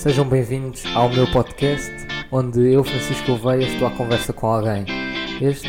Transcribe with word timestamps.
Sejam 0.00 0.26
bem-vindos 0.26 0.82
ao 0.96 1.10
meu 1.10 1.30
podcast, 1.30 1.92
onde 2.32 2.72
eu, 2.72 2.82
Francisco 2.82 3.26
Gouveia, 3.26 3.66
estou 3.66 3.86
à 3.86 3.90
conversa 3.90 4.32
com 4.32 4.46
alguém. 4.46 4.86
Este 5.42 5.68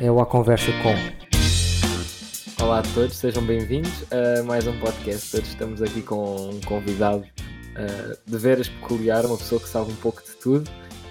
é 0.00 0.10
o 0.10 0.18
A 0.20 0.24
Conversa 0.24 0.72
Com. 0.82 2.64
Olá 2.64 2.78
a 2.78 2.82
todos, 2.94 3.14
sejam 3.14 3.44
bem-vindos 3.44 3.92
a 4.10 4.42
mais 4.44 4.66
um 4.66 4.80
podcast. 4.80 5.32
Todos 5.32 5.50
estamos 5.50 5.82
aqui 5.82 6.00
com 6.00 6.48
um 6.48 6.60
convidado 6.62 7.26
uh, 7.26 8.18
de 8.24 8.38
veras 8.38 8.70
peculiar, 8.70 9.26
uma 9.26 9.36
pessoa 9.36 9.60
que 9.60 9.68
sabe 9.68 9.92
um 9.92 9.96
pouco 9.96 10.22
de 10.22 10.34
tudo 10.36 10.70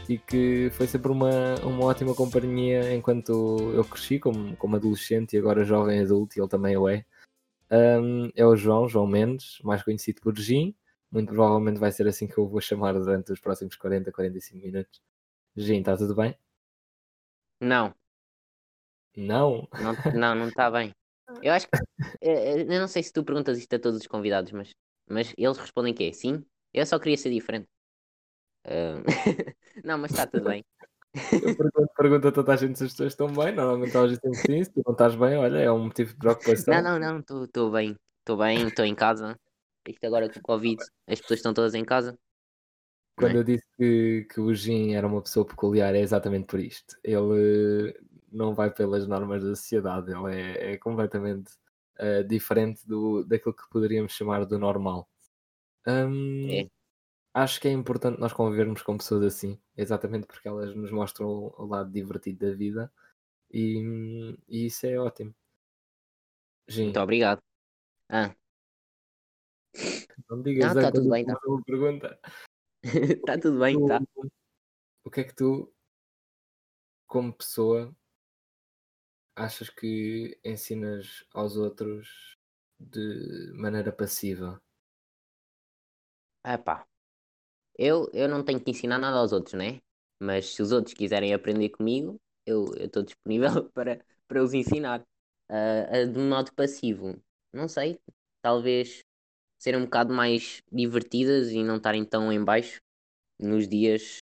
e 0.09 0.17
que 0.17 0.71
foi 0.71 0.87
sempre 0.87 1.11
uma, 1.11 1.29
uma 1.61 1.85
ótima 1.85 2.15
companhia 2.15 2.91
enquanto 2.91 3.71
eu 3.75 3.85
cresci 3.85 4.17
como, 4.17 4.57
como 4.57 4.77
adolescente 4.77 5.33
e 5.33 5.37
agora 5.37 5.63
jovem 5.63 5.99
adulto, 5.99 6.35
e 6.35 6.41
ele 6.41 6.49
também 6.49 6.75
o 6.75 6.89
é. 6.89 7.05
Um, 7.69 8.31
é 8.35 8.43
o 8.43 8.55
João, 8.55 8.89
João 8.89 9.05
Mendes, 9.05 9.59
mais 9.63 9.83
conhecido 9.83 10.21
por 10.21 10.35
Jim. 10.35 10.73
Muito 11.11 11.29
provavelmente 11.29 11.79
vai 11.79 11.91
ser 11.91 12.07
assim 12.07 12.27
que 12.27 12.37
eu 12.37 12.47
vou 12.47 12.59
chamar 12.59 12.93
durante 12.93 13.31
os 13.31 13.39
próximos 13.39 13.75
40, 13.75 14.11
45 14.11 14.65
minutos. 14.65 15.01
Jim, 15.55 15.79
está 15.79 15.95
tudo 15.95 16.15
bem? 16.15 16.37
Não. 17.61 17.93
Não? 19.15 19.67
Não, 20.13 20.35
não 20.35 20.47
está 20.47 20.69
bem. 20.69 20.93
Eu 21.41 21.53
acho 21.53 21.67
que. 21.67 21.77
Eu 22.21 22.79
não 22.79 22.87
sei 22.87 23.03
se 23.03 23.11
tu 23.11 23.23
perguntas 23.23 23.57
isto 23.57 23.75
a 23.75 23.79
todos 23.79 23.99
os 23.99 24.07
convidados, 24.07 24.51
mas, 24.51 24.69
mas 25.09 25.33
eles 25.37 25.57
respondem 25.57 25.93
que 25.93 26.03
é 26.03 26.11
sim. 26.13 26.45
Eu 26.73 26.85
só 26.85 26.99
queria 26.99 27.17
ser 27.17 27.31
diferente. 27.31 27.67
Uh... 28.65 29.01
não, 29.83 29.97
mas 29.97 30.11
está 30.11 30.27
tudo 30.27 30.49
bem. 30.49 30.63
Eu 31.31 31.55
pergunto, 31.55 31.89
pergunto 31.97 32.27
a 32.27 32.31
toda 32.31 32.53
a 32.53 32.55
gente 32.55 32.77
se 32.77 32.85
as 32.85 32.91
pessoas 32.91 33.13
estão 33.13 33.27
bem. 33.27 33.55
Normalmente 33.55 33.95
elas 33.95 34.11
dizem 34.11 34.31
que 34.31 34.37
sim. 34.37 34.63
Se 34.63 34.71
tu 34.71 34.83
não 34.85 34.93
estás 34.93 35.15
bem, 35.15 35.37
olha, 35.37 35.57
é 35.57 35.71
um 35.71 35.85
motivo 35.85 36.11
de 36.11 36.19
preocupação. 36.19 36.73
Não, 36.73 36.99
não, 36.99 37.13
não. 37.13 37.43
Estou 37.43 37.71
bem. 37.71 37.95
Estou 38.19 38.37
bem, 38.37 38.67
estou 38.67 38.85
em 38.85 38.93
casa. 38.93 39.35
Isto 39.87 40.05
agora 40.05 40.29
com 40.29 40.39
o 40.39 40.43
Covid, 40.43 40.83
as 41.07 41.19
pessoas 41.21 41.39
estão 41.39 41.53
todas 41.53 41.73
em 41.73 41.85
casa. 41.85 42.17
Quando 43.15 43.35
é? 43.35 43.39
eu 43.39 43.43
disse 43.43 43.65
que, 43.77 44.27
que 44.31 44.39
o 44.39 44.53
Jim 44.53 44.93
era 44.93 45.07
uma 45.07 45.21
pessoa 45.21 45.45
peculiar, 45.45 45.95
é 45.95 45.99
exatamente 45.99 46.45
por 46.45 46.59
isto. 46.59 46.95
Ele 47.03 47.97
não 48.31 48.53
vai 48.53 48.71
pelas 48.71 49.07
normas 49.07 49.43
da 49.43 49.55
sociedade, 49.55 50.11
ele 50.11 50.35
é, 50.35 50.73
é 50.73 50.77
completamente 50.77 51.51
uh, 51.99 52.23
diferente 52.27 52.87
do, 52.87 53.23
daquilo 53.23 53.55
que 53.55 53.69
poderíamos 53.69 54.11
chamar 54.11 54.45
do 54.45 54.59
normal. 54.59 55.09
Um, 55.87 56.47
é. 56.51 56.69
Acho 57.33 57.61
que 57.61 57.67
é 57.67 57.71
importante 57.71 58.19
nós 58.19 58.33
convivermos 58.33 58.81
com 58.81 58.97
pessoas 58.97 59.23
assim, 59.23 59.59
exatamente 59.75 60.27
porque 60.27 60.47
elas 60.47 60.75
nos 60.75 60.91
mostram 60.91 61.53
o 61.55 61.65
lado 61.65 61.91
divertido 61.91 62.47
da 62.47 62.55
vida 62.55 62.91
e, 63.51 64.35
e 64.47 64.65
isso 64.65 64.85
é 64.85 64.97
ótimo. 64.99 65.33
Jim. 66.67 66.85
Muito 66.85 66.99
obrigado. 66.99 67.41
Ah, 68.09 68.35
não 70.29 70.41
digas 70.41 70.75
não, 70.75 70.81
tá 70.83 70.91
tudo 70.91 71.09
bem, 71.09 71.25
tá. 71.25 71.39
uma 71.45 71.63
pergunta. 71.63 72.19
tá 73.25 73.37
tudo 73.37 73.59
bem, 73.59 73.85
tá. 73.85 74.01
O 75.03 75.09
que 75.09 75.21
é 75.21 75.23
que 75.23 75.33
tu, 75.33 75.73
como 77.07 77.33
pessoa, 77.33 77.95
achas 79.35 79.69
que 79.69 80.39
ensinas 80.43 81.25
aos 81.33 81.55
outros 81.55 82.37
de 82.79 83.51
maneira 83.53 83.91
passiva? 83.91 84.61
Ah 86.43 86.57
pá, 86.57 86.87
eu, 87.77 88.09
eu 88.13 88.27
não 88.27 88.43
tenho 88.43 88.59
que 88.59 88.71
ensinar 88.71 88.97
nada 88.97 89.17
aos 89.17 89.31
outros, 89.31 89.53
né? 89.53 89.79
Mas 90.19 90.53
se 90.55 90.61
os 90.61 90.71
outros 90.71 90.93
quiserem 90.93 91.33
aprender 91.33 91.69
comigo, 91.69 92.19
eu 92.45 92.73
estou 92.75 93.03
disponível 93.03 93.69
para, 93.71 94.03
para 94.27 94.43
os 94.43 94.53
ensinar. 94.53 95.05
Uh, 95.49 96.11
de 96.11 96.19
modo 96.19 96.51
passivo, 96.53 97.17
não 97.53 97.69
sei, 97.69 97.97
talvez 98.41 99.01
serem 99.57 99.81
um 99.81 99.85
bocado 99.85 100.13
mais 100.13 100.61
divertidas 100.71 101.51
e 101.51 101.63
não 101.63 101.77
estarem 101.77 102.05
tão 102.05 102.31
em 102.31 102.43
baixo 102.43 102.79
nos 103.39 103.67
dias. 103.67 104.19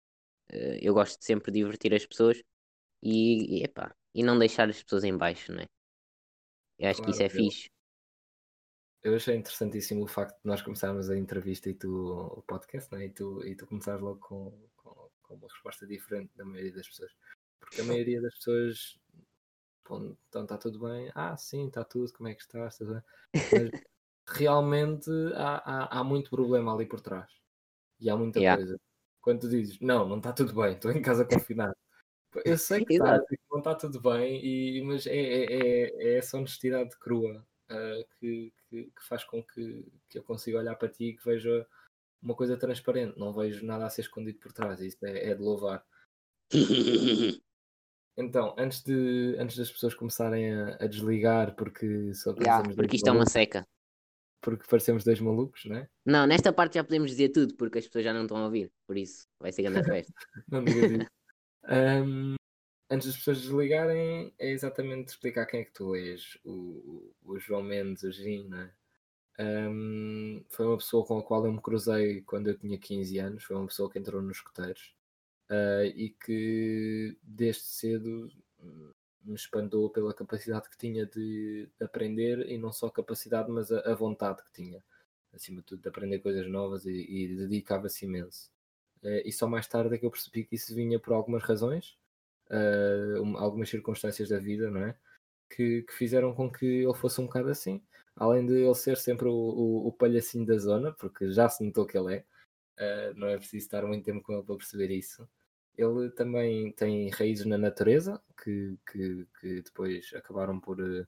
Uh, 0.52 0.78
eu 0.82 0.94
gosto 0.94 1.20
de 1.20 1.26
sempre 1.26 1.52
divertir 1.52 1.94
as 1.94 2.06
pessoas 2.06 2.42
e, 3.02 3.60
e, 3.60 3.64
epá, 3.64 3.96
e 4.14 4.24
não 4.24 4.38
deixar 4.38 4.70
as 4.70 4.82
pessoas 4.82 5.04
em 5.04 5.18
baixo, 5.18 5.52
não 5.52 5.62
é? 5.62 5.66
Eu 6.78 6.90
acho 6.90 7.02
claro, 7.02 7.06
que 7.06 7.12
isso 7.12 7.24
é 7.24 7.26
eu, 7.26 7.30
fixe. 7.30 7.70
Eu 9.04 9.16
achei 9.16 9.36
interessantíssimo 9.36 10.04
o 10.04 10.08
facto 10.08 10.36
de 10.36 10.48
nós 10.48 10.62
começarmos 10.62 11.10
a 11.10 11.18
entrevista 11.18 11.70
e 11.70 11.74
tu, 11.74 11.90
o 12.38 12.42
podcast, 12.44 12.92
não 12.92 13.00
é? 13.00 13.06
e, 13.06 13.10
tu, 13.10 13.46
e 13.46 13.56
tu 13.56 13.66
começares 13.68 14.02
logo 14.02 14.20
com, 14.20 14.70
com, 14.76 15.10
com 15.22 15.36
uma 15.36 15.48
resposta 15.48 15.86
diferente 15.86 16.32
da 16.36 16.46
maioria 16.46 16.74
das 16.74 16.88
pessoas. 16.88 17.12
Porque 17.60 17.82
a 17.82 17.86
maioria 17.86 18.22
das 18.22 18.36
pessoas 18.36 19.00
então 20.30 20.44
está 20.44 20.58
tudo 20.58 20.80
bem? 20.80 21.12
Ah, 21.14 21.38
sim, 21.38 21.68
está 21.68 21.84
tudo, 21.84 22.12
como 22.14 22.28
é 22.28 22.34
que 22.34 22.42
estás? 22.42 22.80
Mas 22.80 23.04
realmente 24.28 25.10
há, 25.36 25.58
há, 25.58 26.00
há, 26.00 26.04
muito 26.04 26.30
problema 26.30 26.74
ali 26.74 26.86
por 26.86 27.00
trás. 27.00 27.32
E 28.00 28.10
há 28.10 28.18
muita 28.18 28.40
yeah. 28.40 28.62
coisa. 28.62 28.80
Quando 29.22 29.42
tu 29.42 29.50
dizes, 29.50 29.80
não, 29.80 30.08
não 30.08 30.18
está 30.18 30.34
tudo 30.34 30.54
bem, 30.54 30.74
estou 30.74 30.92
em 30.92 31.02
casa 31.02 31.26
confinado. 31.26 31.76
Eu 32.44 32.58
sei 32.58 32.84
que 32.84 32.96
está, 32.96 33.18
não 33.50 33.60
está 33.60 33.74
tudo 33.76 34.02
bem, 34.02 34.44
e, 34.44 34.82
mas 34.84 35.08
é, 35.08 35.16
é, 35.16 35.46
é, 35.46 36.04
é 36.04 36.18
essa 36.18 36.38
honestidade 36.38 36.98
crua 37.00 37.46
uh, 37.72 38.06
que, 38.20 38.52
que, 38.70 38.84
que, 38.84 39.08
faz 39.08 39.24
com 39.24 39.42
que, 39.42 39.88
que 40.10 40.18
eu 40.18 40.24
consiga 40.24 40.60
olhar 40.60 40.76
para 40.76 40.90
ti 40.90 41.06
e 41.06 41.16
que 41.16 41.24
veja 41.24 41.66
uma 42.22 42.36
coisa 42.36 42.58
transparente. 42.58 43.18
Não 43.18 43.32
vejo 43.32 43.66
nada 43.66 43.86
a 43.86 43.90
ser 43.90 44.02
escondido 44.02 44.40
por 44.40 44.52
trás. 44.52 44.82
Isso 44.82 44.98
é, 45.06 45.30
é 45.30 45.36
de 45.36 45.42
louvar. 45.42 45.84
Então, 48.18 48.56
antes, 48.58 48.82
de, 48.82 49.36
antes 49.38 49.58
das 49.58 49.70
pessoas 49.70 49.94
começarem 49.94 50.50
a, 50.50 50.78
a 50.80 50.88
desligar, 50.88 51.54
porque 51.54 52.14
só 52.14 52.34
yeah, 52.36 52.64
porque 52.74 52.96
isto 52.96 53.10
é 53.10 53.12
uma 53.12 53.26
seca 53.26 53.68
porque 54.42 54.66
parecemos 54.70 55.04
dois 55.04 55.20
malucos, 55.20 55.66
não 55.66 55.78
é? 55.78 55.90
Não, 56.06 56.28
nesta 56.28 56.54
parte 56.54 56.76
já 56.76 56.84
podemos 56.84 57.12
dizer 57.12 57.30
tudo, 57.30 57.56
porque 57.56 57.80
as 57.80 57.86
pessoas 57.86 58.06
já 58.06 58.14
não 58.14 58.24
estão 58.24 58.38
a 58.38 58.46
ouvir, 58.46 58.72
por 58.88 58.98
isso 58.98 59.28
vai 59.40 59.52
ser 59.52 59.64
grande 59.64 59.84
festa. 59.84 60.14
não 60.50 60.64
digas 60.64 60.92
isso. 60.92 61.10
Um, 61.68 62.36
antes 62.90 63.08
das 63.08 63.18
pessoas 63.18 63.42
desligarem, 63.42 64.34
é 64.38 64.52
exatamente 64.52 65.10
explicar 65.10 65.46
quem 65.46 65.62
é 65.62 65.66
que 65.66 65.74
tu 65.74 65.96
és. 65.96 66.38
O, 66.44 67.14
o 67.24 67.40
João 67.40 67.64
Mendes, 67.64 68.04
o 68.04 68.12
Gin, 68.12 68.48
né? 68.48 68.72
Um, 69.38 70.46
foi 70.50 70.66
uma 70.66 70.78
pessoa 70.78 71.06
com 71.06 71.18
a 71.18 71.24
qual 71.24 71.46
eu 71.46 71.52
me 71.52 71.62
cruzei 71.62 72.22
quando 72.22 72.48
eu 72.48 72.58
tinha 72.58 72.78
15 72.78 73.18
anos. 73.20 73.44
Foi 73.44 73.56
uma 73.56 73.68
pessoa 73.68 73.90
que 73.90 74.00
entrou 74.00 74.22
nos 74.22 74.38
escuteiros 74.38 74.96
uh, 75.50 75.86
e 75.96 76.16
que 76.24 77.18
desde 77.22 77.64
cedo 77.64 78.30
me 79.26 79.36
expandou 79.36 79.90
pela 79.90 80.14
capacidade 80.14 80.70
que 80.70 80.78
tinha 80.78 81.06
de 81.06 81.68
aprender 81.82 82.50
e 82.50 82.58
não 82.58 82.72
só 82.72 82.90
capacidade, 82.90 83.52
mas 83.52 83.72
a, 83.72 83.80
a 83.92 83.96
vontade 83.96 84.44
que 84.44 84.52
tinha, 84.52 84.84
acima 85.34 85.62
de 85.62 85.68
tudo, 85.68 85.82
de 85.82 85.90
aprender 85.90 86.20
coisas 86.20 86.48
novas 86.48 86.86
e, 86.86 86.92
e 86.92 87.36
dedicava-se 87.36 88.06
imenso. 88.06 88.52
Uh, 89.04 89.22
e 89.26 89.32
só 89.32 89.48
mais 89.48 89.68
tarde 89.68 89.96
é 89.96 89.98
que 89.98 90.06
eu 90.06 90.12
percebi 90.12 90.46
que 90.46 90.56
isso 90.56 90.74
vinha 90.74 91.00
por 91.00 91.14
algumas 91.14 91.44
razões, 91.44 91.98
uh, 92.50 93.22
um, 93.22 93.38
algumas 93.38 93.70
circunstâncias 93.70 94.30
da 94.30 94.40
vida, 94.40 94.70
não 94.70 94.84
é? 94.86 94.96
Que, 95.50 95.84
que, 95.84 95.94
fizeram 95.94 96.34
com 96.34 96.52
que 96.52 96.66
ele 96.66 96.94
fosse 96.94 97.22
um 97.22 97.26
bocado 97.26 97.50
assim. 97.50 97.82
Além 98.16 98.46
de 98.46 98.54
ele 98.54 98.76
ser 98.76 98.98
sempre 98.98 99.28
o, 99.28 99.34
o, 99.34 99.88
o 99.88 99.92
palhacinho 99.92 100.46
da 100.46 100.58
zona, 100.58 100.92
porque 100.94 101.32
já 101.32 101.50
se 101.50 101.64
notou 101.64 101.86
que 101.86 101.98
ele 101.98 102.16
é, 102.16 103.12
uh, 103.12 103.14
não 103.20 103.28
é 103.28 103.38
preciso 103.38 103.66
estar 103.66 103.86
muito 103.86 104.06
tempo 104.06 104.22
com 104.22 104.34
ele 104.34 104.44
para 104.44 104.56
perceber 104.56 104.92
isso 104.92 105.28
ele 105.78 106.10
também 106.12 106.72
tem 106.72 107.10
raízes 107.10 107.46
na 107.46 107.58
natureza 107.58 108.22
que, 108.44 108.78
que, 108.92 109.28
que 109.40 109.62
depois 109.62 110.12
acabaram 110.14 110.60
por 110.60 110.80
uh, 110.80 111.08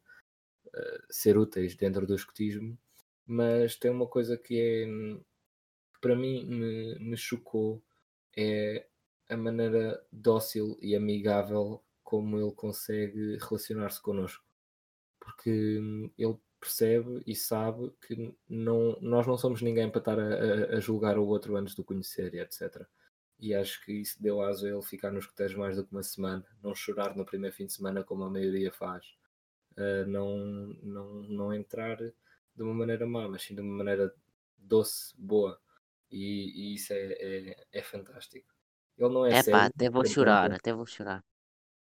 ser 1.09 1.37
úteis 1.37 1.75
dentro 1.75 2.05
do 2.05 2.15
escotismo, 2.15 2.77
mas 3.25 3.75
tem 3.75 3.91
uma 3.91 4.07
coisa 4.07 4.37
que 4.37 4.59
é 4.59 4.85
que 4.85 6.01
para 6.01 6.15
mim 6.15 6.45
me, 6.45 6.99
me 6.99 7.17
chocou 7.17 7.83
é 8.35 8.85
a 9.29 9.35
maneira 9.35 10.01
dócil 10.11 10.77
e 10.81 10.95
amigável 10.95 11.83
como 12.03 12.39
ele 12.39 12.51
consegue 12.51 13.37
relacionar-se 13.37 14.01
connosco. 14.01 14.45
Porque 15.19 15.79
hum, 15.79 16.11
ele 16.17 16.37
percebe 16.59 17.23
e 17.25 17.35
sabe 17.35 17.91
que 18.07 18.33
não, 18.47 18.97
nós 19.01 19.27
não 19.27 19.37
somos 19.37 19.61
ninguém 19.61 19.89
para 19.89 19.99
estar 19.99 20.19
a, 20.19 20.77
a, 20.77 20.79
julgar 20.79 21.17
o 21.17 21.25
outro 21.25 21.55
antes 21.57 21.75
de 21.75 21.81
o 21.81 21.83
conhecer 21.83 22.33
e 22.33 22.39
etc 22.39 22.87
e 23.39 23.53
acho 23.53 23.83
que 23.85 23.91
isso 23.91 24.21
deu 24.21 24.41
aso 24.41 24.65
a 24.65 24.69
ele 24.69 24.81
ficar 24.81 25.11
nos 25.11 25.25
coteiros 25.25 25.55
mais 25.55 25.75
do 25.75 25.85
que 25.85 25.91
uma 25.91 26.03
semana, 26.03 26.45
não 26.61 26.73
chorar 26.73 27.15
no 27.15 27.25
primeiro 27.25 27.55
fim 27.55 27.65
de 27.65 27.73
semana 27.73 28.03
como 28.03 28.23
a 28.23 28.29
maioria 28.29 28.71
faz, 28.71 29.05
uh, 29.77 30.07
não, 30.07 30.37
não, 30.83 31.13
não 31.23 31.53
entrar 31.53 31.97
de 31.97 32.63
uma 32.63 32.73
maneira 32.73 33.05
má, 33.05 33.27
mas 33.27 33.43
sim 33.43 33.55
de 33.55 33.61
uma 33.61 33.77
maneira 33.77 34.13
doce, 34.57 35.13
boa, 35.17 35.59
e, 36.11 36.71
e 36.71 36.75
isso 36.75 36.93
é, 36.93 37.13
é, 37.19 37.67
é, 37.71 37.83
fantástico. 37.83 38.53
Ele 38.97 39.13
não 39.13 39.25
é, 39.25 39.33
é 39.33 39.43
sério. 39.43 39.59
Até 39.59 39.89
vou 39.89 40.05
chorar, 40.05 40.51
até 40.51 40.73
vou 40.73 40.85
chorar. 40.85 41.23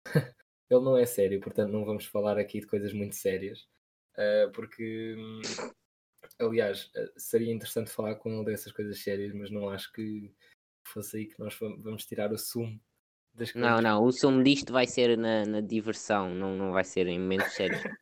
ele 0.69 0.83
não 0.83 0.97
é 0.97 1.05
sério, 1.05 1.39
portanto 1.39 1.71
não 1.71 1.85
vamos 1.85 2.05
falar 2.05 2.37
aqui 2.39 2.59
de 2.59 2.67
coisas 2.67 2.91
muito 2.93 3.15
sérias, 3.15 3.67
uh, 4.17 4.51
porque 4.51 5.15
hum, 5.17 5.41
aliás, 6.39 6.89
eh, 6.95 7.11
seria 7.17 7.53
interessante 7.53 7.91
falar 7.91 8.15
com 8.15 8.29
ele 8.29 8.45
dessas 8.45 8.71
coisas 8.71 8.99
sérias, 8.99 9.33
mas 9.33 9.49
não 9.49 9.69
acho 9.69 9.91
que 9.93 10.33
fosse 10.89 11.17
aí 11.17 11.25
que 11.25 11.39
nós 11.39 11.57
vamos 11.59 12.05
tirar 12.05 12.31
o 12.31 12.37
sumo 12.37 12.79
das 13.33 13.51
coisas. 13.51 13.69
Não, 13.69 13.81
não, 13.81 14.03
o 14.03 14.11
sumo 14.11 14.43
disto 14.43 14.71
vai 14.71 14.87
ser 14.87 15.17
na, 15.17 15.45
na 15.45 15.61
diversão, 15.61 16.33
não, 16.33 16.55
não 16.55 16.71
vai 16.71 16.83
ser 16.83 17.07
em 17.07 17.19
momentos 17.19 17.53
sérios. 17.53 17.81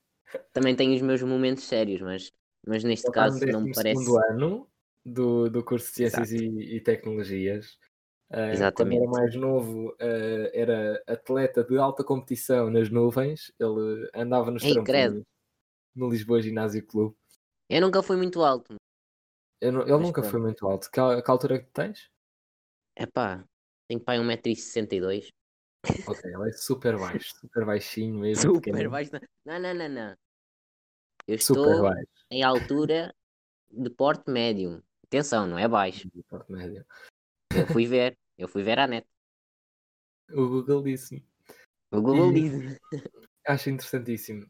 Também 0.53 0.75
tenho 0.75 0.95
os 0.95 1.01
meus 1.01 1.21
momentos 1.21 1.63
sérios, 1.63 2.01
mas, 2.01 2.31
mas 2.65 2.83
neste 2.83 3.12
caso 3.12 3.45
não 3.45 3.62
me 3.62 3.74
parece. 3.74 4.03
ano, 4.30 4.68
do, 5.06 5.50
do 5.50 5.63
curso 5.63 5.88
de 5.88 5.94
Ciências 5.94 6.31
e, 6.31 6.45
e, 6.45 6.80
Tecnologias. 6.81 7.77
Uh, 8.31 8.74
quando 8.75 8.94
era 8.94 9.06
mais 9.06 9.35
novo, 9.35 9.89
uh, 9.89 10.50
era 10.53 11.03
atleta 11.06 11.63
de 11.63 11.77
alta 11.77 12.03
competição 12.03 12.69
nas 12.69 12.89
nuvens. 12.89 13.51
Ele 13.59 14.09
andava 14.13 14.50
nos 14.50 14.63
trampolins 14.63 15.24
no 15.95 16.09
Lisboa 16.09 16.41
Ginásio 16.41 16.85
Clube. 16.85 17.15
Eu 17.69 17.81
nunca 17.81 18.01
fui 18.01 18.18
muito 18.18 18.41
alto. 18.41 18.75
Não, 19.62 19.81
ele 19.81 19.91
nunca 19.91 20.21
pronto. 20.21 20.31
foi 20.31 20.39
muito 20.39 20.68
alto. 20.68 20.89
Que, 20.89 21.21
que 21.21 21.31
altura 21.31 21.56
é 21.56 21.59
que 21.59 21.71
tens? 21.71 22.09
É 22.95 23.06
pá, 23.06 23.44
tenho 23.88 24.00
pai 24.00 24.18
1,62m. 24.18 25.30
Ok, 26.07 26.22
ele 26.24 26.50
é 26.50 26.54
super 26.54 26.98
baixo, 26.98 27.34
super 27.42 27.66
baixinho 27.66 28.19
mesmo. 28.19 28.54
Super 28.54 28.72
pequeno. 28.72 28.90
baixo. 28.90 29.12
Não, 29.45 29.60
não, 29.60 29.74
não, 29.74 29.90
não. 29.90 30.18
Eu 31.28 31.36
estou 31.36 31.90
em 32.31 32.44
altura 32.44 33.13
de 33.72 33.90
porte 33.90 34.30
médio. 34.30 34.84
Atenção, 35.06 35.48
não 35.48 35.57
é 35.57 35.68
baixo. 35.68 36.10
De 36.13 36.24
porte 36.24 36.51
médio. 36.51 36.86
Eu 37.56 37.68
fui 37.68 37.86
ver, 37.88 38.18
eu 38.38 38.48
fui 38.48 38.63
ver 38.63 38.80
a 38.80 38.88
net. 38.88 39.07
O 40.31 40.48
Google 40.48 40.84
disse-me. 40.84 41.25
O 41.92 42.01
Google 42.01 42.31
e... 42.36 42.50
disse. 42.50 42.80
Acho 43.45 43.69
interessantíssimo. 43.69 44.50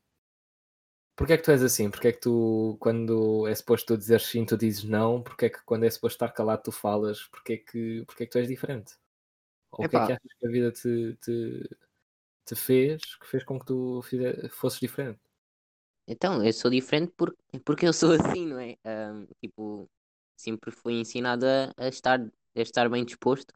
Porquê 1.16 1.34
é 1.34 1.38
que 1.38 1.44
tu 1.44 1.52
és 1.52 1.62
assim? 1.62 1.92
Porquê 1.92 2.08
é 2.08 2.12
que 2.12 2.22
tu, 2.22 2.76
quando 2.80 3.48
é 3.48 3.54
suposto 3.54 3.94
tu 3.94 3.98
dizer 3.98 4.20
sim, 4.20 4.46
tu 4.46 4.58
dizes 4.58 4.84
não? 4.84 5.22
Porquê 5.22 5.46
é 5.46 5.50
que 5.50 5.64
quando 5.64 5.84
é 5.84 5.90
suposto 5.90 6.16
estar 6.16 6.30
calado, 6.34 6.64
tu 6.64 6.72
falas? 6.72 7.24
Porquê 7.28 7.54
é 7.54 7.58
que, 7.58 8.04
porquê 8.06 8.24
é 8.24 8.26
que 8.26 8.32
tu 8.32 8.38
és 8.40 8.48
diferente? 8.48 8.96
Ou 9.72 9.86
o 9.86 9.90
que 9.90 9.96
é 9.96 10.06
que 10.06 10.12
achas 10.14 10.34
que 10.40 10.48
a 10.48 10.50
vida 10.50 10.72
te, 10.72 11.18
te, 11.22 11.70
te 12.46 12.56
fez, 12.56 13.16
que 13.16 13.28
fez 13.28 13.44
com 13.44 13.60
que 13.60 13.66
tu 13.66 14.02
fizer, 14.02 14.50
fosses 14.50 14.80
diferente? 14.80 15.20
Então, 16.08 16.44
eu 16.44 16.52
sou 16.52 16.70
diferente 16.70 17.14
porque, 17.16 17.38
porque 17.64 17.88
eu 17.88 17.94
sou 17.94 18.12
assim, 18.36 18.48
não 18.48 18.60
é? 18.60 18.76
Um, 18.86 19.28
tipo, 19.40 19.90
sempre 20.36 20.72
fui 20.72 20.94
ensinado 20.94 21.46
a, 21.46 21.74
a, 21.78 21.88
estar, 21.90 22.20
a 22.20 22.62
estar 22.62 22.90
bem 22.90 23.06
disposto 23.06 23.54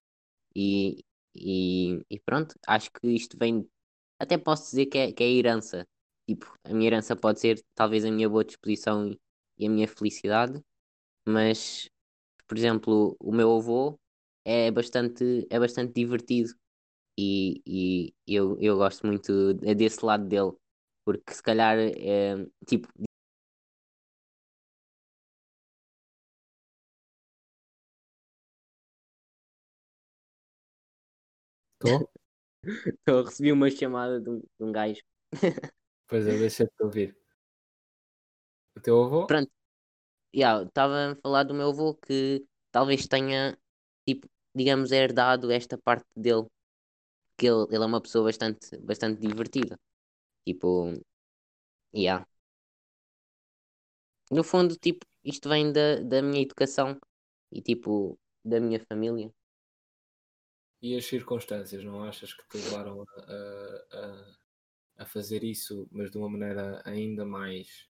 e, 0.56 1.03
e, 1.36 2.06
e 2.10 2.19
pronto, 2.19 2.56
acho 2.68 2.92
que 2.92 3.07
isto 3.07 3.36
vem, 3.38 3.68
até 4.19 4.38
posso 4.38 4.69
dizer 4.69 4.86
que 4.86 4.98
é, 4.98 5.12
que 5.12 5.24
é 5.24 5.31
herança 5.31 5.88
Tipo, 6.27 6.53
a 6.63 6.74
minha 6.74 6.88
herança 6.88 7.15
pode 7.15 7.39
ser 7.39 7.63
talvez 7.75 8.03
a 8.06 8.12
minha 8.12 8.29
boa 8.29 8.44
disposição 8.44 9.09
e, 9.57 9.65
a 9.68 9.69
minha 9.69 9.88
felicidade, 9.88 10.62
mas, 11.27 11.89
por 12.47 12.57
exemplo, 12.57 13.18
o 13.21 13.33
meu 13.33 13.56
avô 13.57 14.00
é 14.45 14.71
bastante, 14.71 15.47
é 15.50 15.59
bastante 15.59 15.94
divertido 15.94 16.53
e, 17.18 17.62
e 17.68 18.13
eu, 18.27 18.57
eu 18.62 18.77
gosto 18.77 19.07
muito 19.07 19.53
desse 19.56 20.06
lado 20.06 20.27
dele, 20.27 20.53
porque 21.06 21.33
se 21.33 21.44
calhar, 21.44 21.77
é, 21.79 22.38
tipo, 22.68 22.89
Estou? 31.74 32.09
Estou 32.94 33.19
a 33.21 33.24
receber 33.25 33.51
uma 33.53 33.69
chamada 33.71 34.19
de 34.21 34.29
um, 34.29 34.39
de 34.39 34.63
um 34.65 34.71
gajo. 34.71 35.01
Pois 36.07 36.25
é, 36.25 36.38
deixa-te 36.38 36.83
ouvir. 36.83 37.15
O 38.75 38.80
teu 38.80 39.04
avô? 39.04 39.27
Pronto. 39.27 39.51
Yeah, 40.36 40.63
estava 40.63 41.12
a 41.13 41.15
falar 41.15 41.44
do 41.44 41.54
meu 41.54 41.69
avô 41.69 41.95
que 41.95 42.45
talvez 42.71 43.07
tenha, 43.07 43.57
tipo, 44.07 44.27
digamos, 44.56 44.92
herdado 44.92 45.51
esta 45.51 45.77
parte 45.77 46.07
dele. 46.15 46.45
Que 47.38 47.48
ele, 47.48 47.65
ele 47.69 47.83
é 47.83 47.88
uma 47.88 48.01
pessoa 48.01 48.25
bastante, 48.25 48.77
bastante 48.80 49.19
divertida. 49.21 49.80
Tipo, 50.45 50.94
yeah. 51.94 52.25
No 54.31 54.44
fundo, 54.44 54.75
tipo, 54.75 55.06
isto 55.24 55.50
vem 55.50 55.71
da, 55.71 56.01
da 56.01 56.21
minha 56.21 56.42
educação 56.42 56.98
e, 57.51 57.62
tipo, 57.62 58.18
da 58.44 58.60
minha 58.60 58.80
família. 58.80 59.31
E 60.81 60.95
as 60.95 61.06
circunstâncias, 61.06 61.83
não 61.83 62.03
achas 62.03 62.33
que 62.33 62.48
te 62.50 62.57
levaram 62.57 63.01
a, 63.01 63.21
a, 63.33 64.00
a 64.00 64.38
fazer 65.06 65.44
isso, 65.44 65.88
mas 65.92 66.10
de 66.12 66.18
uma 66.18 66.30
maneira 66.30 66.82
ainda 66.86 67.26
mais 67.26 67.88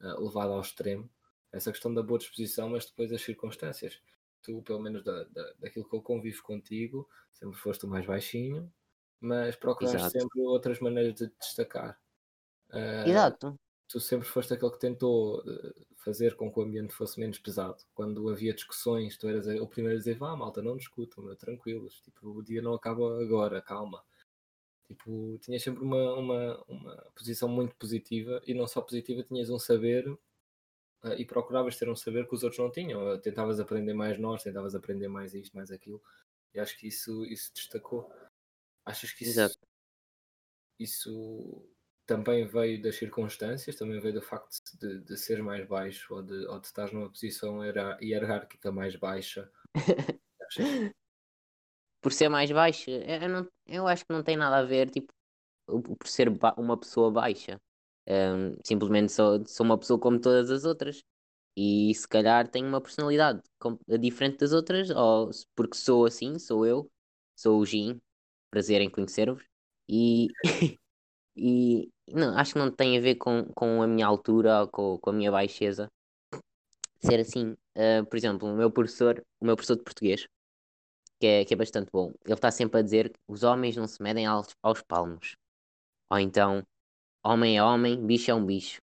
uh, 0.00 0.22
levada 0.22 0.52
ao 0.52 0.60
extremo. 0.60 1.08
Essa 1.50 1.70
questão 1.70 1.92
da 1.92 2.02
boa 2.02 2.18
disposição, 2.18 2.70
mas 2.70 2.86
depois 2.86 3.12
as 3.12 3.22
circunstâncias. 3.22 4.00
Tu, 4.42 4.60
pelo 4.62 4.80
menos 4.80 5.04
da, 5.04 5.24
da, 5.24 5.52
daquilo 5.60 5.88
que 5.88 5.94
eu 5.94 6.02
convivo 6.02 6.42
contigo, 6.42 7.08
sempre 7.32 7.58
foste 7.58 7.86
o 7.86 7.88
mais 7.88 8.04
baixinho, 8.04 8.72
mas 9.20 9.54
procuraste 9.54 10.10
sempre 10.10 10.40
outras 10.40 10.80
maneiras 10.80 11.14
de 11.14 11.28
te 11.28 11.38
destacar. 11.38 11.98
Uh, 12.70 13.08
Exato. 13.08 13.58
Tu 13.88 14.00
sempre 14.00 14.26
foste 14.26 14.54
aquele 14.54 14.72
que 14.72 14.78
tentou 14.78 15.44
eh, 15.46 15.74
fazer 15.96 16.34
com 16.34 16.50
que 16.50 16.58
o 16.58 16.62
ambiente 16.62 16.94
fosse 16.94 17.20
menos 17.20 17.38
pesado. 17.38 17.76
Quando 17.92 18.26
havia 18.30 18.54
discussões, 18.54 19.18
tu 19.18 19.28
eras 19.28 19.46
o 19.46 19.66
primeiro 19.66 19.96
a 19.96 19.98
dizer: 19.98 20.16
vá, 20.16 20.34
malta, 20.34 20.62
não 20.62 20.78
discutam, 20.78 21.36
tranquilos. 21.36 22.00
Tipo, 22.00 22.30
o 22.30 22.42
dia 22.42 22.62
não 22.62 22.72
acaba 22.72 23.22
agora, 23.22 23.60
calma. 23.60 24.02
Tipo, 24.92 25.38
tinhas 25.38 25.62
sempre 25.62 25.82
uma, 25.82 26.14
uma, 26.14 26.64
uma 26.68 26.96
posição 27.14 27.48
muito 27.48 27.74
positiva 27.76 28.42
e 28.46 28.52
não 28.52 28.66
só 28.66 28.82
positiva, 28.82 29.22
tinhas 29.22 29.48
um 29.48 29.58
saber 29.58 30.06
uh, 30.08 30.18
e 31.16 31.24
procuravas 31.24 31.76
ter 31.78 31.88
um 31.88 31.96
saber 31.96 32.28
que 32.28 32.34
os 32.34 32.42
outros 32.42 32.58
não 32.58 32.70
tinham. 32.70 33.18
Tentavas 33.20 33.58
aprender 33.58 33.94
mais 33.94 34.18
nós, 34.18 34.42
tentavas 34.42 34.74
aprender 34.74 35.08
mais 35.08 35.34
isto, 35.34 35.56
mais 35.56 35.70
aquilo. 35.70 36.02
E 36.54 36.60
acho 36.60 36.78
que 36.78 36.88
isso, 36.88 37.24
isso 37.24 37.50
destacou. 37.54 38.12
Achas 38.84 39.12
que 39.12 39.24
isso, 39.24 39.40
Exato. 39.40 39.58
isso 40.78 41.66
também 42.04 42.46
veio 42.46 42.82
das 42.82 42.96
circunstâncias, 42.96 43.76
também 43.76 43.98
veio 43.98 44.14
do 44.14 44.22
facto 44.22 44.60
de, 44.78 45.00
de 45.00 45.16
ser 45.16 45.42
mais 45.42 45.66
baixo 45.66 46.14
ou 46.14 46.22
de, 46.22 46.46
ou 46.46 46.60
de 46.60 46.66
estar 46.66 46.92
numa 46.92 47.08
posição 47.08 47.60
hierárquica 48.00 48.70
mais 48.70 48.96
baixa? 48.96 49.50
Por 52.02 52.12
ser 52.12 52.28
mais 52.28 52.50
baixa, 52.50 52.90
eu, 52.90 53.28
não, 53.28 53.48
eu 53.66 53.88
acho 53.88 54.04
que 54.04 54.12
não 54.12 54.22
tem 54.22 54.36
nada 54.36 54.58
a 54.58 54.64
ver, 54.64 54.90
tipo, 54.90 55.12
por 55.66 56.06
ser 56.06 56.28
uma 56.58 56.76
pessoa 56.76 57.10
baixa. 57.10 57.58
Um, 58.08 58.56
simplesmente 58.64 59.12
sou, 59.12 59.46
sou 59.46 59.64
uma 59.64 59.78
pessoa 59.78 59.98
como 59.98 60.20
todas 60.20 60.50
as 60.50 60.64
outras 60.64 61.02
e 61.56 61.94
se 61.94 62.08
calhar 62.08 62.48
tenho 62.48 62.66
uma 62.66 62.80
personalidade 62.80 63.40
diferente 64.00 64.38
das 64.38 64.52
outras, 64.52 64.90
ou 64.90 65.30
porque 65.54 65.76
sou 65.76 66.06
assim, 66.06 66.38
sou 66.38 66.66
eu, 66.66 66.90
sou 67.36 67.60
o 67.60 67.66
Jim, 67.66 68.00
prazer 68.50 68.80
em 68.80 68.90
conhecer-vos. 68.90 69.44
E, 69.88 70.28
e 71.36 71.90
não, 72.08 72.36
acho 72.36 72.54
que 72.54 72.58
não 72.58 72.70
tem 72.70 72.98
a 72.98 73.00
ver 73.00 73.16
com, 73.16 73.44
com 73.54 73.82
a 73.82 73.86
minha 73.86 74.06
altura 74.06 74.62
ou 74.62 74.68
com, 74.68 74.98
com 74.98 75.10
a 75.10 75.12
minha 75.12 75.30
baixeza. 75.30 75.88
Ser 77.00 77.20
assim, 77.20 77.52
uh, 77.76 78.06
por 78.08 78.16
exemplo, 78.16 78.48
o 78.48 78.56
meu 78.56 78.70
professor, 78.70 79.22
o 79.40 79.44
meu 79.44 79.56
professor 79.56 79.76
de 79.76 79.82
português, 79.82 80.26
que 81.22 81.26
é, 81.26 81.44
que 81.44 81.54
é 81.54 81.56
bastante 81.56 81.88
bom. 81.92 82.12
Ele 82.24 82.34
está 82.34 82.50
sempre 82.50 82.80
a 82.80 82.82
dizer 82.82 83.10
que 83.10 83.18
os 83.28 83.44
homens 83.44 83.76
não 83.76 83.86
se 83.86 84.02
medem 84.02 84.26
aos, 84.26 84.48
aos 84.60 84.82
palmos. 84.82 85.36
Ou 86.10 86.18
então, 86.18 86.66
homem 87.24 87.56
é 87.56 87.62
homem, 87.62 88.04
bicho 88.04 88.32
é 88.32 88.34
um 88.34 88.44
bicho. 88.44 88.80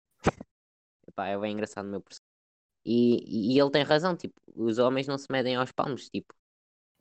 Epá, 1.05 1.27
é 1.27 1.37
bem 1.37 1.51
engraçado 1.51 1.85
o 1.85 1.89
meu 1.89 2.01
professor. 2.01 2.23
E, 2.85 3.55
e 3.55 3.59
ele 3.59 3.69
tem 3.71 3.83
razão, 3.83 4.15
tipo, 4.15 4.39
os 4.55 4.77
homens 4.79 5.05
não 5.05 5.17
se 5.17 5.27
medem 5.29 5.57
aos 5.57 5.73
palmos, 5.73 6.09
tipo, 6.09 6.33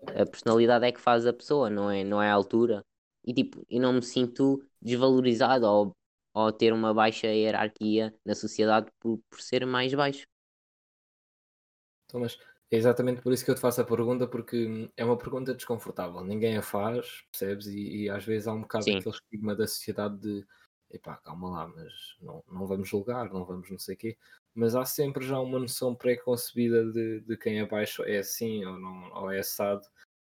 a 0.09 0.27
personalidade 0.27 0.87
é 0.87 0.91
que 0.93 1.01
faz 1.01 1.25
a 1.25 1.33
pessoa, 1.33 1.71
não 1.71 1.89
é, 1.89 2.03
não 2.03 2.21
é 2.21 2.29
a 2.29 2.35
altura. 2.35 2.85
E 3.25 3.33
tipo, 3.33 3.65
eu 3.71 3.81
não 3.81 3.93
me 3.93 4.03
sinto 4.03 4.61
desvalorizado 4.83 5.67
ou, 5.67 5.97
ou 6.35 6.53
ter 6.53 6.73
uma 6.73 6.93
baixa 6.93 7.29
hierarquia 7.29 8.13
na 8.25 8.35
sociedade 8.35 8.91
por, 8.99 9.21
por 9.31 9.41
ser 9.41 9.65
mais 9.65 9.95
baixo. 9.95 10.27
Então, 12.07 12.21
mas 12.21 12.37
é 12.71 12.77
exatamente 12.77 13.23
por 13.23 13.33
isso 13.33 13.45
que 13.45 13.51
eu 13.51 13.55
te 13.55 13.61
faço 13.61 13.81
a 13.81 13.85
pergunta, 13.85 14.27
porque 14.27 14.91
é 14.97 15.05
uma 15.05 15.17
pergunta 15.17 15.55
desconfortável. 15.55 16.23
Ninguém 16.23 16.57
a 16.57 16.63
faz, 16.63 17.25
percebes? 17.31 17.67
E, 17.67 18.05
e 18.05 18.11
às 18.11 18.25
vezes 18.25 18.47
há 18.47 18.53
um 18.53 18.63
bocado 18.63 18.85
Sim. 18.85 18.99
aquele 18.99 19.15
estigma 19.15 19.57
da 19.57 19.67
sociedade 19.67 20.19
de 20.19 20.47
epá, 20.91 21.17
calma 21.17 21.51
lá, 21.51 21.69
mas 21.69 21.93
não, 22.21 22.43
não 22.51 22.67
vamos 22.67 22.89
julgar, 22.89 23.31
não 23.33 23.45
vamos 23.45 23.71
não 23.71 23.79
sei 23.79 23.95
o 23.95 23.99
quê. 23.99 24.19
Mas 24.55 24.75
há 24.75 24.85
sempre 24.85 25.27
já 25.27 25.39
uma 25.41 25.59
noção 25.59 25.95
pré-concebida 25.95 26.91
de, 26.93 27.21
de 27.21 27.37
quem 27.37 27.59
é 27.59 27.67
baixo 27.67 28.03
é 28.05 28.19
assim 28.19 28.65
ou, 28.65 28.79
não, 28.79 29.13
ou 29.15 29.31
é 29.31 29.39
assado. 29.39 29.87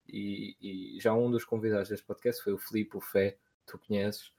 E, 0.08 0.56
e 0.62 1.00
já 1.00 1.14
um 1.14 1.32
dos 1.32 1.46
convidados 1.46 1.90
deste 1.90 2.06
podcast 2.06 2.44
foi 2.44 2.54
o 2.54 2.58
Filipe, 2.58 2.98
o 2.98 3.02
Fé, 3.02 3.38
tu 3.66 3.80
conheces. 3.80 4.32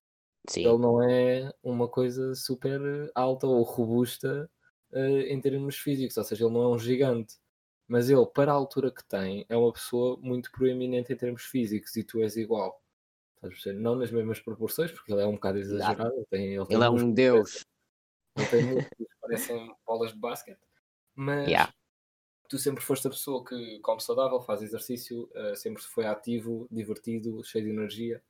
Sim. 0.48 0.66
Ele 0.66 0.78
não 0.78 1.02
é 1.02 1.52
uma 1.62 1.88
coisa 1.88 2.34
super 2.34 2.80
alta 3.14 3.46
ou 3.46 3.62
robusta 3.62 4.50
uh, 4.92 4.98
em 4.98 5.40
termos 5.40 5.76
físicos, 5.76 6.16
ou 6.16 6.24
seja, 6.24 6.44
ele 6.44 6.54
não 6.54 6.62
é 6.62 6.68
um 6.68 6.78
gigante 6.78 7.36
mas 7.88 8.10
ele, 8.10 8.26
para 8.26 8.52
a 8.52 8.54
altura 8.54 8.90
que 8.90 9.04
tem, 9.04 9.46
é 9.48 9.56
uma 9.56 9.72
pessoa 9.72 10.18
muito 10.20 10.50
proeminente 10.50 11.12
em 11.12 11.16
termos 11.16 11.42
físicos 11.42 11.94
e 11.96 12.04
tu 12.04 12.20
és 12.20 12.36
igual. 12.36 12.82
Não 13.76 13.94
nas 13.94 14.10
mesmas 14.10 14.40
proporções, 14.40 14.90
porque 14.90 15.12
ele 15.12 15.22
é 15.22 15.26
um 15.26 15.34
bocado 15.34 15.58
exagerado. 15.58 16.14
Ele, 16.16 16.26
tem, 16.26 16.54
ele, 16.54 16.66
ele 16.68 16.84
é 16.84 16.90
um 16.90 17.12
deus. 17.12 17.64
Ele 18.36 18.46
tem 18.48 18.62
músculos 18.64 19.16
parecem 19.26 19.74
bolas 19.84 20.12
de 20.12 20.18
basquete, 20.18 20.60
mas 21.14 21.48
yeah. 21.48 21.72
tu 22.48 22.58
sempre 22.58 22.82
foste 22.82 23.06
a 23.06 23.10
pessoa 23.10 23.44
que 23.44 23.80
come 23.80 24.00
saudável, 24.00 24.40
faz 24.40 24.62
exercício, 24.62 25.28
uh, 25.34 25.56
sempre 25.56 25.82
foi 25.82 26.06
ativo, 26.06 26.68
divertido, 26.70 27.42
cheio 27.42 27.64
de 27.64 27.70
energia. 27.70 28.22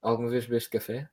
Alguma 0.00 0.30
vez 0.30 0.46
bebeste 0.46 0.70
café? 0.70 1.10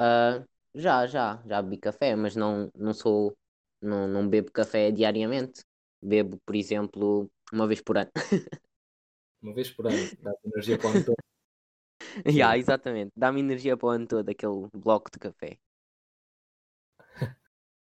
Uh, 0.00 0.46
já, 0.74 1.06
já, 1.06 1.42
já 1.46 1.62
bebi 1.62 1.78
café, 1.78 2.14
mas 2.14 2.36
não, 2.36 2.70
não 2.74 2.92
sou 2.92 3.36
não, 3.80 4.08
não 4.08 4.28
bebo 4.28 4.50
café 4.50 4.90
diariamente. 4.90 5.62
bebo, 6.02 6.38
por 6.44 6.54
exemplo, 6.54 7.30
uma 7.52 7.66
vez 7.66 7.80
por 7.80 7.98
ano. 7.98 8.10
Uma 9.40 9.54
vez 9.54 9.70
por 9.70 9.86
ano, 9.86 9.98
dá 10.20 10.32
energia 10.44 10.76
para 10.76 10.88
o 10.88 10.90
ano 10.90 11.04
todo. 11.04 11.16
yeah, 12.26 12.58
exatamente, 12.58 13.12
dá-me 13.16 13.38
energia 13.38 13.76
para 13.76 13.86
o 13.86 13.90
ano 13.90 14.06
todo, 14.06 14.28
aquele 14.28 14.68
bloco 14.74 15.08
de 15.12 15.18
café. 15.20 15.56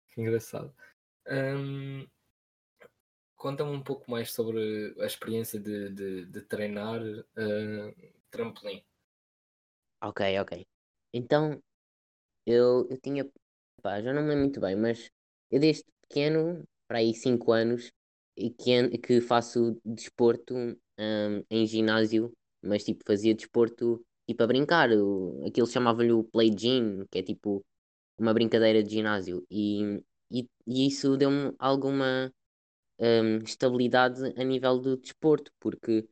que 0.09 0.21
engraçado. 0.23 0.75
Um, 1.29 2.07
Conta-me 3.43 3.73
um 3.73 3.83
pouco 3.83 4.09
mais 4.09 4.33
sobre 4.33 4.95
a 5.01 5.05
experiência 5.05 5.59
de, 5.59 5.91
de, 5.91 6.27
de 6.27 6.43
treinar 6.43 7.03
uh, 7.03 8.13
trampolim. 8.31 8.85
Ok, 10.01 10.39
ok. 10.39 10.65
Então, 11.13 11.61
eu, 12.47 12.87
eu 12.89 13.01
tinha, 13.01 13.29
pá, 13.83 14.01
já 14.01 14.13
não 14.13 14.23
me 14.23 14.29
lembro 14.29 14.43
muito 14.45 14.61
bem, 14.61 14.77
mas 14.77 15.11
eu 15.53 15.61
desde 15.61 15.85
pequeno, 16.09 16.65
para 16.89 16.99
aí 16.99 17.15
5 17.15 17.53
anos, 17.53 17.93
e 18.37 18.51
que, 18.51 18.99
que 18.99 19.21
faço 19.21 19.79
desporto 19.85 20.55
um, 20.57 21.45
em 21.51 21.67
ginásio, 21.67 22.33
mas 22.63 22.85
tipo 22.85 23.05
fazia 23.07 23.35
desporto 23.35 24.05
tipo 24.27 24.43
a 24.43 24.47
brincar, 24.47 24.91
o, 24.93 25.45
aquilo 25.47 25.67
chamava-lhe 25.67 26.13
o 26.13 26.25
play 26.25 26.51
gym, 26.51 27.05
que 27.11 27.19
é 27.19 27.23
tipo 27.23 27.65
uma 28.19 28.35
brincadeira 28.35 28.83
de 28.83 28.91
ginásio, 28.91 29.45
e, 29.51 30.03
e, 30.31 30.49
e 30.67 30.87
isso 30.87 31.17
deu-me 31.17 31.55
alguma 31.59 32.33
um, 32.99 33.39
estabilidade 33.39 34.23
a 34.37 34.45
nível 34.45 34.79
do 34.79 34.97
desporto, 34.97 35.53
porque 35.61 36.09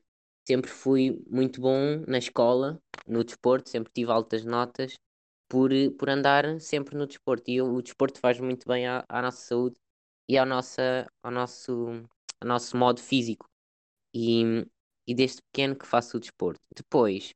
sempre 0.47 0.71
fui 0.71 1.23
muito 1.29 1.61
bom 1.61 2.05
na 2.07 2.19
escola, 2.19 2.81
no 3.07 3.25
desporto, 3.25 3.71
sempre 3.71 3.93
tive 3.93 4.11
altas 4.11 4.45
notas 4.45 4.97
por, 5.51 5.71
por 5.99 6.09
andar 6.09 6.61
sempre 6.61 6.97
no 6.97 7.07
desporto. 7.07 7.51
E 7.51 7.61
o, 7.61 7.83
desporto 7.83 8.21
faz 8.21 8.41
muito 8.41 8.67
bem 8.69 8.87
à, 8.87 9.05
à 9.09 9.21
nossa 9.21 9.39
saúde 9.49 9.77
e 10.29 10.39
ao, 10.39 10.47
nossa, 10.47 11.07
ao, 11.23 11.33
nosso, 11.33 11.89
ao 12.41 12.49
nosso 12.49 12.77
modo 12.77 13.01
físico. 13.03 13.51
E, 14.15 14.67
e 15.07 15.15
desde 15.15 15.43
pequeno 15.43 15.77
que 15.77 15.87
faço 15.87 16.17
o 16.17 16.21
desporto. 16.21 16.61
Depois, 16.75 17.35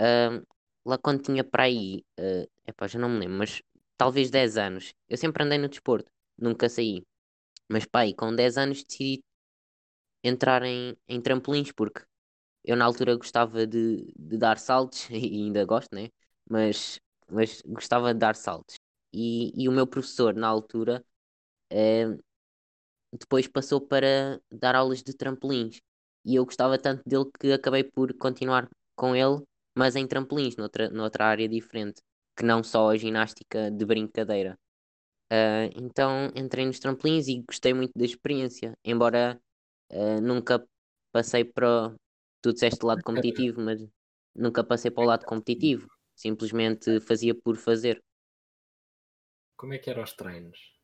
uh, 0.00 0.46
lá 0.84 0.98
quando 0.98 1.22
tinha 1.22 1.44
para 1.44 1.64
aí, 1.64 2.04
uh, 2.20 2.50
epá, 2.66 2.86
já 2.86 2.98
não 2.98 3.08
me 3.08 3.20
lembro, 3.20 3.38
mas 3.38 3.62
talvez 3.96 4.30
10 4.30 4.56
anos, 4.58 4.94
eu 5.08 5.16
sempre 5.16 5.42
andei 5.44 5.58
no 5.58 5.68
desporto, 5.68 6.10
nunca 6.38 6.68
saí. 6.68 7.02
Mas 7.70 7.86
pai, 7.86 8.14
com 8.14 8.34
10 8.34 8.58
anos 8.58 8.84
decidi 8.84 9.22
entrar 10.22 10.62
em, 10.64 10.96
em 11.08 11.20
trampolins, 11.20 11.72
porque 11.72 12.02
eu 12.64 12.76
na 12.76 12.84
altura 12.84 13.16
gostava 13.16 13.66
de, 13.66 14.12
de 14.16 14.38
dar 14.38 14.58
saltos, 14.58 15.08
e 15.10 15.16
ainda 15.44 15.64
gosto, 15.64 15.94
né? 15.94 16.10
Mas, 16.48 17.00
mas 17.30 17.62
gostava 17.62 18.12
de 18.12 18.20
dar 18.20 18.34
saltos. 18.36 18.76
E, 19.12 19.52
e 19.60 19.68
o 19.68 19.72
meu 19.72 19.86
professor, 19.86 20.34
na 20.34 20.46
altura, 20.48 21.04
eh, 21.70 22.16
depois 23.12 23.46
passou 23.48 23.80
para 23.80 24.40
dar 24.50 24.74
aulas 24.74 25.02
de 25.02 25.14
trampolins. 25.14 25.80
E 26.24 26.36
eu 26.36 26.44
gostava 26.44 26.78
tanto 26.78 27.02
dele 27.08 27.26
que 27.38 27.52
acabei 27.52 27.82
por 27.84 28.12
continuar 28.14 28.68
com 28.94 29.16
ele, 29.16 29.42
mas 29.76 29.96
em 29.96 30.06
trampolins, 30.06 30.56
noutra, 30.56 30.90
noutra 30.90 31.26
área 31.26 31.48
diferente, 31.48 32.00
que 32.36 32.44
não 32.44 32.62
só 32.62 32.90
a 32.90 32.96
ginástica 32.96 33.70
de 33.70 33.84
brincadeira. 33.84 34.58
Uh, 35.32 35.70
então 35.76 36.30
entrei 36.34 36.66
nos 36.66 36.78
trampolins 36.78 37.28
e 37.28 37.42
gostei 37.42 37.72
muito 37.72 37.92
da 37.96 38.04
experiência, 38.04 38.76
embora 38.84 39.40
uh, 39.92 40.20
nunca 40.20 40.64
passei 41.12 41.44
para. 41.44 41.94
Tu 42.42 42.54
disseste 42.54 42.84
lado 42.84 43.02
competitivo, 43.02 43.60
mas 43.60 43.86
nunca 44.34 44.64
passei 44.64 44.90
para 44.90 45.04
o 45.04 45.06
lado 45.06 45.26
competitivo, 45.26 45.86
simplesmente 46.20 47.00
fazia 47.00 47.34
por 47.34 47.56
fazer. 47.56 48.02
Como 49.56 49.74
é 49.74 49.78
que 49.78 49.90
eram 49.90 50.02
os 50.02 50.12
treinos? 50.12 50.78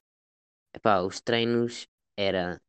Epá, 0.75 1.01
os 1.01 1.21
treinos 1.21 1.87
era. 2.17 2.61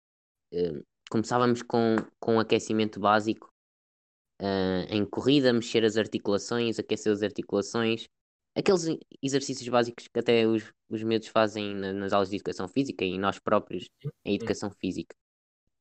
Uh, 0.54 0.86
começávamos 1.10 1.62
com, 1.62 1.96
com 2.20 2.36
um 2.36 2.40
aquecimento 2.40 3.00
básico 3.00 3.52
em 4.90 5.06
corrida, 5.06 5.52
mexer 5.52 5.84
as 5.84 5.98
articulações, 5.98 6.78
aquecer 6.78 7.12
as 7.12 7.24
articulações, 7.24 8.08
aqueles 8.56 8.86
exercícios 9.22 9.68
básicos 9.68 10.08
que 10.08 10.20
até 10.20 10.48
os, 10.48 10.72
os 10.90 11.02
miúdos 11.04 11.28
fazem 11.28 11.74
nas 11.74 12.14
aulas 12.14 12.30
de 12.30 12.36
educação 12.36 12.68
física 12.68 13.04
e 13.04 13.18
nós 13.18 13.40
próprios 13.40 13.90
em 14.24 14.36
educação 14.36 14.70
física. 14.72 15.16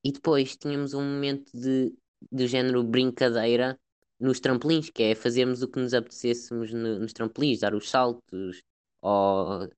E 0.03 0.13
depois 0.13 0.57
tínhamos 0.57 0.95
um 0.95 1.03
momento 1.03 1.51
de, 1.53 1.93
de 2.31 2.47
género 2.47 2.83
brincadeira 2.83 3.79
nos 4.19 4.41
trampolins, 4.41 4.91
que 4.91 5.03
é 5.03 5.15
fazermos 5.15 5.63
o 5.63 5.69
que 5.69 5.79
nos 5.79 5.95
apetecêssemos 5.95 6.73
no, 6.73 6.99
nos 7.01 7.13
trampolins, 7.13 7.61
dar 7.61 7.75
os 7.75 7.89
saltos, 7.89 8.63
ou 9.03 9.69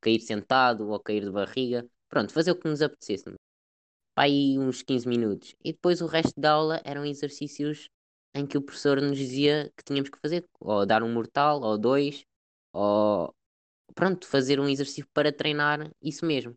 cair 0.00 0.20
sentado, 0.20 0.88
ou 0.88 1.00
cair 1.00 1.24
de 1.24 1.30
barriga. 1.30 1.86
Pronto, 2.08 2.32
fazer 2.32 2.52
o 2.52 2.56
que 2.56 2.68
nos 2.68 2.82
apetecêssemos. 2.82 3.38
Para 4.14 4.24
aí 4.24 4.58
uns 4.58 4.82
15 4.82 5.08
minutos. 5.08 5.54
E 5.64 5.72
depois 5.72 6.00
o 6.00 6.06
resto 6.06 6.40
da 6.40 6.52
aula 6.52 6.80
eram 6.84 7.04
exercícios 7.04 7.88
em 8.34 8.46
que 8.46 8.58
o 8.58 8.62
professor 8.62 9.00
nos 9.00 9.16
dizia 9.18 9.72
que 9.76 9.84
tínhamos 9.84 10.10
que 10.10 10.18
fazer, 10.20 10.44
ou 10.60 10.84
dar 10.86 11.02
um 11.02 11.12
mortal, 11.12 11.60
ou 11.62 11.78
dois, 11.78 12.24
ou 12.72 13.34
pronto, 13.94 14.26
fazer 14.26 14.60
um 14.60 14.68
exercício 14.68 15.06
para 15.14 15.32
treinar 15.32 15.90
isso 16.02 16.26
mesmo. 16.26 16.56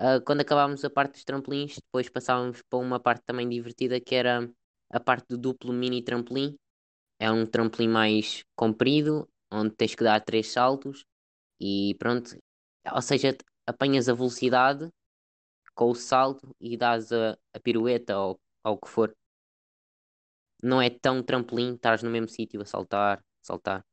Uh, 0.00 0.20
quando 0.26 0.40
acabávamos 0.40 0.84
a 0.84 0.90
parte 0.90 1.12
dos 1.12 1.24
trampolins, 1.24 1.76
depois 1.76 2.08
passávamos 2.08 2.62
para 2.62 2.78
uma 2.78 2.98
parte 2.98 3.22
também 3.24 3.48
divertida 3.48 4.00
que 4.00 4.14
era 4.14 4.50
a 4.90 5.00
parte 5.00 5.26
do 5.28 5.38
duplo 5.38 5.72
mini 5.72 6.02
trampolim. 6.02 6.56
É 7.18 7.30
um 7.32 7.46
trampolim 7.46 7.88
mais 7.88 8.44
comprido, 8.56 9.28
onde 9.52 9.74
tens 9.76 9.94
que 9.94 10.04
dar 10.04 10.20
três 10.20 10.48
saltos 10.52 11.04
e 11.60 11.96
pronto. 11.98 12.36
Ou 12.92 13.02
seja, 13.02 13.36
apanhas 13.66 14.08
a 14.08 14.14
velocidade 14.14 14.90
com 15.74 15.90
o 15.90 15.94
salto 15.94 16.54
e 16.60 16.76
dás 16.76 17.12
a, 17.12 17.38
a 17.54 17.60
pirueta 17.60 18.18
ou, 18.18 18.40
ou 18.64 18.74
o 18.74 18.78
que 18.78 18.88
for. 18.88 19.14
Não 20.60 20.82
é 20.82 20.90
tão 20.90 21.22
trampolim, 21.22 21.74
estás 21.74 22.02
no 22.02 22.10
mesmo 22.10 22.28
sítio 22.28 22.60
a 22.60 22.64
saltar, 22.66 23.24
saltar. 23.40 23.84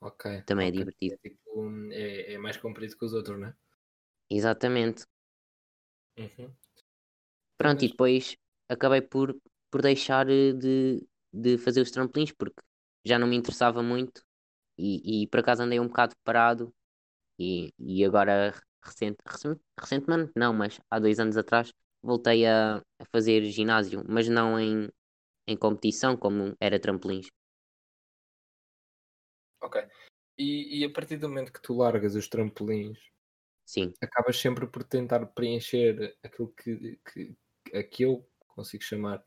Ok. 0.00 0.24
Também 0.44 0.68
é 0.68 0.70
ok. 0.70 0.78
divertido. 0.78 1.16
É, 1.24 1.28
tipo, 1.28 1.70
é, 1.92 2.32
é 2.34 2.38
mais 2.38 2.56
comprido 2.56 2.96
que 2.96 3.04
os 3.04 3.12
outros, 3.12 3.38
não 3.40 3.48
é? 3.48 3.54
Exatamente. 4.30 5.04
Uhum. 6.18 6.56
Pronto, 7.56 7.84
e 7.84 7.88
Mas- 7.88 7.92
depois 7.92 8.36
acabei 8.68 9.02
por, 9.02 9.36
por 9.70 9.82
deixar 9.82 10.28
eh, 10.30 10.52
de, 10.52 11.06
de 11.32 11.58
fazer 11.58 11.80
os 11.82 11.90
trampolins 11.90 12.32
porque 12.32 12.60
já 13.04 13.18
não 13.18 13.26
me 13.28 13.36
interessava 13.36 13.82
muito 13.82 14.22
e, 14.78 15.24
e 15.24 15.26
por 15.28 15.40
acaso 15.40 15.62
andei 15.62 15.80
um 15.80 15.88
bocado 15.88 16.14
parado 16.24 16.74
e, 17.38 17.72
e 17.78 18.04
agora 18.04 18.54
recente, 18.84 19.18
recen- 19.26 19.60
recentemente 19.78 20.32
não, 20.36 20.52
mas 20.54 20.80
há 20.90 20.98
dois 20.98 21.18
anos 21.20 21.36
atrás 21.36 21.72
voltei 22.02 22.46
a, 22.46 22.78
a 22.78 23.04
fazer 23.12 23.44
ginásio, 23.46 24.04
mas 24.08 24.28
não 24.28 24.58
em, 24.60 24.88
em 25.48 25.56
competição 25.56 26.16
como 26.16 26.56
era 26.60 26.80
trampolins. 26.80 27.28
Ok. 29.60 29.76
E, 30.38 30.80
e 30.80 30.84
a 30.84 30.90
partir 30.92 31.16
do 31.18 31.28
momento 31.28 31.52
que 31.52 31.60
tu 31.62 31.74
largas 31.76 32.14
os 32.14 32.28
trampolins, 32.28 32.98
Sim, 33.64 33.92
acabas 34.02 34.38
sempre 34.38 34.66
por 34.66 34.84
tentar 34.84 35.26
preencher 35.26 36.16
aquilo 36.22 36.52
que, 36.54 36.98
que, 37.12 37.36
que 37.90 38.02
eu 38.04 38.28
consigo 38.48 38.82
chamar 38.84 39.22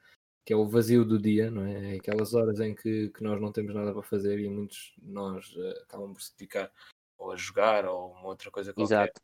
que 0.45 0.53
é 0.53 0.55
o 0.55 0.67
vazio 0.67 1.05
do 1.05 1.19
dia, 1.19 1.51
não 1.51 1.63
é? 1.65 1.95
É 1.95 1.97
Aquelas 1.99 2.33
horas 2.33 2.59
em 2.59 2.75
que, 2.75 3.09
que 3.09 3.23
nós 3.23 3.39
não 3.41 3.51
temos 3.51 3.73
nada 3.75 3.93
para 3.93 4.03
fazer 4.03 4.39
e 4.39 4.49
muitos 4.49 4.93
de 4.97 5.11
nós 5.11 5.53
eh, 5.57 5.81
acabam 5.83 6.13
por 6.13 6.21
se 6.21 6.35
dedicar 6.37 6.71
ou 7.17 7.31
a 7.31 7.35
jogar 7.37 7.85
ou 7.85 8.11
uma 8.13 8.27
outra 8.29 8.51
coisa 8.51 8.73
qualquer. 8.73 9.11
exato. 9.11 9.21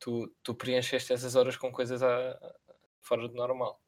Tu, 0.00 0.28
tu 0.42 0.54
preencheste 0.54 1.12
essas 1.12 1.36
horas 1.36 1.56
com 1.56 1.72
coisas 1.72 2.02
a- 2.02 2.32
a- 2.32 2.56
fora 3.02 3.28
do 3.28 3.34
normal. 3.34 3.82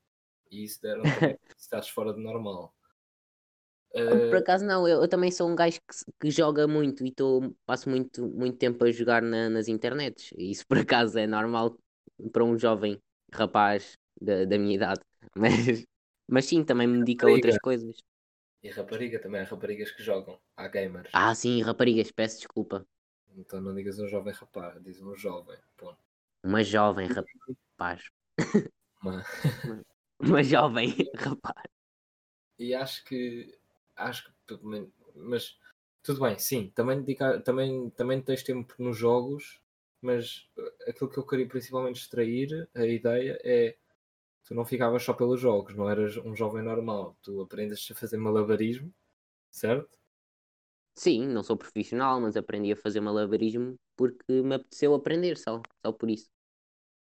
E 0.50 0.64
isso 0.64 0.80
deram 0.82 1.10
também 1.10 1.34
se 1.56 1.64
estás 1.66 1.88
fora 1.88 2.12
do 2.12 2.20
normal. 2.20 2.74
Por 4.28 4.38
Eh, 4.38 4.38
acaso 4.38 4.64
não, 4.64 4.86
eu, 4.88 5.02
eu 5.02 5.08
também 5.08 5.30
sou 5.30 5.48
um 5.48 5.54
gajo 5.54 5.78
que, 5.80 6.12
que 6.20 6.30
joga 6.30 6.66
muito 6.66 7.04
e 7.06 7.12
tô, 7.12 7.54
passo 7.64 7.88
muito, 7.88 8.26
muito 8.28 8.58
tempo 8.58 8.84
a 8.84 8.90
jogar 8.90 9.22
na- 9.22 9.48
nas 9.48 9.68
internets. 9.68 10.30
E 10.36 10.50
Isso 10.50 10.66
por 10.66 10.78
acaso 10.78 11.18
é 11.18 11.26
normal 11.26 11.76
para 12.32 12.44
um 12.44 12.58
jovem 12.58 13.00
rapaz 13.32 13.96
da, 14.20 14.44
da 14.44 14.58
minha 14.58 14.74
idade. 14.74 15.00
Mas, 15.36 15.84
mas 16.28 16.46
sim, 16.46 16.64
também 16.64 16.86
me 16.86 16.98
dedico 16.98 17.26
a 17.26 17.30
outras 17.30 17.58
coisas. 17.58 17.96
e 18.62 18.68
rapariga 18.70 19.20
também, 19.20 19.40
há 19.40 19.44
raparigas 19.44 19.90
que 19.92 20.02
jogam. 20.02 20.40
Há 20.56 20.66
gamers. 20.66 21.12
Ah, 21.12 21.34
sim, 21.34 21.62
raparigas, 21.62 22.10
peço 22.12 22.36
desculpa. 22.38 22.86
Então 23.36 23.60
não 23.60 23.74
digas 23.74 23.98
um 23.98 24.06
jovem 24.06 24.32
rapaz, 24.32 24.80
diz 24.82 25.02
um 25.02 25.16
jovem. 25.16 25.58
Uma 26.44 26.62
jovem 26.62 27.08
rapaz. 27.08 28.02
Uma- 29.02 29.24
Uma 30.20 30.42
jovem 30.42 30.94
rapaz. 31.18 31.72
E 32.58 32.74
acho 32.74 33.04
que 33.04 33.54
acho 33.96 34.24
que 34.46 34.58
mas 35.14 35.56
tudo 36.02 36.20
bem, 36.20 36.38
sim, 36.38 36.70
também 36.74 37.00
dedicar, 37.00 37.40
também, 37.42 37.90
também 37.90 38.20
tens 38.22 38.42
tempo 38.42 38.74
nos 38.78 38.96
jogos, 38.96 39.60
mas 40.00 40.48
eh, 40.58 40.90
aquilo 40.90 41.10
que 41.10 41.18
eu 41.18 41.26
queria 41.26 41.46
principalmente 41.48 42.00
extrair, 42.00 42.68
a 42.74 42.84
ideia 42.86 43.38
é 43.44 43.76
tu 44.44 44.54
não 44.54 44.64
ficavas 44.64 45.02
só 45.02 45.12
pelos 45.12 45.40
jogos, 45.40 45.74
não 45.74 45.88
eras 45.88 46.16
um 46.16 46.34
jovem 46.34 46.62
normal, 46.62 47.16
tu 47.22 47.40
aprendes 47.40 47.88
a 47.90 47.94
fazer 47.94 48.16
malabarismo, 48.16 48.92
certo? 49.50 49.98
Sim, 50.94 51.26
não 51.26 51.42
sou 51.42 51.56
profissional, 51.56 52.20
mas 52.20 52.36
aprendi 52.36 52.72
a 52.72 52.76
fazer 52.76 53.00
malabarismo 53.00 53.76
porque 53.96 54.42
me 54.42 54.56
apeteceu 54.56 54.94
aprender 54.94 55.38
só, 55.38 55.62
só 55.84 55.92
por 55.92 56.10
isso. 56.10 56.30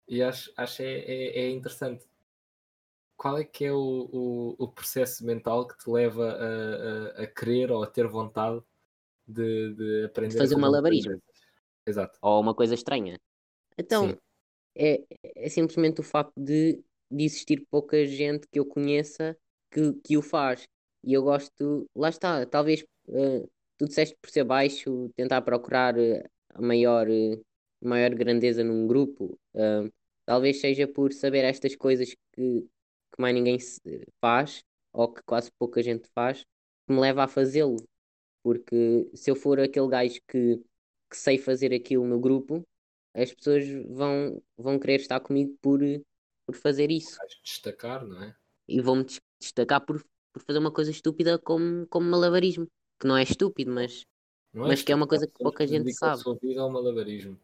E 0.07 0.23
acho, 0.23 0.52
acho 0.57 0.83
é, 0.83 0.99
é, 0.99 1.38
é 1.40 1.50
interessante 1.50 2.07
qual 3.16 3.38
é 3.38 3.45
que 3.45 3.64
é 3.64 3.73
o, 3.73 4.09
o, 4.12 4.64
o 4.64 4.69
processo 4.69 5.25
mental 5.25 5.66
que 5.66 5.76
te 5.78 5.90
leva 5.90 6.31
a, 6.31 7.21
a, 7.21 7.23
a, 7.23 7.26
querer 7.26 7.71
ou 7.71 7.83
a 7.83 7.87
ter 7.87 8.07
vontade 8.07 8.62
de, 9.26 9.73
de 9.75 10.04
aprender 10.04 10.35
de 10.35 10.38
fazer 10.38 10.54
a 10.57 10.59
malabarismo? 10.59 11.21
Exato. 11.87 12.19
Ou 12.21 12.40
uma 12.40 12.54
coisa 12.54 12.75
estranha. 12.75 13.19
Então, 13.78 14.16
é, 14.75 15.02
é 15.37 15.49
simplesmente 15.49 16.00
o 16.00 16.04
facto 16.04 16.33
de, 16.37 16.83
de 17.14 17.25
existir 17.25 17.66
pouca 17.71 18.04
gente 18.04 18.47
que 18.49 18.59
eu 18.59 18.66
conheça 18.66 19.37
que, 19.71 19.92
que 20.04 20.16
o 20.16 20.23
faz. 20.23 20.66
E 21.02 21.12
eu 21.12 21.23
gosto, 21.23 21.87
lá 21.94 22.09
está, 22.09 22.47
talvez 22.47 22.85
uh, 23.09 23.49
tu 23.78 23.87
disseste 23.87 24.16
por 24.21 24.30
ser 24.30 24.44
baixo, 24.44 25.11
tentar 25.16 25.42
procurar 25.42 25.97
uh, 25.97 26.23
a 26.54 26.62
maior, 26.62 27.09
uh, 27.09 27.44
maior 27.83 28.14
grandeza 28.14 28.64
num 28.64 28.87
grupo. 28.87 29.38
talvez 30.26 30.61
seja 30.61 30.88
por 30.88 31.12
saber 31.12 31.44
estas 31.44 31.76
coisas 31.76 32.14
que, 32.33 32.62
que 32.62 33.18
mais 33.18 33.35
ninguém 33.35 33.59
faz, 34.21 34.64
ou 34.92 35.12
que 35.12 35.23
quase 35.25 35.50
pouca 35.59 35.83
gente 35.83 36.09
faz, 36.14 36.42
que 36.87 36.94
me 36.94 37.00
leva 37.00 37.25
a 37.25 37.28
fazê-lo. 37.28 37.76
Porque 38.42 39.09
se 39.14 39.30
eu 39.30 39.37
for 39.37 39.61
aquele 39.61 39.88
gajo 39.88 40.21
que, 40.28 40.56
que 41.11 41.16
sei 41.16 41.38
fazer 41.38 41.75
aquilo 41.75 42.06
no 42.06 42.21
grupo, 42.21 42.62
as 43.14 43.33
pessoas 43.33 43.64
vão, 43.88 44.42
vão 44.56 44.78
querer 44.78 45.00
estar 45.00 45.21
comigo 45.21 45.56
por, 45.62 45.80
por 46.46 46.54
fazer 46.54 46.90
isso. 46.90 47.16
Vais 47.16 47.40
destacar, 47.42 48.04
não 48.04 48.22
é? 48.22 48.36
E 48.68 48.80
vão-me 48.80 49.04
destacar 49.40 49.84
por, 49.84 50.04
por 50.32 50.42
fazer 50.42 50.58
uma 50.58 50.72
coisa 50.72 50.90
estúpida 50.90 51.38
como, 51.38 51.86
como 51.88 52.08
malabarismo. 52.08 52.66
Que 52.98 53.06
não 53.06 53.16
é 53.16 53.22
estúpido, 53.22 53.72
mas, 53.72 54.02
é 54.54 54.58
mas 54.58 54.82
que 54.82 54.92
é 54.92 54.94
uma 54.94 55.06
coisa 55.06 55.26
que 55.26 55.32
estúpido, 55.32 55.50
pouca 55.50 55.66
gente 55.66 55.84
dedica 55.84 56.06
a 56.06 56.10
sabe. 56.10 56.22
sua 56.22 56.36
vida 56.36 56.60
ao 56.60 56.70
malabarismo. 56.70 57.38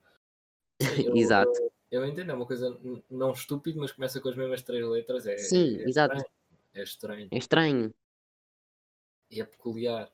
Eu, 1.06 1.16
Exato. 1.16 1.50
Eu, 1.90 2.02
eu 2.02 2.06
entendo, 2.06 2.30
é 2.30 2.34
uma 2.34 2.46
coisa 2.46 2.78
não 3.10 3.32
estúpido, 3.32 3.80
mas 3.80 3.92
começa 3.92 4.20
com 4.20 4.28
as 4.28 4.36
mesmas 4.36 4.62
três 4.62 4.86
letras. 4.86 5.26
É, 5.26 5.36
Sim, 5.36 5.76
é 5.78 5.88
exato. 5.88 6.14
estranho. 6.16 6.32
É 6.72 6.82
estranho. 6.82 7.28
É 7.30 7.38
estranho. 7.38 7.94
e 9.30 9.40
é 9.40 9.44
peculiar. 9.44 10.10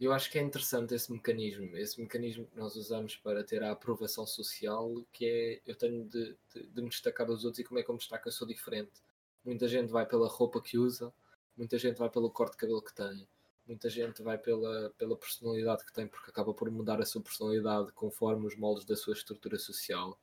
Eu 0.00 0.14
acho 0.14 0.30
que 0.30 0.38
é 0.38 0.42
interessante 0.42 0.94
esse 0.94 1.12
mecanismo, 1.12 1.76
esse 1.76 2.00
mecanismo 2.00 2.46
que 2.46 2.56
nós 2.56 2.74
usamos 2.74 3.16
para 3.16 3.44
ter 3.44 3.62
a 3.62 3.72
aprovação 3.72 4.26
social, 4.26 5.04
que 5.12 5.26
é 5.26 5.70
eu 5.70 5.76
tenho 5.76 6.06
de, 6.06 6.34
de, 6.54 6.66
de 6.68 6.82
me 6.82 6.88
destacar 6.88 7.26
dos 7.26 7.44
outros 7.44 7.58
e 7.58 7.64
como 7.64 7.78
é 7.78 7.82
que 7.82 7.90
eu 7.90 7.92
me 7.92 7.98
destaco, 7.98 8.26
eu 8.26 8.32
sou 8.32 8.48
diferente. 8.48 9.02
Muita 9.44 9.68
gente 9.68 9.90
vai 9.90 10.06
pela 10.06 10.26
roupa 10.26 10.62
que 10.62 10.78
usa, 10.78 11.12
muita 11.54 11.78
gente 11.78 11.98
vai 11.98 12.08
pelo 12.08 12.30
corte 12.30 12.52
de 12.52 12.56
cabelo 12.56 12.82
que 12.82 12.94
tem, 12.94 13.28
muita 13.66 13.90
gente 13.90 14.22
vai 14.22 14.38
pela, 14.38 14.88
pela 14.96 15.16
personalidade 15.16 15.84
que 15.84 15.92
tem, 15.92 16.08
porque 16.08 16.30
acaba 16.30 16.54
por 16.54 16.70
mudar 16.70 16.98
a 16.98 17.04
sua 17.04 17.20
personalidade 17.20 17.92
conforme 17.92 18.46
os 18.46 18.56
moldes 18.56 18.86
da 18.86 18.96
sua 18.96 19.12
estrutura 19.12 19.58
social. 19.58 20.18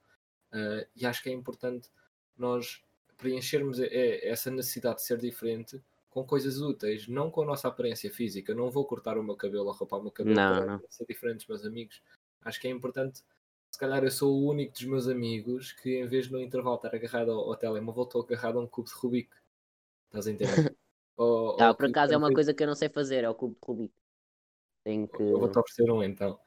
Uh, 0.52 0.88
e 0.96 1.06
acho 1.06 1.22
que 1.22 1.30
é 1.30 1.34
importante 1.34 1.88
nós 2.36 2.82
preenchermos 3.16 3.80
essa 3.80 4.50
necessidade 4.50 4.98
de 4.98 5.04
ser 5.04 5.20
diferente 5.20 5.80
com 6.24 6.26
coisas 6.26 6.60
úteis, 6.60 7.08
não 7.08 7.30
com 7.30 7.44
a 7.44 7.46
nossa 7.46 7.68
aparência 7.68 8.12
física. 8.12 8.56
Não 8.56 8.72
vou 8.72 8.86
cortar 8.86 9.18
o 9.18 9.24
meu 9.24 9.36
cabelo 9.36 9.66
ou 9.68 9.72
rapar 9.72 10.00
o 10.00 10.02
meu 10.04 10.12
cabelo 10.12 10.36
Não, 10.36 10.56
para 10.56 10.66
não. 10.66 10.82
ser 10.90 11.06
diferente 11.06 11.38
dos 11.40 11.48
meus 11.48 11.66
amigos. 11.66 12.02
Acho 12.42 12.60
que 12.60 12.68
é 12.68 12.72
importante. 12.72 13.22
Se 13.72 13.78
calhar 13.80 14.04
eu 14.04 14.10
sou 14.10 14.34
o 14.34 14.48
único 14.50 14.74
dos 14.74 14.84
meus 14.86 15.08
amigos 15.08 15.74
que, 15.74 16.00
em 16.00 16.08
vez 16.08 16.26
de 16.26 16.32
no 16.32 16.42
intervalo 16.42 16.78
estar 16.78 16.96
agarrado 16.96 17.32
ao, 17.32 17.40
ao 17.52 17.56
telemóvel, 17.56 18.04
estou 18.04 18.24
agarrado 18.24 18.58
a 18.58 18.62
um 18.64 18.68
cubo 18.68 18.88
de 18.88 18.96
Rubik. 18.96 19.30
Estás 20.08 20.26
a 20.28 20.32
entender? 20.32 20.46
ou, 21.18 21.56
Ah, 21.62 21.70
ou 21.70 21.76
por 21.76 21.86
acaso 21.86 22.14
é 22.14 22.18
uma 22.18 22.28
quando- 22.28 22.36
coisa 22.36 22.54
que 22.54 22.64
eu 22.64 22.68
não 22.68 22.76
sei 22.76 22.90
fazer, 22.90 23.24
é 23.24 23.30
o 23.30 23.36
cubo 23.36 23.54
de 23.54 23.60
Rubik. 23.68 23.94
Tenho 24.84 25.08
que. 25.08 25.22
Eu 25.22 25.40
vou-te 25.40 25.60
oferecer 25.60 25.92
um 25.92 26.02
então. 26.02 26.40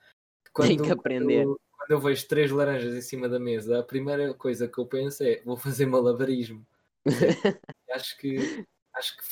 Tenho 0.78 0.82
que 0.82 0.90
aprender. 0.90 1.44
Quando, 1.44 1.60
quando 1.78 1.90
eu 1.92 2.00
vejo 2.00 2.26
três 2.26 2.50
laranjas 2.50 2.92
em 2.94 3.02
cima 3.02 3.28
da 3.28 3.38
mesa, 3.38 3.78
a 3.78 3.82
primeira 3.84 4.34
coisa 4.34 4.66
que 4.66 4.78
eu 4.78 4.86
penso 4.86 5.22
é 5.22 5.40
vou 5.44 5.56
fazer 5.56 5.86
malabarismo. 5.86 6.66
acho 7.92 8.18
que, 8.18 8.66
acho 8.94 9.16
que 9.16 9.24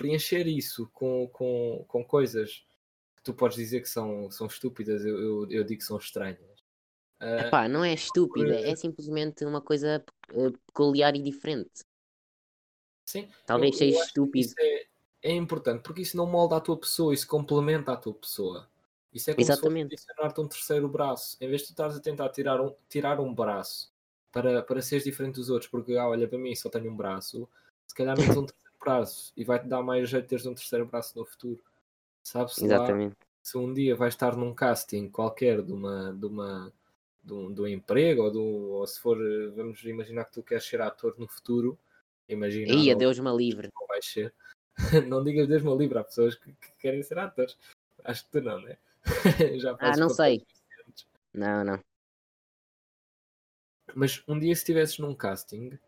preencher 0.00 0.46
isso 0.46 0.88
com, 0.94 1.28
com, 1.28 1.84
com 1.86 2.02
coisas 2.02 2.64
que 3.16 3.22
tu 3.22 3.34
podes 3.34 3.58
dizer 3.58 3.82
que 3.82 3.88
são, 3.88 4.30
são 4.30 4.46
estúpidas, 4.46 5.04
eu, 5.04 5.18
eu, 5.18 5.50
eu 5.50 5.62
digo 5.64 5.80
que 5.80 5.86
são 5.86 5.98
estranhas. 5.98 6.38
Ah, 7.20 7.46
Epá, 7.46 7.68
não 7.68 7.84
é 7.84 7.92
estúpida, 7.92 8.58
é 8.60 8.74
simplesmente 8.74 9.44
uma 9.44 9.60
coisa 9.60 10.02
eh, 10.30 10.50
peculiar 10.66 11.14
e 11.14 11.22
diferente. 11.22 11.84
sim, 13.04 13.28
Talvez 13.44 13.74
eu- 13.74 13.78
seja 13.78 13.98
eu 13.98 14.02
estúpido. 14.04 14.46
Isso 14.46 14.54
é, 14.58 14.86
é 15.22 15.32
importante 15.32 15.82
porque 15.82 16.00
isso 16.00 16.16
não 16.16 16.26
molda 16.26 16.56
a 16.56 16.60
tua 16.60 16.78
pessoa, 16.78 17.12
isso 17.12 17.28
complementa 17.28 17.92
a 17.92 17.96
tua 17.96 18.14
pessoa. 18.14 18.66
Isso 19.12 19.30
é 19.30 19.34
como 19.34 19.44
Exatamente. 19.44 19.98
se 19.98 20.04
fosse 20.06 20.10
adicionar-te 20.12 20.40
um 20.40 20.48
terceiro 20.48 20.88
braço. 20.88 21.36
Em 21.42 21.48
vez 21.48 21.60
de 21.60 21.66
tu 21.68 21.70
estares 21.72 21.94
a 21.96 22.00
tentar 22.00 22.30
tirar 22.30 22.58
um, 22.58 22.74
tirar 22.88 23.20
um 23.20 23.34
braço 23.34 23.92
para, 24.32 24.62
para 24.62 24.80
seres 24.80 25.04
diferente 25.04 25.34
dos 25.34 25.50
outros, 25.50 25.70
porque 25.70 25.94
ah, 25.96 26.08
olha 26.08 26.26
para 26.26 26.38
mim, 26.38 26.54
só 26.54 26.70
tenho 26.70 26.90
um 26.90 26.96
braço, 26.96 27.46
se 27.86 27.94
calhar 27.94 28.16
metes 28.16 28.34
um 28.36 28.46
terceiro 28.46 28.69
braço 28.80 29.32
e 29.36 29.44
vai-te 29.44 29.66
dar 29.68 29.82
mais 29.82 30.08
jeito 30.08 30.24
de 30.24 30.28
teres 30.30 30.46
um 30.46 30.54
terceiro 30.54 30.86
braço 30.86 31.18
no 31.18 31.24
futuro. 31.24 31.62
Sabe-se 32.22 32.66
lá 32.66 32.86
se 33.42 33.56
um 33.56 33.72
dia 33.72 33.96
vais 33.96 34.14
estar 34.14 34.36
num 34.36 34.54
casting 34.54 35.08
qualquer 35.08 35.62
de 35.62 35.72
uma 35.72 36.12
de 36.12 36.26
uma 36.26 36.72
de 37.22 37.32
um, 37.32 37.52
de 37.52 37.60
um 37.62 37.66
emprego 37.66 38.22
ou, 38.24 38.30
do, 38.30 38.42
ou 38.42 38.86
se 38.86 39.00
for 39.00 39.16
vamos 39.54 39.82
imaginar 39.84 40.24
que 40.26 40.32
tu 40.32 40.42
queres 40.42 40.64
ser 40.64 40.80
ator 40.80 41.14
no 41.18 41.26
futuro 41.26 41.78
imagina 42.28 42.72
Ia, 42.72 42.92
não, 42.92 42.98
Deus 42.98 43.18
me 43.18 43.34
livre. 43.36 43.70
não 43.78 43.86
vais 43.86 44.04
ser 44.06 44.34
não 45.08 45.24
digas 45.24 45.48
Deus 45.48 45.62
me 45.62 45.74
livre 45.76 45.98
há 45.98 46.04
pessoas 46.04 46.34
que, 46.34 46.52
que 46.52 46.72
querem 46.78 47.02
ser 47.02 47.18
atores 47.18 47.56
acho 48.04 48.24
que 48.24 48.30
tu 48.30 48.40
não 48.42 48.60
né 48.60 48.76
já 49.58 49.74
Ah, 49.80 49.96
não 49.96 50.10
sei. 50.10 50.44
Não, 51.32 51.64
não. 51.64 51.82
mas 53.94 54.22
um 54.28 54.38
dia 54.38 54.54
se 54.54 54.60
estivesses 54.60 54.98
num 54.98 55.14
casting 55.14 55.78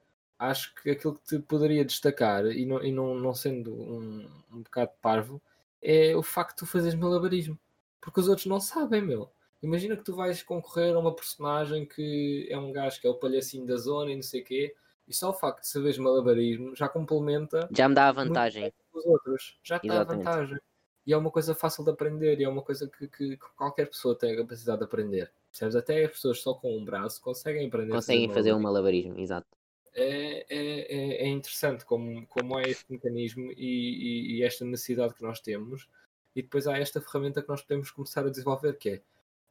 acho 0.51 0.75
que 0.77 0.91
aquilo 0.91 1.15
que 1.17 1.25
te 1.25 1.39
poderia 1.41 1.85
destacar 1.85 2.47
e 2.47 2.65
não, 2.67 2.83
e 2.83 2.93
não, 2.93 3.15
não 3.15 3.35
sendo 3.35 3.73
um, 3.75 4.29
um 4.53 4.63
bocado 4.63 4.93
parvo 5.01 5.41
é 5.83 6.17
o 6.17 6.23
facto 6.23 6.51
de 6.53 6.57
tu 6.61 6.67
fazeres 6.67 6.95
malabarismo 6.99 7.59
porque 8.01 8.21
os 8.21 8.29
outros 8.29 8.47
não 8.47 8.61
sabem 8.61 9.03
meu 9.03 9.31
imagina 9.63 9.97
que 9.97 10.05
tu 10.05 10.15
vais 10.15 10.43
concorrer 10.43 10.95
a 10.95 10.99
uma 10.99 11.15
personagem 11.15 11.87
que 11.87 12.47
é 12.51 12.59
um 12.59 12.73
gajo 12.73 13.01
que 13.01 13.07
é 13.07 13.11
o 13.11 13.15
palhacinho 13.15 13.67
da 13.67 13.77
zona 13.77 14.13
e 14.13 14.17
não 14.17 14.23
sei 14.23 14.43
o 14.43 14.45
quê 14.45 14.75
e 15.09 15.15
só 15.15 15.31
o 15.31 15.35
facto 15.35 15.63
de 15.63 15.69
saberes 15.69 15.99
malabarismo 15.99 16.75
já 16.77 16.89
complementa 16.89 17.69
Já 17.75 17.89
me 17.89 17.95
dá 17.95 18.09
a 18.09 18.13
vantagem. 18.13 18.73
os 18.93 19.05
outros 19.07 19.59
já 19.63 19.77
está 19.77 19.95
a 19.95 19.97
Exatamente. 19.97 20.25
vantagem 20.25 20.59
e 21.07 21.13
é 21.13 21.17
uma 21.17 21.31
coisa 21.31 21.55
fácil 21.55 21.85
de 21.85 21.91
aprender 21.91 22.41
e 22.41 22.45
é 22.45 22.49
uma 22.49 22.63
coisa 22.63 22.89
que, 22.89 23.09
que- 23.09 23.37
que 23.37 23.49
qualquer 23.57 23.87
pessoa 23.89 24.17
tem 24.17 24.33
a 24.33 24.37
capacidade 24.37 24.79
de 24.79 24.85
aprender 24.85 25.33
percebes? 25.51 25.77
até 25.77 26.05
as 26.05 26.13
pessoas 26.13 26.41
só 26.41 26.55
com 26.55 26.77
um 26.79 26.85
braço 26.85 27.21
conseguem 27.21 27.67
aprender 27.67 27.93
a 27.95 27.97
Conseguem 27.97 28.29
fazer 28.29 28.53
um 28.55 28.61
malabarismo, 28.61 29.19
exato. 29.21 29.47
É, 29.95 30.47
é, 30.49 30.81
é- 30.95 31.25
é 31.25 31.29
interessante 31.29 31.85
como, 31.85 32.27
como 32.27 32.59
é 32.59 32.63
este 32.69 32.85
mecanismo 32.91 33.53
e, 33.53 33.57
e- 33.57 34.37
e 34.39 34.43
esta 34.43 34.65
necessidade 34.65 35.15
que 35.15 35.23
nós 35.23 35.41
temos, 35.41 35.89
e 36.35 36.43
depois 36.43 36.67
há 36.67 36.79
esta 36.79 37.01
ferramenta 37.01 37.43
que 37.43 37.49
nós 37.49 37.63
podemos 37.63 37.91
começar 37.91 38.25
a 38.27 38.31
desenvolver, 38.31 38.79
que 38.79 38.89
é 38.91 39.03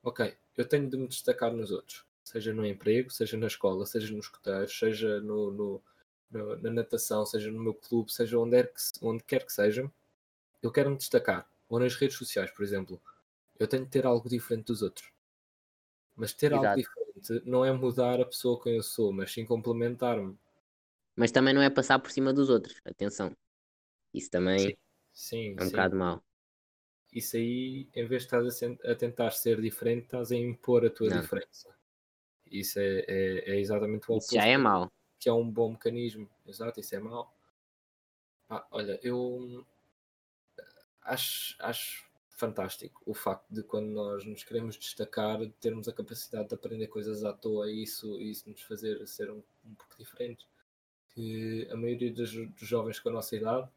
ok, 0.03 0.35
eu 0.57 0.65
tenho 0.67 0.89
de 0.89 0.97
me 0.97 1.07
destacar 1.07 1.51
nos 1.53 1.71
outros, 1.71 2.05
seja 2.23 2.53
no 2.53 2.65
emprego, 2.65 3.09
seja 3.11 3.37
na 3.37 3.47
escola, 3.47 3.85
seja 3.85 4.13
nos 4.15 4.25
escuteiros, 4.25 4.77
seja 4.77 5.21
no, 5.21 5.51
no- 5.51 5.81
no- 6.31 6.55
na 6.57 6.71
natação, 6.71 7.25
seja 7.25 7.51
no 7.51 7.61
meu 7.61 7.73
clube, 7.73 8.11
seja 8.11 8.37
onde, 8.39 8.57
é 8.57 8.63
que, 8.63 8.73
onde 9.01 9.23
quer 9.23 9.45
que 9.45 9.53
seja, 9.53 9.91
eu 10.61 10.71
quero 10.71 10.89
me 10.89 10.97
destacar, 10.97 11.47
ou 11.69 11.79
nas 11.79 11.95
redes 11.95 12.17
sociais, 12.17 12.49
por 12.51 12.63
exemplo, 12.63 12.99
eu 13.59 13.67
tenho 13.67 13.83
de 13.85 13.91
ter 13.91 14.05
algo 14.05 14.27
diferente 14.27 14.65
dos 14.65 14.81
outros. 14.81 15.11
Mas 16.15 16.33
ter 16.33 16.51
algo 16.53 16.65
Exato. 16.65 16.79
Diferente 17.21 17.41
não 17.45 17.63
é 17.63 17.71
mudar 17.71 18.19
a 18.19 18.25
pessoa 18.25 18.61
quem 18.61 18.75
eu 18.75 18.83
sou, 18.83 19.11
mas 19.11 19.31
sim 19.31 19.45
complementar-me. 19.45 20.37
Mas 21.15 21.31
também 21.31 21.53
não 21.53 21.61
é 21.61 21.69
passar 21.69 21.99
por 21.99 22.11
cima 22.11 22.33
dos 22.33 22.49
outros. 22.49 22.79
Atenção. 22.85 23.35
Isso 24.13 24.29
também 24.29 24.77
Sim, 25.13 25.55
é 25.57 25.63
um 25.63 25.65
sim. 25.65 25.71
bocado 25.71 25.95
mau. 25.95 26.23
Isso 27.13 27.35
aí, 27.35 27.89
em 27.93 28.05
vez 28.05 28.25
de 28.25 28.27
estás 28.27 28.63
a, 28.85 28.95
tentar 28.95 29.31
ser 29.31 29.61
diferente, 29.61 30.05
estás 30.05 30.31
a 30.31 30.35
impor 30.35 30.85
a 30.85 30.89
tua 30.89 31.09
Não. 31.09 31.21
diferença. 31.21 31.75
Isso 32.45 32.79
é, 32.79 32.99
é, 33.07 33.51
é 33.51 33.59
exatamente 33.59 34.09
o 34.11 34.17
Isso 34.17 34.33
já 34.35 34.41
oposto 34.41 34.49
é 34.49 34.57
mau. 34.57 34.91
que 35.19 35.29
é 35.29 35.33
um 35.33 35.49
bom 35.49 35.71
mecanismo. 35.71 36.29
Exato, 36.45 36.79
isso 36.79 36.95
é 36.95 36.99
mau. 36.99 37.33
Ah, 38.49 38.65
olha, 38.71 38.99
eu 39.03 39.65
acho, 41.01 41.55
acho 41.59 42.10
fantástico 42.41 43.03
o 43.05 43.13
facto 43.13 43.45
de 43.51 43.61
quando 43.61 43.89
nós 43.89 44.25
nos 44.25 44.43
queremos 44.43 44.75
destacar, 44.75 45.39
termos 45.59 45.87
a 45.87 45.93
capacidade 45.93 46.49
de 46.49 46.55
aprender 46.55 46.87
coisas 46.87 47.23
à 47.23 47.31
toa 47.31 47.69
e 47.69 47.83
isso, 47.83 48.19
isso 48.19 48.49
nos 48.49 48.61
fazer 48.63 49.07
ser 49.07 49.29
um, 49.29 49.43
um 49.63 49.75
pouco 49.75 49.95
diferentes. 49.97 50.47
Que 51.09 51.67
a 51.71 51.75
maioria 51.75 52.11
dos, 52.11 52.31
dos 52.31 52.67
jovens 52.67 52.99
com 52.99 53.09
a 53.09 53.11
nossa 53.11 53.35
idade 53.35 53.69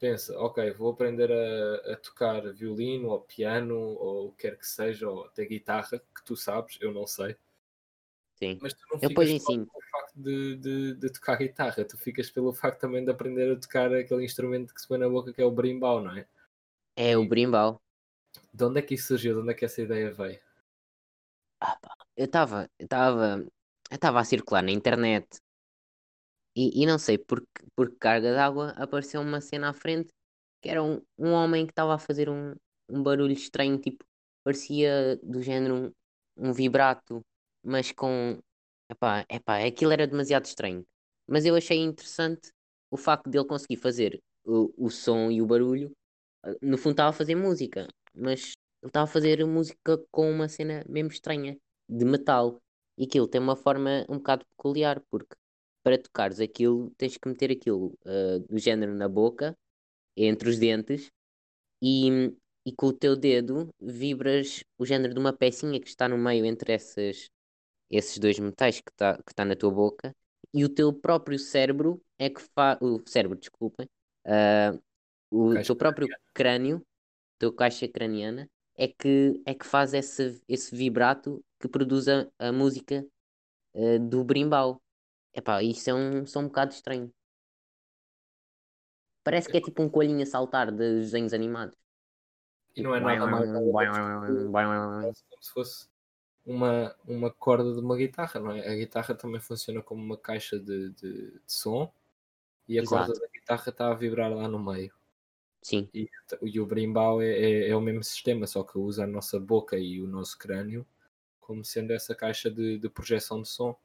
pensa, 0.00 0.36
ok, 0.36 0.72
vou 0.72 0.90
aprender 0.90 1.30
a, 1.30 1.92
a 1.92 1.96
tocar 1.96 2.52
violino 2.52 3.10
ou 3.10 3.20
piano 3.20 3.78
ou 3.78 4.28
o 4.28 4.32
que 4.32 4.48
quer 4.48 4.58
que 4.58 4.66
seja, 4.66 5.08
ou 5.08 5.26
até 5.26 5.44
guitarra, 5.44 5.98
que 5.98 6.24
tu 6.24 6.34
sabes, 6.34 6.78
eu 6.80 6.92
não 6.92 7.06
sei. 7.06 7.36
Sim. 8.34 8.58
Mas 8.60 8.74
tu 8.74 8.80
não 8.90 8.98
Eu 9.00 9.08
depois 9.10 9.28
ficas 9.28 9.44
ensino. 9.44 9.66
pelo 9.66 9.82
facto 9.92 10.16
de, 10.16 10.56
de, 10.56 10.94
de 10.94 11.12
tocar 11.12 11.36
guitarra, 11.36 11.84
tu 11.84 11.96
ficas 11.96 12.28
pelo 12.30 12.52
facto 12.52 12.80
também 12.80 13.04
de 13.04 13.12
aprender 13.12 13.52
a 13.52 13.60
tocar 13.60 13.94
aquele 13.94 14.24
instrumento 14.24 14.74
que 14.74 14.80
se 14.80 14.88
põe 14.88 14.98
na 14.98 15.08
boca 15.08 15.32
que 15.32 15.40
é 15.40 15.44
o 15.44 15.52
brimbau, 15.52 16.02
não 16.02 16.16
é? 16.16 16.26
É 16.96 17.16
o 17.16 17.26
brimbal. 17.26 17.81
De 18.58 18.64
onde 18.64 18.78
é 18.80 18.82
que 18.82 18.94
isso 18.94 19.08
surgiu? 19.08 19.34
De 19.34 19.40
onde 19.42 19.52
é 19.52 19.54
que 19.54 19.66
essa 19.66 19.82
ideia 19.82 20.10
veio? 20.10 20.40
Eu 22.16 22.26
estava, 22.26 22.68
eu 22.78 22.84
estava, 22.84 23.26
eu 23.90 23.94
estava 23.94 24.20
a 24.20 24.24
circular 24.24 24.62
na 24.62 24.70
internet 24.72 25.26
E, 26.56 26.82
e 26.82 26.86
não 26.86 26.98
sei 26.98 27.16
por, 27.18 27.42
por 27.74 27.96
carga 27.98 28.32
d'água 28.34 28.70
apareceu 28.76 29.20
uma 29.20 29.40
cena 29.40 29.70
à 29.70 29.72
frente 29.72 30.12
que 30.60 30.68
era 30.68 30.82
um, 30.82 31.00
um 31.18 31.32
homem 31.32 31.66
que 31.66 31.72
estava 31.72 31.94
a 31.94 31.98
fazer 31.98 32.28
um, 32.28 32.54
um 32.88 33.02
barulho 33.02 33.32
estranho, 33.32 33.78
tipo, 33.78 34.04
parecia 34.44 35.16
do 35.22 35.42
género 35.42 35.92
um, 36.38 36.48
um 36.50 36.52
vibrato, 36.52 37.20
mas 37.64 37.90
com. 37.92 38.38
Epá, 38.90 39.24
epá, 39.28 39.64
aquilo 39.64 39.92
era 39.92 40.06
demasiado 40.06 40.44
estranho. 40.44 40.84
Mas 41.28 41.44
eu 41.46 41.56
achei 41.56 41.78
interessante 41.78 42.52
o 42.90 42.96
facto 42.96 43.28
dele 43.30 43.44
conseguir 43.46 43.76
fazer 43.78 44.20
o, 44.44 44.72
o 44.76 44.90
som 44.90 45.30
e 45.32 45.42
o 45.42 45.46
barulho. 45.46 45.90
eh, 46.46 46.56
No 46.62 46.78
fundo 46.78 46.92
estava 46.92 47.10
a 47.10 47.12
fazer 47.12 47.34
música, 47.36 47.88
mas 48.14 48.54
ele 48.82 48.88
estava 48.90 49.04
a 49.04 49.06
fazer 49.06 49.44
música 49.46 49.98
com 50.10 50.30
uma 50.30 50.48
cena 50.48 50.84
mesmo 50.88 51.10
estranha, 51.10 51.56
de 51.88 52.04
metal. 52.04 52.60
E 52.98 53.04
aquilo 53.04 53.28
tem 53.28 53.40
uma 53.40 53.56
forma 53.56 54.04
um 54.08 54.16
bocado 54.16 54.44
peculiar, 54.46 55.00
porque 55.10 55.34
para 55.82 55.98
tocares 55.98 56.40
aquilo 56.40 56.90
tens 56.96 57.16
que 57.16 57.28
meter 57.28 57.50
aquilo 57.50 57.96
eh, 58.04 58.38
do 58.40 58.58
género 58.58 58.94
na 58.94 59.08
boca, 59.08 59.56
entre 60.16 60.48
os 60.48 60.58
dentes, 60.58 61.10
e, 61.82 62.32
e 62.64 62.72
com 62.72 62.86
o 62.86 62.92
teu 62.92 63.16
dedo 63.16 63.68
vibras 63.80 64.64
o 64.78 64.86
género 64.86 65.14
de 65.14 65.20
uma 65.20 65.32
pecinha 65.32 65.80
que 65.80 65.88
está 65.88 66.08
no 66.08 66.18
meio 66.18 66.44
entre 66.44 66.72
essas, 66.72 67.28
esses 67.90 68.18
dois 68.18 68.38
metais 68.38 68.80
que 68.80 68.90
está 68.90 69.16
que 69.22 69.34
tá 69.34 69.44
na 69.44 69.56
tua 69.56 69.70
boca, 69.70 70.14
e 70.54 70.64
o 70.64 70.68
teu 70.68 70.92
próprio 70.92 71.38
cérebro 71.38 72.00
é 72.18 72.28
que 72.28 72.42
faz. 72.54 72.78
O 72.80 73.00
cérebro, 73.06 73.38
desculpem. 73.38 73.88
ah, 74.24 74.78
o 75.30 75.54
Caixa 75.54 75.68
teu 75.68 75.76
próprio 75.76 76.08
crânio, 76.34 76.84
teu 77.42 77.52
caixa 77.52 77.88
craniana, 77.88 78.48
é 78.76 78.86
que, 78.86 79.42
é 79.44 79.52
que 79.52 79.66
faz 79.66 79.92
esse, 79.92 80.40
esse 80.48 80.76
vibrato 80.76 81.44
que 81.58 81.66
produz 81.66 82.06
a, 82.06 82.30
a 82.38 82.52
música 82.52 83.04
ah, 83.74 83.98
do 83.98 84.22
brimbau. 84.22 84.80
Epá, 85.34 85.60
isso 85.60 85.90
é 85.90 85.94
um 85.94 86.24
som 86.24 86.42
um 86.42 86.46
bocado 86.46 86.72
estranho. 86.72 87.12
Parece 89.24 89.48
que 89.48 89.56
é 89.56 89.60
tipo 89.60 89.82
um 89.82 89.88
coelhinho 89.88 90.22
a 90.22 90.26
saltar 90.26 90.70
de 90.70 91.00
desenhos 91.00 91.32
animados. 91.32 91.76
E 92.76 92.82
não 92.82 92.94
é 92.94 93.00
nada 93.00 93.26
mais 93.26 93.50
como 95.28 95.42
se 95.42 95.52
fosse 95.52 95.88
uma, 96.46 96.94
uma 97.04 97.30
corda 97.32 97.72
de 97.72 97.80
uma 97.80 97.96
guitarra, 97.96 98.38
não 98.38 98.52
é? 98.52 98.68
A 98.68 98.76
guitarra 98.76 99.16
também 99.16 99.40
funciona 99.40 99.82
como 99.82 100.00
uma 100.00 100.16
caixa 100.16 100.60
de, 100.60 100.90
de, 100.90 101.32
de 101.32 101.42
som 101.46 101.92
e 102.68 102.78
a 102.78 102.84
corda 102.84 103.12
Exato. 103.12 103.20
da 103.20 103.28
guitarra 103.28 103.68
está 103.68 103.90
a 103.90 103.94
vibrar 103.94 104.32
lá 104.32 104.46
no 104.46 104.60
meio. 104.60 104.92
Sim, 105.62 105.88
E, 105.94 106.08
e 106.42 106.60
o 106.60 106.66
brimbau 106.66 107.20
é, 107.22 107.28
é, 107.32 107.68
é 107.70 107.76
o 107.76 107.80
mesmo 107.80 108.02
sistema, 108.02 108.46
só 108.46 108.62
que 108.62 108.78
usa 108.78 109.04
a 109.04 109.06
nossa 109.06 109.38
boca 109.38 109.78
e 109.78 110.00
o 110.00 110.06
nosso 110.06 110.38
crânio 110.38 110.86
como 111.40 111.64
sendo 111.64 111.92
essa 111.92 112.14
caixa 112.14 112.50
de, 112.50 112.78
de 112.78 112.88
projeção 112.88 113.42
de 113.42 113.48
som. 113.48 113.76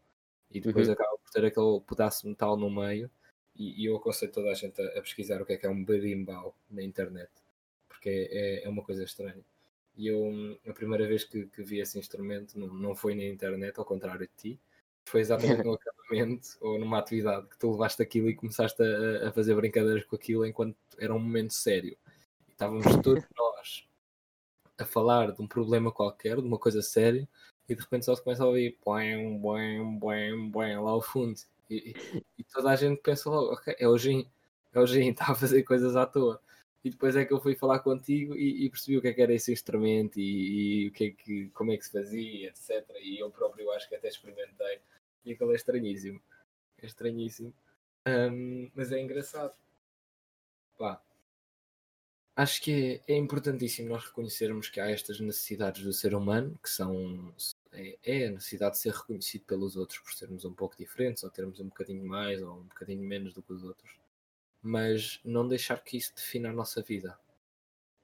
E 0.51 0.61
depois 0.61 0.87
Uhum. 0.87 0.93
acaba 0.93 1.17
por 1.17 1.31
ter 1.31 1.45
aquele 1.45 1.81
pedaço 1.81 2.23
de 2.23 2.29
metal 2.29 2.57
no 2.57 2.69
meio. 2.69 3.09
E, 3.55 3.83
e 3.83 3.85
eu 3.85 3.97
aconselho 3.97 4.31
toda 4.31 4.51
a 4.51 4.53
gente 4.53 4.81
a, 4.81 4.85
a 4.99 5.01
pesquisar 5.01 5.41
o 5.41 5.45
que 5.45 5.53
é 5.53 5.57
que 5.57 5.65
é 5.65 5.69
um 5.69 5.83
berimbau 5.83 6.55
na 6.69 6.83
internet, 6.83 7.29
porque 7.89 8.29
é, 8.31 8.63
é 8.65 8.69
uma 8.69 8.83
coisa 8.83 9.03
estranha. 9.03 9.43
E 9.97 10.07
eu, 10.07 10.59
a 10.67 10.73
primeira 10.73 11.07
vez 11.07 11.23
que, 11.23 11.47
que 11.47 11.63
vi 11.63 11.79
esse 11.79 11.97
instrumento, 11.99 12.57
não, 12.59 12.67
não 12.67 12.95
foi 12.95 13.15
na 13.15 13.25
internet, 13.25 13.77
ao 13.79 13.85
contrário 13.85 14.27
de 14.27 14.33
ti, 14.37 14.59
foi 15.10 15.22
exatamente 15.22 15.63
no 15.65 15.74
acampamento 15.74 16.50
ou 16.62 16.80
numa 16.80 17.00
atividade 17.00 17.48
que 17.48 17.58
tu 17.58 17.72
levaste 17.72 18.02
aquilo 18.02 18.30
e 18.30 18.36
começaste 18.36 18.82
a, 18.82 19.30
a 19.30 19.32
fazer 19.32 19.56
brincadeiras 19.56 20.06
com 20.06 20.15
aquilo 20.15 20.46
enquanto 20.46 20.76
era 20.98 21.13
um 21.13 21.20
momento 21.20 21.54
sério. 21.54 21.98
E 22.48 22.52
estávamos 22.52 22.86
todos 23.04 23.24
nós 23.38 23.88
a 24.78 24.86
falar 24.86 25.32
de 25.32 25.41
um 25.41 25.48
problema 25.48 25.91
qualquer, 25.91 26.36
de 26.38 26.41
uma 26.48 26.58
coisa 26.60 26.82
séria, 26.82 27.28
e 27.67 27.76
de 27.76 27.82
repente 27.82 28.06
só 28.06 28.15
se 28.15 28.24
começa 28.24 28.43
a 28.43 28.48
ouvir 28.48 28.78
boem, 28.86 29.38
boem, 29.39 29.98
boem, 29.98 30.50
boem 30.50 30.78
lá 30.80 30.91
ao 30.91 31.02
fundo. 31.02 31.39
E, 31.70 31.93
e- 32.15 32.24
e 32.39 32.43
toda 32.43 32.70
a 32.72 32.76
gente 32.76 33.02
pensa 33.02 33.30
logo, 33.30 33.54
ok, 33.54 33.76
é 33.80 33.88
o 33.88 33.98
Jim, 33.98 34.30
é 34.74 34.80
o 34.80 34.86
Jim, 34.86 35.10
está 35.12 35.32
a 35.32 35.36
fazer 35.36 35.63
coisas 35.63 35.96
à 35.96 36.06
toa. 36.06 36.39
E 36.84 36.89
depois 36.91 37.15
é 37.15 37.26
que 37.26 37.34
eu 37.34 37.41
fui 37.41 37.56
falar 37.56 37.80
contigo 37.80 38.36
e, 38.36 38.65
e 38.65 38.70
percebi 38.70 38.98
o 38.98 39.02
que 39.02 39.08
é 39.10 39.13
que 39.13 39.22
era 39.22 39.34
esse 39.34 39.52
instrumento 39.52 40.20
e, 40.20 40.86
e 40.86 40.88
o 40.88 40.91
que 40.91 41.06
é 41.06 41.12
que, 41.12 41.50
como 41.50 41.72
é 41.72 41.78
que 41.78 41.86
se 41.86 41.91
fazia, 41.91 42.50
etc. 42.50 42.88
E 43.02 43.20
eu 43.22 43.30
próprio 43.32 43.70
acho 43.72 43.89
que 43.89 43.96
até 43.96 44.08
experimentei. 44.08 44.80
E 45.27 45.33
aquilo 45.33 45.51
é 45.51 45.55
estranhíssimo. 45.55 46.21
É 46.81 46.85
estranhíssimo. 46.85 47.53
Hum, 48.07 48.71
mas 48.73 48.93
é 48.93 49.01
engraçado. 49.01 49.53
Pá, 50.77 51.01
acho 52.33 52.61
que 52.61 53.01
é, 53.07 53.13
é 53.13 53.17
importantíssimo 53.17 53.89
nós 53.89 54.05
reconhecermos 54.05 54.69
que 54.69 54.79
há 54.79 54.89
estas 54.89 55.19
necessidades 55.19 55.83
do 55.83 55.91
ser 55.91 56.15
humano, 56.15 56.57
que 56.63 56.69
são 56.69 57.33
é, 57.73 57.97
é 58.05 58.27
a 58.27 58.31
necessidade 58.31 58.75
de 58.75 58.81
ser 58.83 58.93
reconhecido 58.93 59.43
pelos 59.43 59.75
outros 59.75 59.99
por 59.99 60.13
sermos 60.13 60.45
um 60.45 60.53
pouco 60.53 60.77
diferentes, 60.77 61.23
ou 61.23 61.29
termos 61.29 61.59
um 61.59 61.67
bocadinho 61.67 62.05
mais 62.05 62.41
ou 62.41 62.59
um 62.59 62.63
bocadinho 62.63 63.03
menos 63.03 63.33
do 63.33 63.43
que 63.43 63.51
os 63.51 63.63
outros. 63.63 63.97
Mas 64.61 65.19
não 65.25 65.45
deixar 65.45 65.83
que 65.83 65.97
isso 65.97 66.15
defina 66.15 66.51
a 66.51 66.53
nossa 66.53 66.81
vida. 66.81 67.19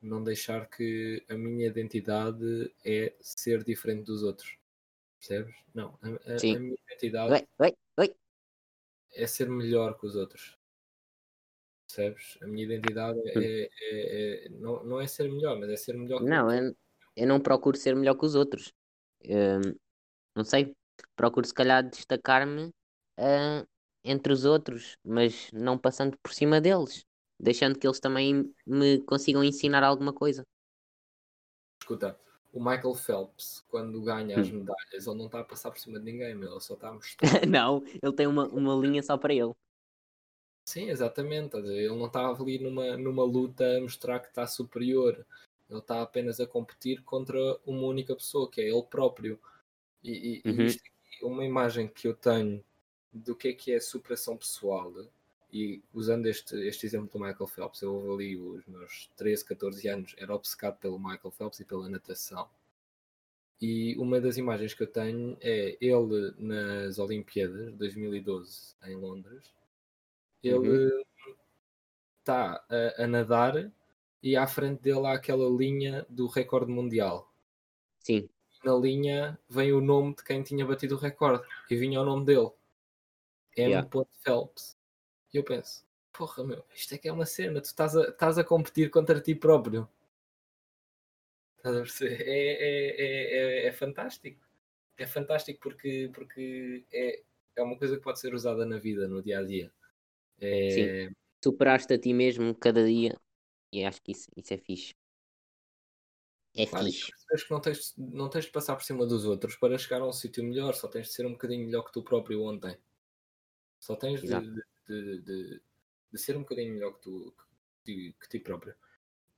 Não 0.01 0.21
deixar 0.21 0.69
que 0.69 1.23
a 1.29 1.35
minha 1.35 1.67
identidade 1.67 2.69
é 2.83 3.13
ser 3.21 3.63
diferente 3.63 4.03
dos 4.03 4.23
outros. 4.23 4.57
Percebes? 5.27 5.55
Não, 5.73 5.97
a, 6.01 6.07
a- 6.07 6.55
a 6.55 6.59
minha 6.59 6.75
identidade 6.89 7.33
Oi, 7.33 7.41
oi, 7.59 7.71
oi. 8.01 8.09
é 9.15 9.25
ser 9.25 9.49
melhor 9.49 9.97
que 9.97 10.05
os 10.05 10.15
outros. 10.15 10.57
Percebes? 11.87 12.37
A 12.41 12.47
minha 12.47 12.65
identidade 12.65 13.19
Hum. 13.35 13.41
é, 13.41 13.69
é- 13.81 14.45
é- 14.45 14.49
não, 14.49 14.83
não 14.83 14.99
é 14.99 15.07
ser 15.07 15.31
melhor, 15.31 15.57
mas 15.59 15.69
é 15.69 15.77
ser 15.77 15.95
melhor 15.95 16.19
que 16.25 16.25
Não, 16.25 16.51
eu, 16.51 16.75
eu 17.15 17.27
não 17.27 17.39
procuro 17.39 17.77
ser 17.77 17.95
melhor 17.95 18.15
que 18.15 18.25
os 18.25 18.35
outros. 18.35 18.71
Hum, 19.25 19.75
não 20.35 20.43
sei. 20.43 20.73
Procuro 21.15 21.45
se 21.47 21.53
calhar 21.53 21.87
destacar-me 21.87 22.71
ah, 23.19 23.65
entre 24.03 24.33
os 24.33 24.45
outros, 24.45 24.97
mas 25.05 25.49
não 25.53 25.77
passando 25.77 26.17
por 26.23 26.33
cima 26.33 26.61
deles. 26.61 27.05
Deixando 27.39 27.79
que 27.79 27.87
eles 27.87 27.99
também 27.99 28.53
me 28.65 29.01
consigam 29.03 29.43
ensinar 29.43 29.83
alguma 29.83 30.13
coisa. 30.13 30.43
Escuta, 31.81 32.17
o 32.53 32.59
Michael 32.59 32.93
Phelps, 32.93 33.65
quando 33.67 34.01
ganha 34.03 34.39
as 34.39 34.49
Hum. 34.49 34.59
medalhas, 34.59 35.07
ele 35.07 35.17
não 35.17 35.25
está 35.25 35.39
a 35.39 35.43
passar 35.43 35.71
por 35.71 35.79
cima 35.79 35.99
de 35.99 36.05
ninguém, 36.05 36.35
meu, 36.35 36.51
ele 36.51 36.59
só 36.61 36.75
está 36.75 36.89
a 36.89 36.93
mostrar. 36.93 37.19
não, 37.49 37.83
ele 38.01 38.13
tem 38.13 38.27
uma, 38.27 38.47
uma 38.47 38.75
linha 38.75 39.01
só 39.01 39.17
para 39.17 39.33
ele. 39.33 39.53
Sim, 40.65 40.89
exatamente. 40.89 41.59
ver? 41.61 41.85
Ele 41.85 41.95
não 41.97 42.05
está 42.07 42.27
ali 42.27 42.59
numa, 42.59 42.95
numa 42.97 43.23
luta 43.23 43.77
a 43.77 43.81
mostrar 43.81 44.19
que 44.19 44.27
está 44.27 44.47
superior. 44.47 45.25
Ele 45.69 45.79
está 45.79 46.01
apenas 46.01 46.39
a 46.39 46.47
competir 46.47 47.03
contra 47.03 47.37
uma 47.65 47.87
única 47.87 48.15
pessoa, 48.15 48.49
que 48.49 48.61
é 48.61 48.69
ele 48.69 48.83
próprio. 48.83 49.39
E, 50.03 50.11
e- 50.11 50.43
e 50.45 50.51
Uhum. 50.51 50.65
isto 50.65 50.81
aqui, 50.85 51.25
uma 51.25 51.45
imagem 51.45 51.87
que 51.87 52.07
eu 52.07 52.15
tenho 52.15 52.63
do 53.11 53.35
que 53.35 53.49
é 53.49 53.53
que 53.53 53.73
é 53.73 53.79
superação 53.79 54.37
pessoal, 54.37 54.91
e 55.53 55.83
usando 55.93 56.25
este, 56.25 56.55
este 56.67 56.87
exemplo 56.87 57.11
do 57.11 57.23
Michael 57.23 57.45
Phelps, 57.45 57.83
eu 57.83 58.11
ali 58.11 58.35
os 58.35 58.65
meus 58.65 59.07
13, 59.15 59.45
14 59.45 59.87
anos, 59.87 60.15
era 60.17 60.33
obcecado 60.33 60.79
pelo 60.79 60.97
Michael 60.97 61.29
Phelps 61.29 61.59
e 61.59 61.65
pela 61.65 61.87
natação. 61.87 62.49
E 63.61 63.95
uma 63.97 64.19
das 64.19 64.35
imagens 64.37 64.73
que 64.73 64.81
eu 64.81 64.87
tenho 64.87 65.37
é 65.39 65.77
ele 65.79 66.33
nas 66.39 66.97
Olimpíadas 66.97 67.71
de 67.71 67.77
2012 67.77 68.75
em 68.83 68.95
Londres. 68.95 69.53
Ele 70.41 71.05
está 72.19 72.65
a, 72.67 73.03
a 73.03 73.07
nadar 73.07 73.71
e 74.23 74.35
à 74.35 74.47
frente 74.47 74.81
dele 74.81 75.05
há 75.05 75.13
aquela 75.13 75.47
linha 75.47 76.03
do 76.09 76.25
recorde 76.25 76.71
mundial. 76.71 77.31
Sim, 77.99 78.27
Na 78.65 78.73
linha 78.73 79.39
vem 79.47 79.71
o 79.71 79.79
nome 79.79 80.15
de 80.15 80.23
quem 80.23 80.41
tinha 80.41 80.65
batido 80.65 80.95
o 80.95 80.99
recorde 80.99 81.45
e 81.69 81.75
vinha 81.75 82.01
o 82.01 82.05
nome 82.05 82.25
dele. 82.25 82.49
M. 83.55 83.69
Yeah. 83.69 83.87
Phelps. 84.23 84.75
E 85.33 85.37
eu 85.37 85.43
penso, 85.43 85.83
porra 86.11 86.43
meu, 86.43 86.63
isto 86.75 86.93
é 86.93 86.97
que 86.97 87.07
é 87.07 87.11
uma 87.11 87.25
cena, 87.25 87.59
tu 87.59 87.65
estás 87.65 87.97
a, 87.97 88.03
estás 88.09 88.37
a 88.37 88.43
competir 88.43 88.89
contra 88.89 89.19
ti 89.19 89.33
próprio. 89.33 89.89
Estás 91.57 91.75
a 91.75 91.79
perceber? 91.79 92.21
É, 92.21 92.37
é, 92.37 93.01
é, 93.01 93.65
é, 93.65 93.67
é 93.67 93.71
fantástico. 93.71 94.39
É 94.97 95.07
fantástico 95.07 95.59
porque, 95.59 96.11
porque 96.13 96.85
é, 96.93 97.23
é 97.55 97.63
uma 97.63 97.77
coisa 97.77 97.97
que 97.97 98.03
pode 98.03 98.19
ser 98.19 98.33
usada 98.33 98.65
na 98.65 98.77
vida, 98.77 99.07
no 99.07 99.23
dia 99.23 99.39
a 99.39 99.43
dia. 99.43 99.71
É, 100.39 101.09
superaste 101.43 101.93
a 101.93 101.97
ti 101.97 102.13
mesmo 102.13 102.53
cada 102.53 102.85
dia. 102.85 103.17
E 103.71 103.83
acho 103.83 104.01
que 104.01 104.11
isso, 104.11 104.29
isso 104.35 104.53
é 104.53 104.57
fixe. 104.57 104.93
É 106.55 106.67
Claro, 106.67 106.85
fixe. 106.85 107.11
que 107.11 107.51
não 107.51 107.59
tens, 107.59 107.93
não 107.97 108.29
tens 108.29 108.45
de 108.45 108.51
passar 108.51 108.75
por 108.75 108.83
cima 108.83 109.05
dos 109.07 109.25
outros 109.25 109.55
para 109.55 109.75
chegar 109.79 110.01
a 110.01 110.07
um 110.07 110.13
sítio 110.13 110.43
melhor, 110.43 110.75
só 110.75 110.87
tens 110.87 111.07
de 111.07 111.13
ser 111.13 111.25
um 111.25 111.31
bocadinho 111.31 111.65
melhor 111.65 111.83
que 111.83 111.91
tu 111.91 112.03
próprio 112.03 112.43
ontem. 112.43 112.77
Só 113.79 113.95
tens 113.95 114.21
de, 114.21 114.27
de, 114.87 115.19
de- 115.21 115.61
de 116.11 116.17
ser 116.19 116.35
um 116.37 116.41
bocadinho 116.41 116.73
melhor 116.73 116.93
que 116.93 117.01
tu 117.01 117.35
que, 117.83 118.13
que 118.13 118.29
ti 118.29 118.39
próprio. 118.39 118.75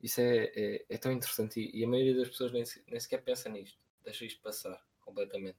Isso 0.01 0.21
é, 0.21 0.45
é, 0.55 0.85
é 0.89 0.97
tão 0.97 1.11
interessante 1.11 1.59
e, 1.59 1.79
e 1.79 1.83
a 1.83 1.87
maioria 1.87 2.15
das 2.15 2.29
pessoas 2.29 2.51
nem, 2.51 2.63
nem 2.87 2.99
sequer 2.99 3.23
pensa 3.23 3.49
nisto, 3.49 3.79
deixa 4.03 4.25
isto 4.25 4.41
passar 4.41 4.83
completamente. 5.01 5.57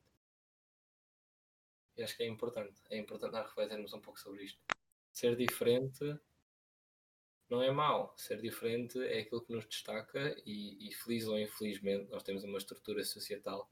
E 1.97 2.03
acho 2.03 2.17
que 2.17 2.23
é 2.23 2.27
importante, 2.29 2.81
é 2.91 2.97
importante 2.99 3.33
nós 3.33 3.47
refletirmos 3.47 3.93
um 3.93 4.01
pouco 4.01 4.21
sobre 4.21 4.45
isto. 4.45 4.61
Ser 5.13 5.35
diferente 5.37 6.17
não 7.49 7.61
é 7.63 7.71
mau. 7.73 8.15
Ser 8.17 8.41
diferente 8.41 8.99
é 9.03 9.21
aquilo 9.21 9.45
que 9.45 9.53
nos 9.53 9.67
destaca 9.67 10.37
e, 10.45 10.89
e 10.89 10.95
feliz 10.95 11.27
ou 11.27 11.39
infelizmente 11.39 12.09
nós 12.11 12.23
temos 12.23 12.45
uma 12.45 12.59
estrutura 12.59 13.03
societal 13.05 13.69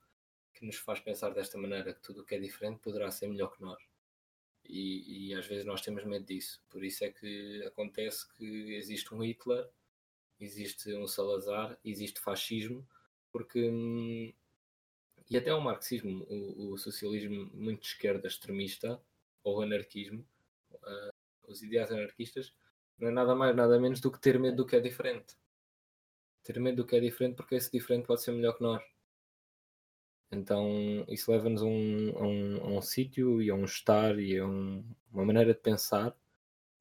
que 0.53 0.65
nos 0.67 0.77
faz 0.77 1.01
pensar 1.01 1.31
desta 1.35 1.59
maneira, 1.59 1.95
que 1.95 2.01
tudo 2.03 2.23
o 2.23 2.25
que 2.25 2.35
é 2.35 2.39
diferente 2.39 2.81
poderá 2.81 3.11
ser 3.11 3.29
melhor 3.29 3.55
que 3.55 3.63
nós. 3.63 3.83
E, 4.67 5.29
e, 5.29 5.35
às 5.35 5.47
vezes 5.47 5.65
nós 5.65 5.81
temos 5.81 6.05
medo 6.05 6.25
disso. 6.25 6.63
Por 6.71 6.83
isso 6.85 7.05
é 7.05 7.11
que 7.11 7.63
acontece 7.67 8.27
que 8.35 8.75
existe 8.75 9.15
um 9.15 9.23
Hitler, 9.23 9.69
existe 10.41 10.95
um 10.95 11.07
Salazar, 11.07 11.79
existe 11.85 12.21
fascismo, 12.21 12.87
porque. 13.31 13.69
Hum, 13.69 14.33
e 15.31 15.39
até 15.39 15.55
o 15.55 15.61
marxismo, 15.61 16.27
o, 16.29 16.73
o 16.73 16.79
socialismo 16.79 17.51
muito 17.55 17.81
de 17.81 17.87
esquerda 17.89 18.29
extremista, 18.29 19.01
ou 19.43 19.59
o 19.59 19.63
anarquismo, 19.63 20.27
uh, 20.73 21.13
os 21.49 21.63
ideais 21.63 21.91
anarquistas, 21.91 22.55
não 22.99 23.09
é 23.09 23.11
nada 23.11 23.35
mais, 23.35 23.57
nada 23.57 23.81
menos 23.81 24.01
do 24.01 24.13
que 24.13 24.21
ter 24.21 24.39
medo 24.39 24.59
do 24.59 24.67
que 24.67 24.77
é 24.77 24.81
diferente. 24.81 25.37
Ter 26.43 26.61
medo 26.61 26.77
do 26.77 26.87
que 26.87 26.95
é 26.95 27.01
diferente, 27.01 27.37
porque 27.37 27.55
esse 27.55 27.71
diferente 27.71 28.07
pode 28.07 28.23
ser 28.23 28.33
melhor 28.33 28.55
que 28.57 28.63
nós. 28.63 28.83
Então 30.31 31.05
isso 31.09 31.31
leva-nos 31.31 31.63
a 31.63 31.67
um, 31.67 32.19
a 32.19 32.23
um, 32.23 32.65
a 32.65 32.79
um 32.79 32.83
sítio 32.83 33.41
e 33.41 33.51
a 33.51 33.55
um 33.55 33.65
estar 33.65 34.19
e 34.19 34.39
a 34.39 34.47
um, 34.47 34.85
uma 35.13 35.25
maneira 35.25 35.55
de 35.55 35.61
pensar 35.61 36.17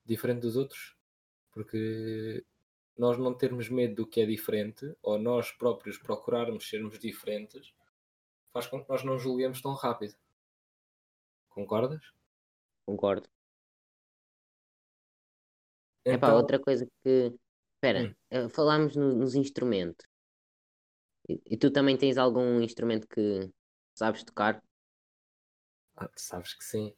diferente 0.05 0.41
dos 0.41 0.55
outros. 0.55 0.95
Porque 1.51 2.43
nós 2.97 3.17
não 3.17 3.33
termos 3.33 3.69
medo 3.69 3.95
do 3.95 4.07
que 4.07 4.21
é 4.21 4.25
diferente, 4.25 4.95
ou 5.01 5.17
nós 5.19 5.51
próprios 5.51 5.97
procurarmos 5.97 6.69
sermos 6.69 6.99
diferentes, 6.99 7.73
faz 8.51 8.67
com 8.67 8.83
que 8.83 8.89
nós 8.89 9.03
não 9.03 9.17
julguemos 9.17 9.61
tão 9.61 9.73
rápido. 9.73 10.15
Concordas? 11.49 12.01
Concordo. 12.85 13.27
Então... 16.05 16.13
Epá, 16.15 16.33
outra 16.33 16.59
coisa 16.59 16.87
que. 17.03 17.33
Espera, 17.75 18.09
hum. 18.09 18.15
Eh, 18.29 18.49
falámos 18.49 18.95
no, 18.95 19.13
nos 19.13 19.35
instrumentos. 19.35 20.05
E, 21.27 21.41
e, 21.45 21.57
tu 21.57 21.71
também 21.71 21.97
tens 21.97 22.17
algum 22.17 22.61
instrumento 22.61 23.07
que 23.07 23.49
sabes 23.93 24.23
tocar? 24.23 24.61
Ah, 25.95 26.07
tu 26.07 26.21
sabes 26.21 26.53
que 26.53 26.63
sim. 26.63 26.93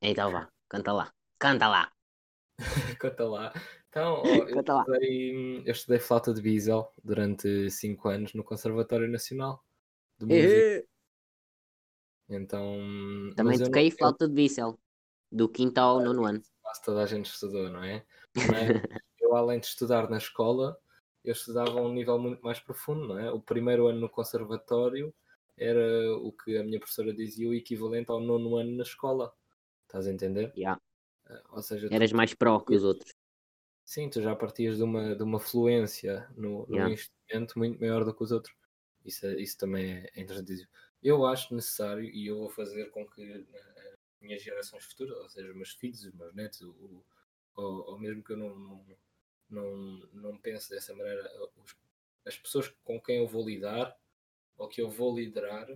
Então 0.00 0.30
vá, 0.30 0.50
canta 0.68 0.92
lá. 0.92 1.12
Canta 1.38 1.68
lá. 1.68 1.92
canta 3.00 3.24
lá. 3.24 3.52
Então, 3.88 4.22
eu, 4.26 4.46
canta 4.46 4.78
estudei, 4.78 5.56
lá. 5.56 5.62
eu 5.66 5.72
estudei 5.72 5.98
flauta 5.98 6.34
de 6.34 6.42
bisel 6.42 6.92
durante 7.02 7.70
5 7.70 8.08
anos 8.08 8.34
no 8.34 8.42
Conservatório 8.42 9.08
Nacional 9.08 9.64
de 10.18 10.26
Música. 10.26 10.88
Então. 12.28 13.30
Também 13.36 13.58
toquei 13.58 13.90
não... 13.90 13.96
flauta 13.96 14.26
de 14.26 14.34
bisel. 14.34 14.78
Do 15.30 15.48
quinto 15.48 15.78
ao 15.78 16.00
nono 16.00 16.24
ano. 16.24 16.42
Quase 16.62 16.82
toda 16.82 17.02
a 17.02 17.06
gente 17.06 17.26
estudou, 17.26 17.68
não 17.68 17.82
é? 17.82 18.04
Mas 18.34 18.44
eu, 19.20 19.34
além 19.34 19.60
de 19.60 19.66
estudar 19.66 20.08
na 20.08 20.18
escola, 20.18 20.78
eu 21.24 21.32
estudava 21.32 21.78
a 21.78 21.82
um 21.82 21.92
nível 21.92 22.18
muito 22.18 22.42
mais 22.42 22.60
profundo, 22.60 23.08
não 23.08 23.18
é? 23.18 23.30
O 23.32 23.40
primeiro 23.40 23.86
ano 23.86 24.00
no 24.00 24.08
conservatório 24.10 25.12
era 25.56 26.14
o 26.18 26.30
que 26.32 26.56
a 26.56 26.62
minha 26.62 26.78
professora 26.78 27.14
dizia 27.14 27.48
o 27.48 27.54
equivalente 27.54 28.10
ao 28.10 28.20
nono 28.20 28.56
ano 28.56 28.76
na 28.76 28.82
escola. 28.82 29.32
Estás 29.86 30.06
a 30.06 30.12
entender? 30.12 30.52
Yeah. 30.56 30.80
Ah, 31.26 31.42
ou 31.50 31.62
seja, 31.62 31.88
Eras 31.90 32.10
tu... 32.10 32.16
mais 32.16 32.34
pró 32.34 32.60
que 32.60 32.74
os 32.74 32.84
outros. 32.84 33.14
Sim, 33.84 34.10
tu 34.10 34.20
já 34.20 34.34
partias 34.36 34.76
de 34.76 34.82
uma, 34.82 35.14
de 35.14 35.22
uma 35.22 35.38
fluência 35.38 36.28
no, 36.36 36.66
no 36.66 36.76
yeah. 36.76 36.92
instrumento 36.92 37.58
muito 37.58 37.80
maior 37.80 38.04
do 38.04 38.14
que 38.14 38.22
os 38.22 38.30
outros. 38.30 38.54
Isso, 39.04 39.26
é, 39.26 39.40
isso 39.40 39.56
também 39.56 39.92
é, 39.92 40.20
interessante. 40.20 40.68
Eu 41.02 41.24
acho 41.24 41.54
necessário 41.54 42.04
e 42.04 42.26
eu 42.26 42.38
vou 42.38 42.50
fazer 42.50 42.90
com 42.90 43.06
que 43.06 43.22
as 43.32 44.20
minhas 44.20 44.42
gerações 44.42 44.84
futuras, 44.84 45.16
ou 45.18 45.28
seja, 45.28 45.50
os 45.50 45.56
meus 45.56 45.72
filhos, 45.72 46.04
os 46.04 46.12
meus 46.14 46.34
netos, 46.34 46.60
o, 46.62 47.04
ou, 47.56 47.90
ou 47.90 47.98
mesmo 47.98 48.22
que 48.22 48.32
eu 48.32 48.36
não, 48.38 48.58
não 48.58 48.84
não, 49.54 50.08
não 50.12 50.36
penso 50.36 50.70
dessa 50.70 50.94
maneira. 50.94 51.30
As 52.26 52.36
pessoas 52.36 52.68
com 52.84 53.00
quem 53.00 53.18
eu 53.18 53.26
vou 53.26 53.46
lidar 53.46 53.96
ou 54.56 54.68
que 54.68 54.80
eu 54.80 54.90
vou 54.90 55.14
liderar, 55.14 55.68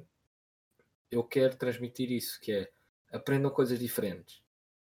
eu 1.10 1.24
quero 1.24 1.56
transmitir 1.56 2.10
isso, 2.10 2.40
que 2.40 2.52
é 2.52 2.72
aprendam 3.10 3.50
coisas 3.50 3.78
diferentes, 3.78 4.42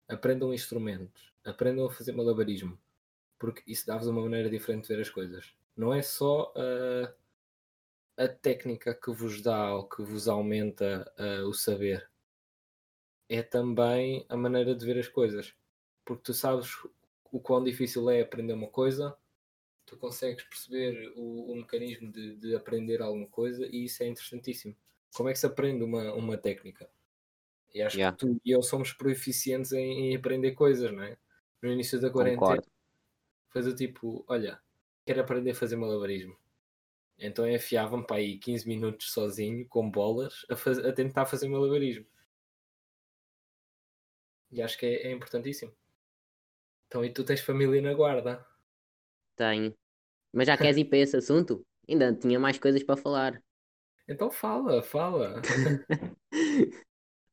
aprendam 0.07 0.53
instrumentos, 0.53 1.33
aprendam 1.43 1.85
a 1.85 1.91
fazer 1.91 2.11
malabarismo, 2.11 2.77
porque 3.37 3.63
isso 3.65 3.85
dá-vos 3.85 4.07
uma 4.07 4.21
maneira 4.21 4.49
diferente 4.49 4.87
de 4.87 4.95
ver 4.95 5.01
as 5.01 5.09
coisas. 5.09 5.53
Não 5.75 5.93
é 5.93 6.01
só 6.01 6.53
a, 8.17 8.23
a 8.23 8.27
técnica 8.27 8.93
que 8.93 9.11
vos 9.11 9.41
dá 9.41 9.73
ou 9.73 9.87
que 9.87 10.03
vos 10.03 10.27
aumenta 10.27 11.11
o 11.47 11.53
saber, 11.53 12.09
é 13.29 13.41
também 13.43 14.25
a 14.27 14.35
maneira 14.35 14.75
de 14.75 14.85
ver 14.85 14.97
as 14.97 15.07
coisas, 15.07 15.55
porque 16.03 16.23
tu 16.23 16.33
sabes 16.33 16.69
o 17.31 17.39
quão 17.39 17.63
difícil 17.63 18.09
é 18.09 18.21
aprender 18.21 18.53
uma 18.53 18.67
coisa, 18.67 19.15
tu 19.85 19.97
consegues 19.97 20.43
perceber 20.43 21.11
o, 21.15 21.51
o 21.51 21.55
mecanismo 21.55 22.11
de, 22.11 22.35
de, 22.35 22.55
aprender 22.55 23.01
alguma 23.01 23.27
coisa 23.27 23.65
e 23.65 23.85
isso 23.85 24.03
é 24.03 24.07
interessantíssimo. 24.07 24.75
Como 25.13 25.29
é 25.29 25.33
que 25.33 25.39
se 25.39 25.45
aprende 25.45 25.83
uma, 25.83 26.13
uma 26.13 26.37
técnica? 26.37 26.89
E 27.73 27.81
acho 27.81 27.97
yeah. 27.97 28.15
que 28.15 28.25
tu 28.25 28.39
e 28.45 28.51
eu 28.51 28.61
somos 28.61 28.93
proficientes 28.93 29.71
em, 29.71 30.11
em, 30.11 30.15
aprender 30.15 30.51
coisas, 30.51 30.91
não 30.91 31.03
é? 31.03 31.17
No 31.61 31.71
início 31.71 31.99
da 31.99 32.09
quarentena, 32.09 32.61
faz 33.49 33.67
o 33.67 33.75
tipo: 33.75 34.23
olha, 34.27 34.59
quero 35.05 35.21
aprender 35.21 35.51
a 35.51 35.55
fazer 35.55 35.75
malabarismo. 35.75 36.37
Então 37.17 37.49
enfiava-me 37.49 38.05
para 38.05 38.17
aí 38.17 38.37
15 38.37 38.67
minutos 38.67 39.11
sozinho, 39.11 39.67
com 39.67 39.89
bolas, 39.89 40.45
a, 40.49 40.55
faz, 40.55 40.79
a 40.79 40.93
tentar 40.93 41.25
fazer 41.25 41.47
malabarismo. 41.47 42.05
E 44.51 44.61
acho 44.61 44.77
que 44.77 44.85
é, 44.85 45.07
é 45.07 45.11
importantíssimo. 45.11 45.71
Então, 46.89 47.05
e 47.05 47.13
tu 47.13 47.23
tens 47.23 47.39
família 47.39 47.79
na 47.83 47.93
guarda? 47.93 48.43
Tenho. 49.35 49.75
Mas 50.33 50.47
já 50.47 50.57
queres 50.57 50.75
ir 50.77 50.85
para 50.85 50.97
esse 50.97 51.15
assunto? 51.15 51.63
Ainda 51.87 52.11
tinha 52.15 52.39
mais 52.39 52.57
coisas 52.57 52.81
para 52.81 52.97
falar. 52.97 53.43
Então 54.07 54.31
fala, 54.31 54.81
fala. 54.81 55.39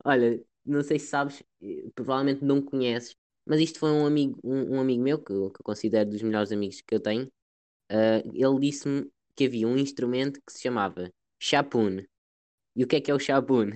Olha, 0.04 0.44
não 0.64 0.82
sei 0.82 0.98
se 0.98 1.06
sabes, 1.06 1.42
eh, 1.62 1.88
provavelmente 1.94 2.44
não 2.44 2.60
conheces, 2.60 3.16
mas 3.46 3.60
isto 3.60 3.78
foi 3.78 3.90
um 3.90 4.04
amigo, 4.04 4.38
um, 4.44 4.76
um 4.76 4.80
amigo 4.80 5.02
meu 5.02 5.18
que 5.18 5.32
eu, 5.32 5.50
que 5.50 5.60
eu, 5.60 5.64
considero 5.64 6.10
dos 6.10 6.20
melhores 6.20 6.52
amigos 6.52 6.82
que 6.82 6.94
eu 6.94 7.00
tenho. 7.00 7.24
Uh, 7.90 8.30
ele 8.34 8.60
disse-me 8.60 9.10
que 9.34 9.46
havia 9.46 9.66
um 9.66 9.78
instrumento 9.78 10.38
que 10.46 10.52
se 10.52 10.60
chamava 10.60 11.10
chapun. 11.40 12.04
E 12.76 12.84
o 12.84 12.86
que 12.86 12.96
é 12.96 13.00
que 13.00 13.10
é 13.10 13.14
o 13.14 13.18
chapun? 13.18 13.70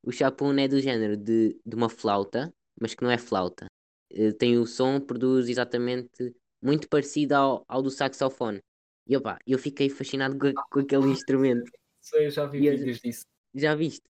O 0.00 0.12
chapun 0.12 0.56
é 0.58 0.68
do 0.68 0.80
género 0.80 1.16
de, 1.16 1.60
de 1.66 1.74
uma 1.74 1.88
flauta, 1.88 2.54
mas 2.80 2.94
que 2.94 3.02
não 3.02 3.10
é 3.10 3.18
flauta. 3.18 3.66
Eh, 4.14 4.32
tem 4.32 4.56
o 4.58 4.66
som, 4.66 5.00
produz 5.00 5.48
exatamente 5.48 6.34
muito 6.62 6.88
parecido 6.88 7.34
ao, 7.34 7.64
ao 7.68 7.82
do 7.82 7.90
saxofone. 7.90 8.62
E 9.06 9.16
opa, 9.16 9.38
eu 9.46 9.58
fiquei 9.58 9.90
fascinado 9.90 10.38
com, 10.38 10.52
com 10.70 10.80
aquele 10.80 11.08
instrumento. 11.08 11.70
Sei, 12.00 12.30
já 12.30 12.46
vi 12.46 12.64
eu, 12.66 12.76
vídeos 12.76 13.00
disso. 13.00 13.26
Já 13.54 13.74
viste? 13.74 14.04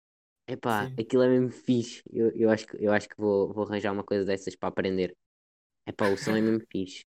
Epá, 0.46 0.88
Sim. 0.88 0.94
aquilo 1.00 1.22
é 1.22 1.28
mesmo 1.28 1.50
fixe. 1.50 2.02
Eu, 2.12 2.30
eu, 2.30 2.50
acho, 2.50 2.66
que, 2.66 2.76
eu 2.78 2.92
acho 2.92 3.08
que 3.08 3.16
vou, 3.16 3.52
vou 3.52 3.64
arranjar 3.64 3.92
uma 3.92 4.04
coisa 4.04 4.24
dessas 4.24 4.54
para 4.54 4.68
aprender. 4.68 5.16
Epá, 5.86 6.08
o 6.08 6.16
som 6.16 6.36
é 6.36 6.40
mesmo 6.40 6.60
fixe. 6.70 7.04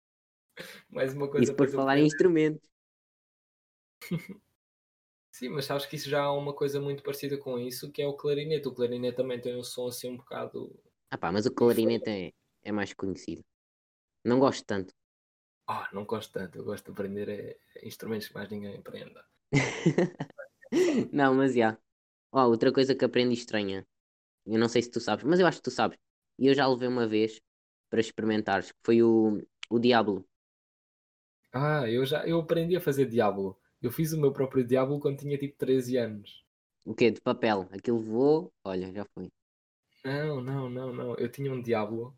Mais 0.90 1.14
uma 1.14 1.29
coisa 1.29 1.44
Isso 1.44 1.55
por 1.55 1.68
falar 1.68 1.98
em 1.98 2.07
instrumentos. 2.07 2.61
Sim, 5.33 5.50
mas 5.50 5.64
sabes 5.64 5.87
que 5.87 5.94
isso 5.94 6.11
já 6.11 6.24
há 6.24 6.33
uma 6.33 6.53
coisa 6.53 6.81
muito 6.81 7.05
parecida 7.05 7.38
com 7.38 7.57
isso, 7.57 7.90
que 7.92 8.03
é 8.03 8.07
o 8.07 8.14
clarinete. 8.14 8.66
O 8.66 8.74
clarinete 8.74 9.16
também 9.16 9.40
tem 9.40 9.57
um 9.57 9.62
som 9.62 9.87
assim 9.87 10.11
um 10.11 10.16
bocado. 10.16 10.76
Ah 11.09 11.16
pá, 11.16 11.31
mas 11.31 11.46
o 11.46 11.55
clarinete 11.55 12.11
é, 12.11 12.33
é 12.62 12.72
mais 12.72 12.92
conhecido. 12.92 13.44
Não 14.24 14.38
gosto 14.40 14.64
tanto. 14.64 14.94
Ah, 15.66 15.88
não 15.92 16.04
gosto 16.04 16.32
tanto. 16.32 16.58
Eu 16.58 16.64
gosto 16.64 16.86
de 16.86 16.90
aprender 16.92 17.28
é, 17.28 17.86
instrumentos 17.86 18.28
que 18.28 18.34
mais 18.34 18.48
ninguém 18.50 18.76
aprenda. 18.76 19.24
não, 21.12 21.34
mas 21.34 21.54
já. 21.54 21.78
Oh, 22.32 22.42
outra 22.48 22.72
coisa 22.72 22.94
que 22.94 23.04
aprendi 23.04 23.34
estranha. 23.34 23.86
Eu 24.46 24.58
não 24.58 24.68
sei 24.68 24.82
se 24.82 24.90
tu 24.90 25.00
sabes, 25.00 25.24
mas 25.24 25.40
eu 25.40 25.46
acho 25.46 25.58
que 25.58 25.64
tu 25.64 25.70
sabes. 25.70 25.98
E 26.38 26.46
eu 26.48 26.54
já 26.54 26.66
levei 26.68 26.88
uma 26.88 27.06
vez 27.08 27.40
para 27.90 28.00
experimentares, 28.00 28.72
que 28.72 28.78
foi 28.84 29.02
o, 29.02 29.42
o 29.70 29.78
Diablo. 29.78 30.26
Ah, 31.52 31.88
eu 31.88 32.04
já 32.04 32.26
eu 32.26 32.40
aprendi 32.40 32.74
a 32.76 32.80
fazer 32.80 33.06
Diablo. 33.06 33.56
Eu 33.80 33.90
fiz 33.92 34.12
o 34.12 34.20
meu 34.20 34.32
próprio 34.32 34.64
Diablo 34.66 34.98
quando 35.00 35.18
tinha 35.20 35.38
tipo 35.38 35.56
13 35.56 35.96
anos. 35.96 36.44
O 36.84 36.94
quê? 36.94 37.10
De 37.10 37.20
papel? 37.22 37.66
Aquilo 37.72 37.98
voou? 37.98 38.52
Olha, 38.64 38.92
já 38.92 39.04
foi. 39.14 39.30
Não, 40.04 40.40
não, 40.42 40.68
não, 40.70 40.92
não. 40.92 41.14
Eu 41.16 41.30
tinha 41.30 41.52
um 41.52 41.60
Diablo 41.62 42.14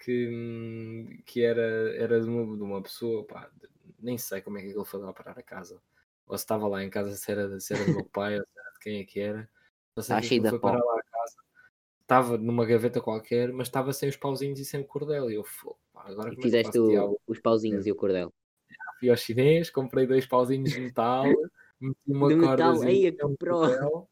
que, 0.00 1.22
que 1.26 1.44
era, 1.44 1.94
era 1.94 2.20
de, 2.20 2.28
uma, 2.28 2.56
de 2.56 2.62
uma 2.62 2.82
pessoa, 2.82 3.24
pá, 3.24 3.50
nem 3.98 4.16
sei 4.16 4.40
como 4.40 4.58
é 4.58 4.62
que 4.62 4.68
ele 4.68 4.84
foi 4.84 4.98
lá 4.98 5.12
parar 5.12 5.38
a 5.38 5.42
casa. 5.42 5.80
Ou 6.26 6.36
se 6.36 6.44
estava 6.44 6.66
lá 6.66 6.82
em 6.82 6.90
casa, 6.90 7.14
se 7.14 7.30
era, 7.30 7.60
se 7.60 7.74
era 7.74 7.84
do 7.84 7.94
meu 7.94 8.04
pai, 8.04 8.38
ou 8.38 8.44
se 8.44 8.58
era 8.58 8.72
de 8.72 8.78
quem 8.80 9.00
é 9.00 9.04
que 9.04 9.20
era. 9.20 9.48
Não 9.94 10.02
sei 10.02 10.20
que 10.20 10.34
ele 10.36 10.48
foi 10.48 10.58
parar 10.58 10.82
lá 10.82 10.98
a 10.98 11.02
casa. 11.02 11.36
Estava 12.00 12.38
numa 12.38 12.64
gaveta 12.64 13.00
qualquer, 13.00 13.52
mas 13.52 13.68
estava 13.68 13.92
sem 13.92 14.08
os 14.08 14.16
pauzinhos 14.16 14.58
e 14.58 14.64
sem 14.64 14.80
o 14.80 14.84
cordel. 14.84 15.30
E 15.30 15.34
eu, 15.34 15.44
pá, 15.92 16.04
agora 16.06 16.32
e 16.32 16.38
é 16.38 16.42
fizeste 16.42 16.78
o, 16.78 17.20
os 17.26 17.38
pauzinhos 17.38 17.86
é. 17.86 17.88
e 17.90 17.92
o 17.92 17.96
cordel. 17.96 18.32
Fui 18.98 19.10
ao 19.10 19.16
chinês, 19.16 19.70
comprei 19.70 20.06
dois 20.06 20.26
pauzinhos 20.26 20.70
de 20.70 20.80
metal, 20.80 21.24
meti 21.80 22.12
uma 22.12 22.28
de 22.28 22.36
metal, 22.36 22.84
Ei, 22.84 23.16
um 23.22 23.36
cordel, 23.36 24.08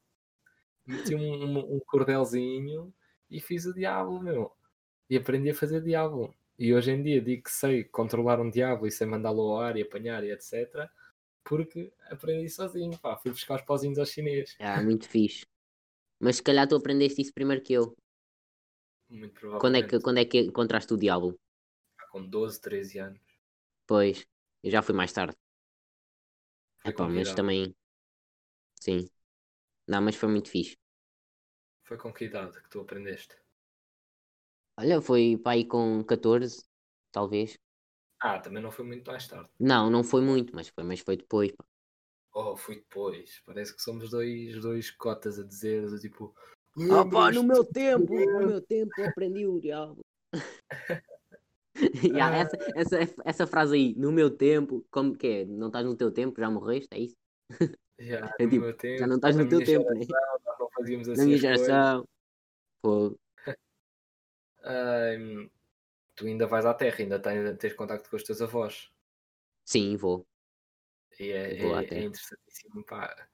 meti 0.87 1.15
um, 1.15 1.21
um, 1.21 1.77
um 1.77 1.81
cordelzinho 1.81 2.93
e 3.31 3.41
fiz 3.41 3.67
o 3.67 3.75
diabo, 3.75 4.21
meu 4.21 4.58
e 5.09 5.17
aprendi 5.17 5.51
a 5.51 5.55
fazer 5.55 5.83
diabo. 5.83 6.35
E 6.59 6.75
hoje 6.75 6.91
em 6.91 7.03
dia 7.03 7.21
digo 7.21 7.45
que 7.45 7.53
sei 7.53 7.85
controlar 7.85 8.41
um 8.41 8.51
diabo 8.51 8.87
e 8.87 8.91
sei 8.91 9.07
mandá-lo 9.07 9.43
ao 9.43 9.61
ar 9.61 9.77
e 9.77 9.83
apanhar 9.83 10.25
e 10.25 10.33
etc. 10.33 10.91
Porque 11.45 11.93
aprendi 12.11 12.49
sozinho, 12.49 12.99
pá, 12.99 13.17
fui 13.17 13.31
buscar 13.31 13.57
os 13.57 13.63
pauzinhos 13.63 13.99
aos 13.99 14.11
chineses. 14.11 14.57
Ah, 14.59 14.83
muito 14.83 15.09
fixe. 15.09 15.47
Mas 16.21 16.37
se 16.37 16.43
calhar 16.43 16.67
tu 16.67 16.77
aprendeste 16.77 17.23
isso 17.23 17.33
primeiro 17.33 17.63
que 17.63 17.73
eu. 17.73 17.97
Muito 19.09 19.33
Quando 19.59 19.77
é, 19.77 19.83
provavelmente. 19.83 19.89
que, 19.89 20.01
quando 20.01 20.19
é 20.19 20.25
que 20.25 20.41
encontraste 20.41 20.93
o 20.93 20.97
Diablo? 20.97 21.39
Com 22.11 22.27
12, 22.27 22.61
13 22.61 22.99
anos. 22.99 23.21
Pois, 23.87 24.27
eu 24.63 24.71
já 24.71 24.83
fui 24.83 24.95
mais 24.95 25.13
tarde. 25.13 25.37
Foi 26.83 26.91
Epá, 26.93 27.09
mas 27.09 27.35
também. 27.35 27.75
Sim. 28.81 29.09
Não, 29.87 30.03
mas 30.03 30.17
foi 30.17 30.29
muito 30.29 30.51
fixe. 30.51 30.77
Foi 31.83 31.97
com 31.97 32.13
que 32.13 32.27
idade 32.27 32.61
que 32.63 32.71
tu 32.71 32.81
aprendeste? 32.81 33.35
Olha, 34.81 35.03
foi 35.03 35.37
para 35.37 35.53
aí 35.53 35.65
com 35.67 36.05
14, 36.05 36.63
talvez. 37.11 37.59
Ah, 38.21 38.39
também 38.39 38.63
não 38.63 38.71
foi 38.71 38.85
muito 38.85 39.11
mais 39.11 39.27
tarde. 39.27 39.51
Não, 39.59 39.91
não 39.91 40.05
foi 40.05 40.21
muito, 40.21 40.55
mas 40.55 40.69
foi, 40.69 40.85
mas 40.85 41.01
foi 41.01 41.17
depois. 41.17 41.51
pá. 41.51 41.65
Oh, 42.33 42.55
fui 42.57 42.77
depois. 42.77 43.43
Parece 43.45 43.75
que 43.75 43.83
somos 43.83 44.09
dois, 44.09 44.61
dois 44.63 44.93
cotas 44.93 45.37
a 45.41 45.45
dizer, 45.45 45.85
tipo. 45.99 46.33
Ah 46.93 47.05
pá, 47.05 47.33
no 47.33 47.41
"Lembras-te 47.41 47.45
meu 47.45 47.65
tempo, 47.65 48.15
no 48.15 48.47
meu 48.47 48.61
tempo 48.63 49.03
aprendi 49.03 49.49
o 49.49 49.59
diabo. 49.59 49.99
Ya, 52.13 52.37
essa, 52.37 52.57
essa, 52.75 53.15
essa 53.25 53.47
frase 53.47 53.75
aí, 53.75 53.95
no 53.97 54.13
meu 54.13 54.31
tempo, 54.31 54.85
como 54.91 55.17
que 55.17 55.27
é? 55.27 55.45
Não 55.45 55.69
estás 55.69 55.85
no 55.85 55.97
teu 55.97 56.13
tempo, 56.13 56.41
já 56.41 56.51
morreste, 56.51 56.89
é 56.93 57.01
isso? 57.01 57.17
Já, 57.99 58.21
É 58.41 58.45
no 58.45 58.51
tipo, 58.51 58.65
meu 58.65 58.77
tempo, 58.77 58.99
já 58.99 59.07
não 59.09 59.17
estás 59.17 59.37
no 59.37 59.49
teu 59.49 59.65
tempo, 59.65 59.93
né? 59.93 60.07
não 60.59 60.69
fazíamos 60.71 61.09
assim 61.09 61.21
Na 61.21 61.25
minha 61.27 61.39
geração. 61.39 62.09
Pô, 62.83 63.17
Tu 66.15 66.27
ainda 66.27 66.47
vais 66.47 66.67
à 66.67 66.75
terra, 66.75 66.97
ainda 66.99 67.19
tens, 67.21 67.59
tens 67.59 67.75
contacto 67.75 68.11
com 68.11 68.17
os 68.17 68.25
teus 68.25 68.43
avós. 68.43 68.91
sim, 69.65 69.97
vou. 69.97 70.27
E 71.19 71.31
é, 71.31 71.63
Vou 71.63 71.79
é, 71.79 71.85
é 71.85 72.03
interessantíssimo 72.03 72.85
pá, 72.85 73.29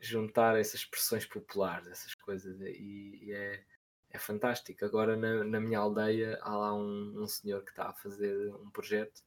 juntar 0.00 0.58
essas 0.58 0.80
expressões 0.80 1.24
populares, 1.24 1.88
essas 1.88 2.14
coisas, 2.14 2.60
e, 2.60 3.20
e 3.22 3.32
é, 3.32 3.64
é 4.10 4.18
fantástico. 4.18 4.84
Agora 4.84 5.16
na, 5.16 5.44
na 5.44 5.60
minha 5.60 5.78
aldeia 5.78 6.38
há 6.42 6.56
lá 6.56 6.74
um, 6.74 7.22
um 7.22 7.26
senhor 7.26 7.62
que 7.64 7.70
está 7.70 7.88
a 7.88 7.94
fazer 7.94 8.54
um 8.54 8.70
projeto 8.70 9.22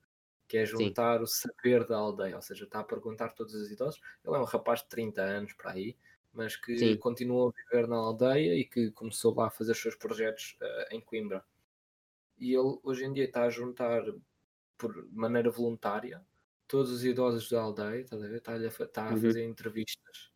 que 0.47 0.57
é 0.57 0.65
juntar 0.65 1.21
o 1.21 1.27
saber 1.27 1.85
da 1.85 1.95
aldeia, 1.95 2.35
ou 2.35 2.41
seja, 2.41 2.63
está 2.63 2.79
a 2.79 2.83
perguntar 2.83 3.25
a 3.25 3.29
todos 3.29 3.53
os 3.53 3.69
idosos. 3.69 4.01
Ele 4.25 4.35
é 4.35 4.39
um 4.39 4.45
rapaz 4.45 4.81
de 4.81 4.89
30 4.89 5.21
anos 5.21 5.53
para 5.53 5.71
aí, 5.71 5.95
mas 6.33 6.55
que 6.55 6.77
Sim. 6.79 6.97
continua 6.97 7.49
a 7.49 7.53
viver 7.63 7.87
na 7.87 7.97
aldeia 7.97 8.55
e 8.55 8.65
que 8.65 8.91
começou 8.91 9.33
lá 9.35 9.47
a 9.47 9.51
fazer 9.51 9.71
os 9.73 9.81
seus 9.81 9.95
projetos 9.95 10.57
eh, 10.61 10.89
em 10.95 11.01
Coimbra. 11.01 11.45
E 12.37 12.53
ele 12.53 12.79
hoje 12.83 13.05
em 13.05 13.13
dia 13.13 13.25
está 13.25 13.43
a 13.45 13.49
juntar 13.49 14.03
por 14.77 15.11
maneira 15.11 15.51
voluntária 15.51 16.25
todos 16.67 16.91
os 16.91 17.05
idosos 17.05 17.49
da 17.49 17.61
aldeia, 17.61 18.01
estás 18.01 18.23
a 18.23 18.27
ver? 18.27 18.37
Está, 18.37 18.53
a, 18.53 18.67
está 18.67 19.11
a 19.13 19.15
Uhum. 19.15 19.21
fazer 19.21 19.45
entrevistas 19.45 20.31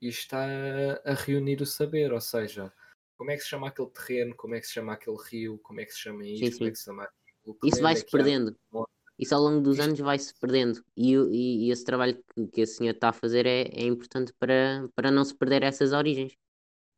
e 0.00 0.08
está 0.08 0.44
a, 0.46 1.12
a 1.12 1.14
reunir 1.14 1.60
o 1.62 1.66
saber, 1.66 2.12
ou 2.12 2.20
seja, 2.20 2.72
como 3.16 3.30
é 3.30 3.36
que 3.36 3.42
se 3.42 3.48
chama 3.48 3.68
aquele 3.68 3.90
terreno, 3.90 4.36
como 4.36 4.54
é 4.54 4.60
que 4.60 4.66
se 4.66 4.74
chama 4.74 4.92
aquele 4.94 5.16
rio, 5.30 5.58
como 5.58 5.80
é 5.80 5.84
que 5.84 5.92
se 5.92 6.00
chama 6.00 6.24
isto, 6.26 6.44
Sim, 6.46 6.50
como 6.58 6.58
sim. 6.58 6.68
é 6.68 6.70
que 6.72 6.78
se 6.78 6.84
chama 6.84 7.04
aquilo. 7.04 7.58
Isso 7.64 7.82
vai-se 7.82 8.04
há. 8.04 8.10
perdendo. 8.10 8.56
Bom, 8.70 8.84
Isso 9.18 9.34
ao 9.34 9.42
longo 9.42 9.60
dos 9.62 9.80
anos 9.80 9.98
vai-se 9.98 10.32
perdendo. 10.40 10.82
E, 10.96 11.14
e, 11.14 11.66
e 11.68 11.70
esse 11.70 11.84
trabalho 11.84 12.22
que, 12.34 12.46
que 12.48 12.60
esse 12.62 12.76
senhor 12.76 12.92
está 12.94 13.10
a 13.10 13.12
fazer 13.12 13.46
é, 13.46 13.62
é 13.62 13.84
importante 13.86 14.32
para, 14.38 14.88
para 14.94 15.10
não 15.10 15.24
se 15.24 15.34
perder 15.36 15.62
essas 15.62 15.92
origens. 15.92 16.34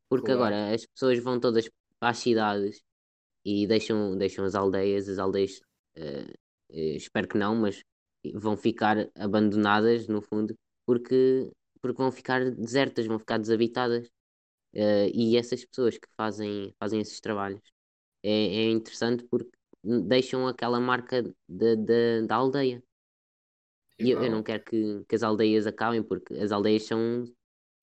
Porque 0.09 0.33
Claro. 0.33 0.33
agora 0.33 0.75
as 0.75 0.87
pessoas 0.87 1.19
vão 1.21 1.41
todas 1.41 1.69
para 1.99 2.11
as 2.11 2.19
cidades 2.19 2.83
e 3.45 3.67
deixam, 3.67 4.17
deixam 4.19 4.45
as 4.45 4.55
aldeias, 4.55 5.09
as 5.09 5.19
aldeias, 5.19 5.61
eh, 6.71 6.97
espero 6.97 7.29
que 7.29 7.39
não, 7.39 7.55
mas 7.57 7.83
vão 8.35 8.57
ficar 8.57 9.09
abandonadas 9.17 10.07
no 10.09 10.21
fundo, 10.23 10.55
porque, 10.87 11.51
porque 11.81 11.99
vão 12.03 12.13
ficar 12.13 12.51
desertas, 12.51 13.07
vão 13.07 13.19
ficar 13.19 13.39
desabitadas. 13.39 14.09
Eh, 14.75 15.11
e 15.15 15.37
essas 15.37 15.65
pessoas 15.65 15.99
que 15.99 16.09
fazem, 16.17 16.75
fazem 16.79 17.01
esses 17.01 17.21
trabalhos 17.21 17.61
é, 18.23 18.31
é 18.31 18.71
interessante 18.71 19.25
porque 19.31 19.51
deixam 19.83 20.47
aquela 20.47 20.81
marca 20.81 21.23
da, 21.49 21.75
da, 21.75 22.27
da 22.27 22.35
aldeia. 22.37 22.83
E 23.99 24.11
eu, 24.11 24.23
eu 24.25 24.31
não 24.31 24.43
quero 24.43 24.65
que, 24.65 25.05
que 25.09 25.15
as 25.15 25.23
aldeias 25.23 25.67
acabem, 25.67 26.03
porque 26.03 26.35
as 26.35 26.53
aldeias 26.53 26.85
são, 26.85 27.25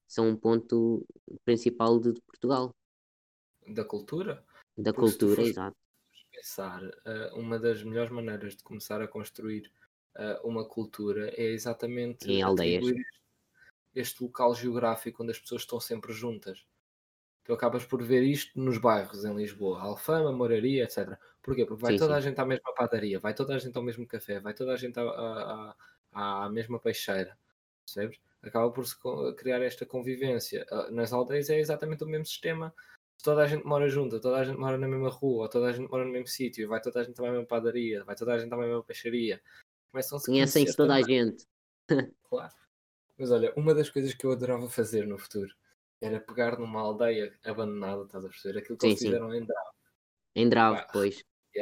são 0.07 0.29
um 0.29 0.35
ponto 0.35 1.05
principal 1.45 1.99
de, 1.99 2.13
de 2.13 2.21
Portugal, 2.21 2.71
da 3.67 3.83
cultura. 3.85 4.43
da 4.77 4.93
Porque 4.93 5.11
cultura, 5.11 5.41
exato. 5.43 5.77
pensar, 6.31 6.81
eh, 7.05 7.31
uma 7.33 7.59
das 7.59 7.83
melhores 7.83 8.11
maneiras 8.11 8.55
de 8.55 8.63
começar 8.63 9.01
a 9.01 9.07
construir 9.07 9.71
eh, 10.15 10.39
uma 10.43 10.67
cultura 10.67 11.29
é 11.35 11.51
exatamente 11.51 12.29
Em 12.29 12.41
aldeias. 12.41 12.85
este 13.93 14.23
local 14.23 14.53
geográfico 14.55 15.23
onde 15.23 15.31
as 15.31 15.39
pessoas 15.39 15.61
estão 15.63 15.79
sempre 15.79 16.13
juntas. 16.13 16.65
Tu 17.43 17.53
acabas 17.53 17.85
por 17.85 18.03
ver 18.03 18.23
isto 18.23 18.59
nos 18.59 18.77
bairros 18.77 19.25
em 19.25 19.35
Lisboa, 19.35 19.81
Alfama, 19.81 20.31
Moraria, 20.31 20.83
etc. 20.83 21.19
Porquê? 21.47 21.65
Porque 21.65 21.81
vai 21.81 21.93
Sim, 21.93 21.99
toda 21.99 22.11
sim. 22.13 22.17
a 22.17 22.19
gente 22.19 22.41
à 22.41 22.45
mesma 22.45 22.73
padaria, 22.75 23.19
vai 23.21 23.33
toda 23.33 23.55
a 23.55 23.57
gente 23.57 23.77
ao 23.77 23.81
mesmo 23.81 24.05
café, 24.05 24.37
vai 24.41 24.53
toda 24.53 24.73
a 24.73 24.75
gente 24.75 24.99
à, 24.99 25.03
à, 25.03 26.43
à- 26.43 26.49
mesma 26.49 26.77
peixeira, 26.77 27.37
percebes? 27.85 28.19
Acaba 28.43 28.69
por 28.69 28.85
se 28.85 28.95
criar 29.37 29.61
esta 29.61 29.85
convivência. 29.85 30.65
Ah, 30.69 30.91
Nas 30.91 31.13
aldeias 31.13 31.49
é 31.49 31.57
exatamente 31.57 32.03
o 32.03 32.07
mesmo 32.07 32.25
sistema. 32.25 32.75
Se 33.17 33.23
toda 33.23 33.43
a 33.43 33.47
gente 33.47 33.63
mora 33.65 33.87
junta, 33.87 34.19
toda 34.19 34.37
a 34.39 34.43
gente 34.43 34.57
mora 34.59 34.77
na 34.77 34.89
mesma 34.89 35.07
rua, 35.09 35.43
ou 35.43 35.49
toda 35.49 35.67
a 35.67 35.71
gente 35.71 35.89
mora 35.89 36.03
no 36.03 36.11
mesmo 36.11 36.27
sítio, 36.27 36.67
vai 36.67 36.81
toda 36.81 36.99
a 36.99 37.03
gente 37.05 37.17
à 37.17 37.23
mesma 37.31 37.45
padaria, 37.45 38.03
vai 38.03 38.15
toda 38.15 38.33
a 38.33 38.37
gente 38.37 38.53
à 38.53 38.57
mesma 38.57 38.83
peixaria. 38.83 39.41
Começam-se 39.89 40.25
Conhecem-se 40.25 40.75
toda 40.75 40.95
a 40.95 41.01
gente. 41.01 41.45
Claro. 42.29 42.53
Mas 43.17 43.31
olha, 43.31 43.53
uma 43.55 43.73
das 43.73 43.89
coisas 43.89 44.13
que 44.13 44.25
eu 44.25 44.33
adorava 44.33 44.69
fazer 44.69 45.07
no 45.07 45.17
futuro 45.17 45.55
era 46.01 46.19
pegar 46.19 46.59
numa 46.59 46.81
aldeia 46.81 47.33
abandonada, 47.45 48.03
estás 48.03 48.25
a 48.25 48.27
perceber? 48.27 48.59
Aquilo 48.59 48.77
que 48.77 48.83
Sim, 48.83 48.89
eles 48.89 48.99
sim. 48.99 49.05
fizeram 49.05 49.33
em 49.33 49.45
Drava, 49.45 49.71
Em 50.35 50.49
Drave, 50.49 50.81
Pá. 50.81 50.91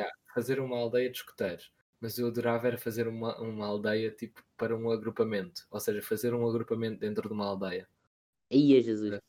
Pois. 0.03 0.33
fazer 0.33 0.59
uma 0.59 0.77
aldeia 0.77 1.09
de 1.09 1.17
escuteiros. 1.17 1.71
Mas 1.99 2.17
eu 2.17 2.27
adorava 2.27 2.67
era 2.67 2.77
fazer 2.77 3.07
uma, 3.07 3.39
uma 3.39 3.65
aldeia 3.65 4.11
tipo 4.11 4.43
para 4.57 4.75
um 4.75 4.91
agrupamento, 4.91 5.65
ou 5.71 5.79
seja, 5.79 6.01
fazer 6.01 6.33
um 6.33 6.47
agrupamento 6.47 6.99
dentro 6.99 7.27
de 7.27 7.33
uma 7.33 7.45
aldeia. 7.45 7.87
Aí 8.51 8.77
é 8.77 8.81
Jesus. 8.81 9.19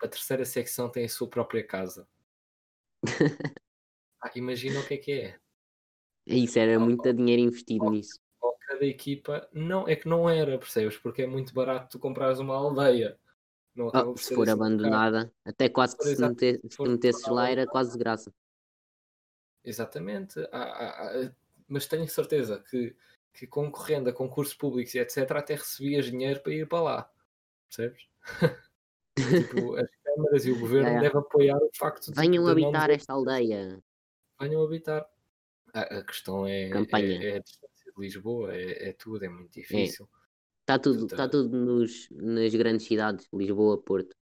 A 0.00 0.08
terceira 0.08 0.44
secção 0.44 0.90
tem 0.90 1.04
a 1.04 1.08
sua 1.08 1.28
própria 1.28 1.66
casa. 1.66 2.06
Ah, 4.24 4.30
imagina 4.36 4.78
o 4.78 4.86
que 4.86 4.94
é 4.94 4.96
que 4.98 5.12
é. 5.12 5.40
Isso 6.24 6.56
era 6.56 6.78
Oh, 6.78 6.80
muito 6.80 7.12
dinheiro 7.12 7.42
investido 7.42 7.90
nisso. 7.90 8.20
Ou 8.40 8.56
cada 8.60 8.86
equipa, 8.86 9.48
não, 9.52 9.88
é 9.88 9.96
que 9.96 10.06
não 10.06 10.30
era, 10.30 10.56
percebes? 10.56 10.96
Porque 10.96 11.22
é 11.22 11.26
muito 11.26 11.52
barato 11.52 11.88
tu 11.90 11.98
comprares 11.98 12.38
uma 12.38 12.54
aldeia. 12.54 13.18
Não 13.74 13.90
Oh, 13.92 14.16
se 14.16 14.32
for 14.32 14.48
abandonada, 14.48 15.32
até 15.44 15.68
quase 15.68 15.96
que 15.96 16.04
se, 16.04 16.20
meter, 16.20 16.60
se 16.68 16.82
metesses 16.82 17.26
lá 17.26 17.50
era 17.50 17.66
quase 17.66 17.92
de 17.92 17.98
graça. 17.98 18.32
Exatamente. 19.64 20.40
Há- 20.50 20.58
há- 20.62 21.08
há- 21.26 21.32
mas 21.68 21.86
tenho 21.86 22.06
certeza 22.08 22.58
que, 22.68 22.94
que 23.32 23.46
concorrendo 23.46 24.10
a 24.10 24.12
concursos 24.12 24.54
públicos 24.54 24.94
e 24.94 24.98
etc., 24.98 25.30
até 25.38 25.54
recebias 25.54 26.06
dinheiro 26.06 26.40
para 26.40 26.52
ir 26.52 26.68
para 26.68 26.82
lá. 26.82 27.12
Percebes? 27.68 28.06
tipo, 29.16 29.76
as 29.76 29.88
câmaras 30.04 30.44
e 30.46 30.50
o 30.52 30.58
governo 30.58 30.88
ya. 30.90 31.00
devem 31.00 31.20
apoiar 31.20 31.56
o 31.58 31.70
facto 31.76 32.10
de, 32.12 32.14
Venham 32.20 32.32
de 32.32 32.38
não 32.40 32.48
habitar 32.48 32.88
dizer- 32.88 32.94
esta 32.96 33.12
aldeia. 33.12 33.82
venham 34.40 34.62
habitar. 34.62 35.08
A, 35.74 35.80
a 35.80 36.04
questão 36.04 36.46
é, 36.46 36.68
Campanha. 36.68 37.22
é, 37.22 37.28
é 37.30 37.36
a 37.36 37.38
distância 37.38 37.92
de 37.96 37.98
Lisboa, 38.02 38.54
é, 38.54 38.90
é 38.90 38.92
tudo, 38.92 39.24
é 39.24 39.28
muito 39.28 39.52
difícil. 39.52 40.06
Está 40.60 40.78
tudo, 40.78 41.00
Puta. 41.00 41.16
tá 41.16 41.28
tudo 41.28 41.56
nos, 41.56 42.10
nas 42.10 42.54
grandes 42.54 42.86
cidades, 42.86 43.26
Lisboa, 43.32 43.80
Porto. 43.80 44.14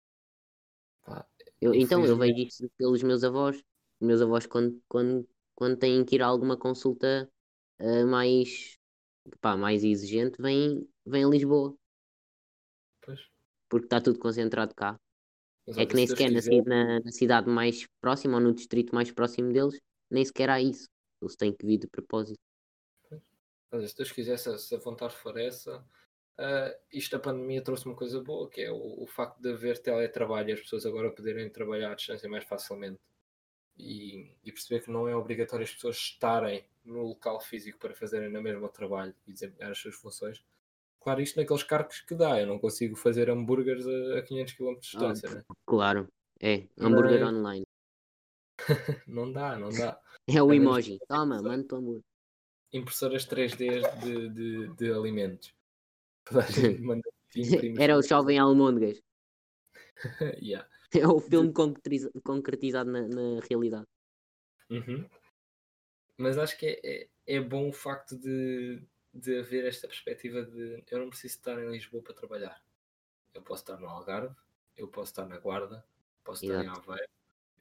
Pá, 1.05 1.27
Eu- 1.61 1.75
então 1.75 2.05
eu 2.07 2.17
vejo 2.17 2.39
isto 2.39 2.71
pelos 2.79 3.03
meus 3.03 3.25
avós. 3.25 3.61
Meus 4.01 4.21
avós, 4.23 4.47
quando, 4.47 4.81
quando, 4.89 5.29
quando 5.55 5.77
têm 5.79 6.05
que 6.05 6.17
ir 6.17 6.23
a 6.23 6.27
alguma 6.27 6.57
consulta 6.57 7.31
eh, 7.79 8.05
mais, 8.05 8.79
pá, 9.41 9.57
mais 9.57 9.85
exigente, 9.85 10.41
vêm, 10.41 10.89
vêm 11.07 11.25
a 11.25 11.29
Lisboa, 11.29 11.77
Pois. 13.03 13.21
porque 13.69 13.87
está 13.87 14.01
tudo 14.01 14.19
concentrado 14.19 14.75
cá. 14.75 14.99
Mas 15.67 15.79
É 15.79 15.87
que 15.87 15.95
nem 15.95 16.07
sequer 16.07 16.31
na, 16.31 16.41
quiser, 16.41 16.65
na, 16.65 17.01
na 17.01 17.13
cidade 17.13 17.49
mais 17.49 17.87
próxima 18.01 18.37
ou 18.37 18.41
no 18.43 18.55
distrito 18.55 18.95
mais 18.95 19.11
próximo 19.13 19.53
deles, 19.53 19.79
nem 20.11 20.25
sequer 20.25 20.51
há 20.51 20.61
isso. 20.61 20.89
Eles 21.23 21.37
têm 21.37 21.53
que 21.55 21.67
vir 21.67 21.79
de 21.79 21.87
propósito. 21.87 22.41
olha, 23.71 23.87
se 23.87 23.97
Deus 23.97 24.11
quiser, 24.13 24.39
se, 24.39 24.75
a 24.75 24.79
vontade 24.79 25.15
for 25.15 25.39
essa, 25.39 25.85
ah, 26.39 26.75
isto 26.93 27.15
a 27.17 27.21
pandemia 27.21 27.63
trouxe 27.63 27.87
uma 27.87 27.95
coisa 27.95 28.23
boa, 28.23 28.49
que 28.49 28.63
é 28.63 28.73
o, 28.73 29.03
o 29.03 29.07
facto 29.07 29.41
de 29.41 29.53
haver 29.53 29.79
teletrabalho 29.79 30.51
e 30.51 30.53
as 30.53 30.61
pessoas 30.61 30.87
agora 30.87 31.15
poderem 31.15 31.51
trabalhar 31.51 31.93
à 31.93 31.95
distância 31.95 32.29
mais 32.29 32.45
facilmente. 32.45 32.99
E, 33.81 34.31
e 34.45 34.53
perceber 34.53 34.85
que 34.85 34.91
não 34.91 35.09
é 35.09 35.17
obrigatório 35.17 35.65
as 35.65 35.73
pessoas 35.73 35.97
estarem 35.97 36.65
no 36.85 37.03
local 37.03 37.41
físico 37.41 37.79
para 37.79 37.95
fazerem 37.95 38.31
na 38.31 38.41
mesma 38.41 38.69
trabalho 38.69 39.15
e 39.27 39.33
desempenhar 39.33 39.71
as 39.71 39.79
suas 39.79 39.95
funções. 39.95 40.45
Claro, 41.01 41.23
isto 41.23 41.41
naqueles 41.41 41.63
cargos 41.63 42.01
que 42.01 42.15
dá, 42.15 42.39
eu 42.41 42.47
não 42.47 42.59
consigo 42.59 42.95
fazer 42.95 43.31
hambúrgueres 43.31 43.87
a, 43.87 44.19
a 44.19 44.23
500 44.23 44.53
km 44.55 44.75
de 44.75 44.81
distância, 44.81 45.31
né? 45.31 45.43
Claro, 45.67 46.09
é. 46.41 46.69
Hambúrguer 46.79 47.21
Mas- 47.21 47.35
online. 47.35 47.67
não 49.07 49.33
dá, 49.33 49.57
não 49.59 49.71
dá. 49.71 49.99
É 50.29 50.41
o 50.41 50.53
emoji. 50.53 50.99
Toma, 51.09 51.43
manda 51.43 51.75
o 51.75 51.79
hambúrguer. 51.79 52.05
Impressoras 52.73 53.27
3D 53.27 53.99
de, 54.01 54.29
de, 54.29 54.69
de 54.77 54.93
alimentos. 54.93 55.53
Toda 56.25 56.45
a 56.45 56.51
gente 56.51 56.79
manda. 56.83 57.03
Era 57.79 57.97
o 57.97 58.03
Jovem 58.03 58.39
Almôndegas. 58.39 59.01
Yeah. 60.41 60.69
É 61.05 61.07
o 61.07 61.21
filme 61.21 61.53
concretiza- 61.53 62.11
concretizado 62.25 62.91
na, 62.91 63.07
na 63.07 63.41
realidade. 63.49 63.87
Uhum. 64.69 65.09
Mas 66.17 66.37
acho 66.37 66.59
que 66.59 66.67
é, 66.67 66.81
é, 66.83 67.09
é 67.27 67.41
bom 67.41 67.69
o 67.69 67.73
facto 67.73 68.17
de, 68.17 68.83
de 69.15 69.39
haver 69.39 69.65
esta 69.67 69.87
perspectiva 69.87 70.43
de 70.43 70.83
eu 70.91 70.99
não 70.99 71.09
preciso 71.09 71.37
estar 71.37 71.63
em 71.63 71.71
Lisboa 71.71 72.03
para 72.03 72.15
trabalhar. 72.15 72.63
Eu 73.33 73.43
posso 73.43 73.63
estar 73.63 73.79
no 73.79 73.89
Algarve, 73.89 74.35
eu 74.77 74.89
posso 74.89 75.13
estar 75.13 75.27
na 75.27 75.39
Guarda, 75.39 75.85
posso 76.25 76.45
estar 76.45 76.63
Exato. 76.63 76.79
em 76.79 76.83
Aveiro, 76.83 77.11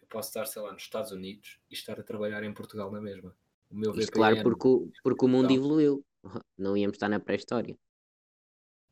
eu 0.02 0.08
posso 0.08 0.30
estar, 0.30 0.46
sei 0.46 0.62
lá, 0.62 0.74
nos 0.74 0.82
Estados 0.82 1.12
Unidos 1.12 1.60
e 1.70 1.74
estar 1.74 2.00
a 2.00 2.04
trabalhar 2.04 2.44
em 2.44 2.54
Portugal 2.54 2.92
na 2.92 3.00
mesma. 3.00 3.36
O 3.70 3.76
meu 3.76 3.94
Isto, 3.96 4.12
claro, 4.12 4.42
porque 4.42 4.68
o, 4.68 4.92
porque 5.04 5.26
o 5.26 5.28
mundo 5.28 5.52
evoluiu. 5.52 6.04
Não 6.58 6.76
íamos 6.76 6.96
estar 6.96 7.08
na 7.08 7.20
pré-história. 7.20 7.78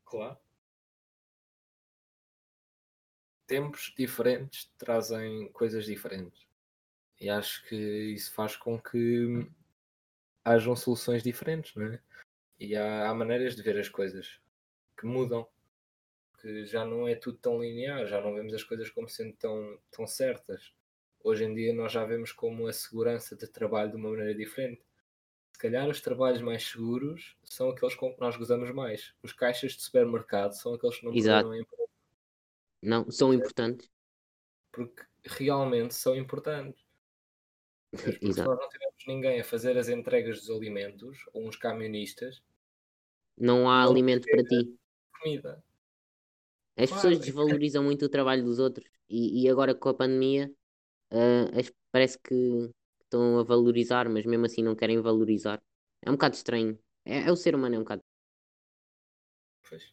Claro. 0.06 0.38
Tempos 3.48 3.94
diferentes 3.98 4.72
trazem 4.78 5.50
coisas 5.54 5.86
diferentes. 5.86 6.46
E 7.20 7.30
acho 7.30 7.68
que 7.68 7.76
isso 7.76 8.32
faz 8.34 8.56
com 8.56 8.80
que 8.80 9.50
hajam 10.44 10.76
soluções 10.76 11.24
diferentes, 11.24 11.74
não 11.76 11.88
é? 11.88 12.00
E 12.60 12.76
há, 12.76 13.10
há 13.10 13.14
maneiras 13.14 13.56
de 13.56 13.64
ver 13.64 13.80
as 13.80 13.90
coisas 13.90 14.40
que 14.98 15.06
mudam. 15.06 15.48
Que 16.40 16.66
já 16.66 16.86
não 16.86 17.08
é 17.08 17.16
tudo 17.16 17.38
tão 17.40 17.60
linear, 17.62 18.06
já 18.06 18.22
não 18.22 18.36
vemos 18.36 18.54
as 18.54 18.64
coisas 18.64 18.90
como 18.92 19.10
sendo 19.10 19.36
tão, 19.38 19.80
tão 19.90 20.06
certas. 20.06 20.72
Hoje 21.24 21.46
em 21.46 21.54
dia 21.56 21.74
nós 21.74 21.92
já 21.92 22.06
vemos 22.06 22.32
como 22.32 22.68
a 22.68 22.74
segurança 22.74 23.36
de 23.36 23.48
trabalho 23.48 23.90
de 23.90 23.98
uma 23.98 24.10
maneira 24.10 24.36
diferente. 24.36 24.82
Se 25.52 25.60
calhar 25.60 25.90
os 25.90 26.00
trabalhos 26.00 26.42
mais 26.42 26.64
seguros 26.68 27.36
são 27.44 27.70
aqueles 27.70 27.96
com 27.96 28.14
que 28.14 28.20
nós 28.20 28.38
gozamos 28.38 28.70
mais. 28.72 29.16
Os 29.24 29.34
caixas 29.34 29.72
de 29.72 29.82
supermercado 29.82 30.52
são 30.52 30.76
aqueles 30.76 31.00
que 31.00 31.06
não 31.06 31.16
Exato. 31.16 31.50
perderam 31.50 31.64
emprego, 31.64 31.87
Não, 32.88 33.10
são 33.12 33.34
importantes. 33.34 33.88
porque 34.72 35.04
realmente 35.26 35.94
são 35.94 36.16
importantes. 36.16 36.82
Porque 38.02 38.18
se 38.34 38.44
nós 38.46 38.58
não 38.60 38.70
tivermos 38.70 39.04
ninguém 39.08 39.40
a 39.40 39.44
fazer 39.44 39.78
as 39.78 39.88
entregas 39.88 40.40
dos 40.40 40.50
alimentos, 40.50 41.20
ou 41.34 41.48
uns 41.48 41.56
camionistas, 41.58 42.42
Não 43.38 43.68
há 43.70 43.84
Não 43.84 43.92
alimento 43.92 44.30
para 44.30 44.44
ti. 44.44 44.78
comida. 45.22 45.64
As 46.78 46.90
Claro, 46.90 46.94
pessoas 46.94 47.20
desvalorizam 47.20 47.84
muito 47.84 48.06
o 48.06 48.10
trabalho 48.10 48.44
dos 48.44 48.60
outros. 48.60 48.88
E, 49.10 49.44
e 49.44 49.50
agora 49.50 49.74
com 49.76 49.90
a 49.90 49.94
pandemia, 49.94 50.52
as- 51.58 51.72
parece 51.92 52.18
que 52.20 52.70
estão 53.04 53.40
a 53.40 53.44
valorizar, 53.44 54.10
mas 54.10 54.26
mesmo 54.26 54.46
assim 54.46 54.64
não 54.64 54.76
querem 54.76 55.02
valorizar. 55.02 55.62
É 56.02 56.10
um 56.10 56.14
bocado 56.14 56.36
estranho. 56.36 56.78
É, 57.06 57.28
é 57.28 57.32
o 57.32 57.36
ser 57.36 57.56
humano, 57.56 57.76
é 57.76 57.78
um 57.80 57.82
bocado. 57.84 58.04
Pois. 59.62 59.84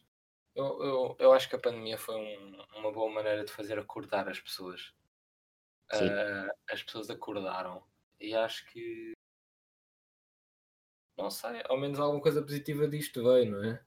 Eu, 0.55 0.81
eu, 0.83 1.15
eu 1.19 1.33
acho 1.33 1.49
que 1.49 1.55
a 1.55 1.59
pandemia 1.59 1.97
foi 1.97 2.15
um- 2.15 2.63
uma 2.77 2.91
boa 2.91 3.11
maneira 3.11 3.43
de 3.43 3.51
fazer 3.51 3.77
acordar 3.77 4.29
as 4.29 4.39
pessoas. 4.39 4.93
Ah, 5.91 6.49
as 6.71 6.81
pessoas 6.81 7.09
acordaram. 7.09 7.83
E 8.19 8.33
acho 8.33 8.65
que. 8.71 9.13
Não 11.17 11.29
sei, 11.29 11.61
ao 11.65 11.77
menos 11.77 11.99
alguma 11.99 12.21
coisa 12.21 12.41
positiva 12.41 12.87
disto 12.87 13.23
veio, 13.23 13.51
não 13.51 13.63
é? 13.63 13.85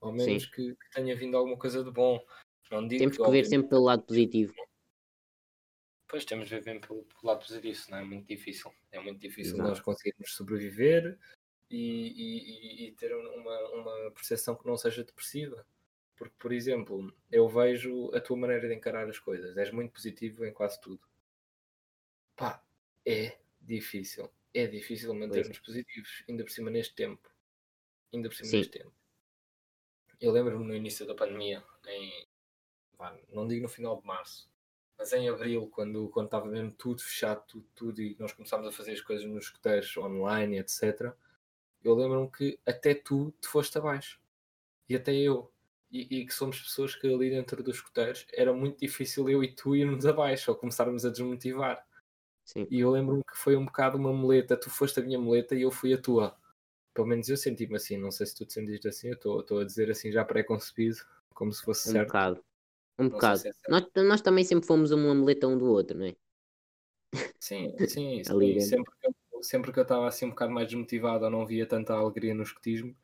Ao 0.00 0.12
menos 0.12 0.46
que, 0.46 0.74
que 0.74 0.90
tenha 0.90 1.16
vindo 1.16 1.36
alguma 1.36 1.56
coisa 1.58 1.82
de 1.82 1.90
bom. 1.90 2.24
Não 2.70 2.86
digo 2.86 3.00
Temos 3.00 3.16
que 3.16 3.22
ver 3.22 3.28
obviamente, 3.28 3.50
sempre 3.50 3.68
pelo 3.68 3.84
lado 3.84 4.02
positivo. 4.02 4.54
Pois 6.08 6.24
temos 6.24 6.48
de 6.48 6.54
ver 6.56 6.64
bem 6.64 6.80
pelo, 6.80 7.04
pelo 7.04 7.20
lado 7.22 7.40
positivo, 7.40 7.76
senão 7.76 7.98
é 7.98 8.04
muito 8.04 8.26
difícil. 8.26 8.72
É 8.92 9.00
muito 9.00 9.20
difícil 9.20 9.54
Exato. 9.54 9.68
nós 9.68 9.80
conseguirmos 9.80 10.34
sobreviver 10.34 11.18
e, 11.70 11.76
e- 11.76 12.84
e- 12.84 12.88
e 12.88 12.92
ter 12.92 13.14
uma, 13.14 13.60
uma 13.70 14.10
percepção 14.12 14.54
que 14.56 14.66
não 14.66 14.76
seja 14.76 15.02
depressiva. 15.02 15.66
Porque, 16.16 16.34
por 16.38 16.52
exemplo, 16.52 17.12
eu 17.30 17.48
vejo 17.48 18.10
a 18.14 18.20
tua 18.20 18.36
maneira 18.36 18.68
de 18.68 18.74
encarar 18.74 19.08
as 19.08 19.18
coisas. 19.18 19.56
És 19.56 19.70
muito 19.70 19.92
positivo 19.92 20.44
em 20.44 20.52
quase 20.52 20.80
tudo. 20.80 21.00
Pá, 22.36 22.62
é 23.04 23.36
difícil. 23.60 24.30
É 24.52 24.66
difícil 24.66 25.12
manter-nos 25.14 25.58
positivos, 25.58 26.24
ainda 26.28 26.44
por 26.44 26.50
cima 26.50 26.70
neste 26.70 26.94
tempo. 26.94 27.28
Ainda 28.12 28.28
por 28.28 28.36
cima 28.36 28.48
Sim. 28.48 28.58
neste 28.58 28.78
tempo. 28.78 28.94
Eu 30.20 30.30
lembro-me 30.30 30.64
no 30.64 30.74
início 30.74 31.04
da 31.06 31.14
pandemia, 31.14 31.62
em, 31.86 32.28
não 33.32 33.46
digo 33.46 33.62
no 33.62 33.68
final 33.68 34.00
de 34.00 34.06
março, 34.06 34.48
mas 34.96 35.12
em 35.12 35.28
abril, 35.28 35.68
quando, 35.68 36.08
quando 36.08 36.26
estava 36.26 36.46
mesmo 36.46 36.70
tudo 36.72 37.02
fechado, 37.02 37.44
tudo, 37.46 37.66
tudo, 37.74 38.00
e 38.00 38.16
nós 38.18 38.32
começámos 38.32 38.66
a 38.66 38.72
fazer 38.72 38.92
as 38.92 39.00
coisas 39.00 39.26
nos 39.26 39.46
escuteiros 39.46 39.96
online, 39.96 40.58
etc. 40.58 41.12
Eu 41.82 41.94
lembro-me 41.94 42.30
que 42.30 42.58
até 42.64 42.94
tu 42.94 43.34
te 43.40 43.48
foste 43.48 43.76
abaixo. 43.76 44.20
E 44.88 44.94
até 44.94 45.12
eu. 45.14 45.52
E, 45.94 46.08
e 46.10 46.26
que 46.26 46.34
somos 46.34 46.60
pessoas 46.60 46.96
que 46.96 47.06
ali 47.06 47.30
dentro 47.30 47.62
dos 47.62 47.76
escuteiros 47.76 48.26
era 48.32 48.52
muito 48.52 48.80
difícil 48.80 49.30
eu 49.30 49.44
e 49.44 49.54
tu 49.54 49.76
irmos 49.76 50.04
abaixo 50.04 50.50
ou 50.50 50.56
começarmos 50.56 51.06
a 51.06 51.10
desmotivar. 51.10 51.86
Sim. 52.44 52.66
E 52.68 52.80
eu 52.80 52.90
lembro-me 52.90 53.22
que 53.22 53.38
foi 53.38 53.56
um 53.56 53.64
bocado 53.64 53.96
uma 53.96 54.12
muleta. 54.12 54.56
Tu 54.56 54.68
foste 54.68 54.98
a 54.98 55.04
minha 55.04 55.20
muleta 55.20 55.54
e 55.54 55.62
eu 55.62 55.70
fui 55.70 55.94
a 55.94 56.02
tua. 56.02 56.36
Pelo 56.92 57.06
menos 57.06 57.28
eu 57.28 57.36
senti-me 57.36 57.76
assim. 57.76 57.96
Não 57.96 58.10
sei 58.10 58.26
se 58.26 58.34
tu 58.34 58.44
te 58.44 58.54
sentiste 58.54 58.88
assim. 58.88 59.08
Eu 59.08 59.40
estou 59.40 59.60
a 59.60 59.64
dizer 59.64 59.88
assim 59.88 60.10
já 60.10 60.24
pré-concebido, 60.24 60.96
como 61.32 61.52
se 61.52 61.62
fosse 61.62 61.88
Um 61.88 61.92
certo. 61.92 62.08
bocado. 62.08 62.44
Um 62.98 63.04
sei 63.04 63.10
bocado. 63.10 63.38
se 63.38 63.48
é. 63.48 63.52
Nós, 63.68 63.86
nós 63.94 64.20
também 64.20 64.42
sempre 64.42 64.66
fomos 64.66 64.90
uma 64.90 65.14
muleta 65.14 65.46
um 65.46 65.56
do 65.56 65.66
outro, 65.66 65.96
não 65.96 66.06
é? 66.06 66.16
Sim, 67.38 67.72
sim, 67.86 68.24
sim. 68.24 68.60
Sempre 68.60 68.92
que, 69.00 69.06
eu, 69.06 69.42
sempre 69.44 69.72
que 69.72 69.78
eu 69.78 69.82
estava 69.82 70.08
assim 70.08 70.26
um 70.26 70.30
bocado 70.30 70.52
mais 70.52 70.66
desmotivado 70.66 71.24
ou 71.24 71.30
não 71.30 71.46
via 71.46 71.64
tanta 71.66 71.94
alegria 71.94 72.34
no 72.34 72.42
escutismo, 72.42 72.96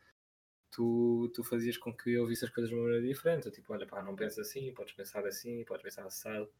tu, 0.70 1.30
tu 1.34 1.42
fazias 1.42 1.76
com 1.76 1.94
que 1.94 2.12
eu 2.12 2.26
visse 2.26 2.44
as 2.44 2.50
coisas 2.50 2.70
de 2.70 2.76
uma 2.76 2.84
maneira 2.84 3.06
diferente. 3.06 3.46
Eu, 3.46 3.52
tipo, 3.52 3.72
olha, 3.72 3.86
pá, 3.86 4.02
não 4.02 4.16
pensa 4.16 4.40
assim, 4.40 4.72
podes 4.72 4.94
pensar 4.94 5.26
assim, 5.26 5.64
podes 5.64 5.82
pensar 5.82 6.06
assado. 6.06 6.50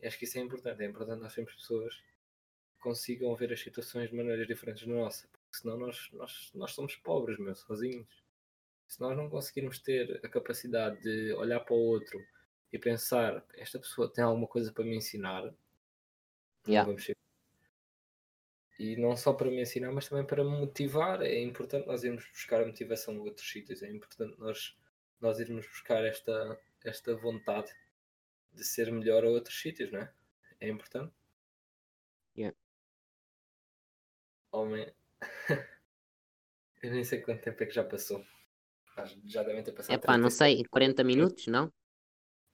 E 0.00 0.06
acho 0.06 0.18
que 0.18 0.24
isso 0.24 0.38
é 0.38 0.40
importante. 0.40 0.82
É 0.82 0.86
importante 0.86 1.20
nós 1.20 1.32
sermos 1.32 1.54
pessoas 1.54 1.94
que 1.96 2.80
consigam 2.80 3.34
ver 3.34 3.52
as 3.52 3.60
situações 3.60 4.10
de 4.10 4.16
maneiras 4.16 4.46
diferentes 4.46 4.86
da 4.86 4.94
nossa. 4.94 5.28
Porque 5.28 5.58
senão 5.58 5.78
nós, 5.78 6.10
nós, 6.12 6.50
nós 6.54 6.72
somos 6.72 6.96
pobres, 6.96 7.38
meu, 7.38 7.54
sozinhos. 7.54 8.22
Se 8.86 9.00
nós 9.00 9.16
não 9.16 9.28
conseguirmos 9.28 9.78
ter 9.78 10.20
a 10.24 10.28
capacidade 10.28 11.00
de 11.02 11.32
olhar 11.34 11.60
para 11.60 11.74
o 11.74 11.78
outro 11.78 12.18
e 12.72 12.78
pensar, 12.78 13.44
esta 13.54 13.78
pessoa 13.78 14.12
tem 14.12 14.24
alguma 14.24 14.46
coisa 14.46 14.72
para 14.72 14.84
me 14.84 14.96
ensinar, 14.96 15.42
não 15.44 15.54
Yeah. 16.66 16.86
vamos 16.86 17.04
ser 17.04 17.16
e 18.80 18.96
não 18.96 19.14
só 19.14 19.34
para 19.34 19.50
me 19.50 19.60
ensinar, 19.60 19.92
mas 19.92 20.08
também 20.08 20.24
para 20.24 20.42
me 20.42 20.58
motivar. 20.58 21.20
É 21.20 21.38
importante 21.38 21.86
nós 21.86 22.02
irmos 22.02 22.26
buscar 22.30 22.62
a 22.62 22.66
motivação 22.66 23.12
em 23.12 23.18
outros 23.18 23.46
sítios. 23.46 23.82
É 23.82 23.90
importante 23.90 24.40
nós, 24.40 24.74
nós 25.20 25.38
irmos 25.38 25.66
buscar 25.66 26.02
esta, 26.02 26.58
esta 26.82 27.14
vontade 27.14 27.70
de 28.54 28.64
ser 28.64 28.90
melhor 28.90 29.22
a 29.22 29.28
outros 29.28 29.60
sítios, 29.60 29.92
não 29.92 30.00
é? 30.00 30.10
É 30.58 30.68
importante. 30.70 31.12
Yeah. 32.34 32.56
Homem, 34.50 34.90
eu 36.82 36.90
nem 36.90 37.04
sei 37.04 37.20
quanto 37.20 37.42
tempo 37.42 37.62
é 37.62 37.66
que 37.66 37.74
já 37.74 37.84
passou. 37.84 38.24
Já 39.26 39.42
devem 39.42 39.62
ter 39.62 39.72
passado. 39.72 39.94
É 39.94 39.98
pá, 39.98 40.16
não 40.16 40.28
37 40.28 40.56
sei, 40.56 40.64
40 40.64 41.04
minutos, 41.04 41.46
não? 41.48 41.70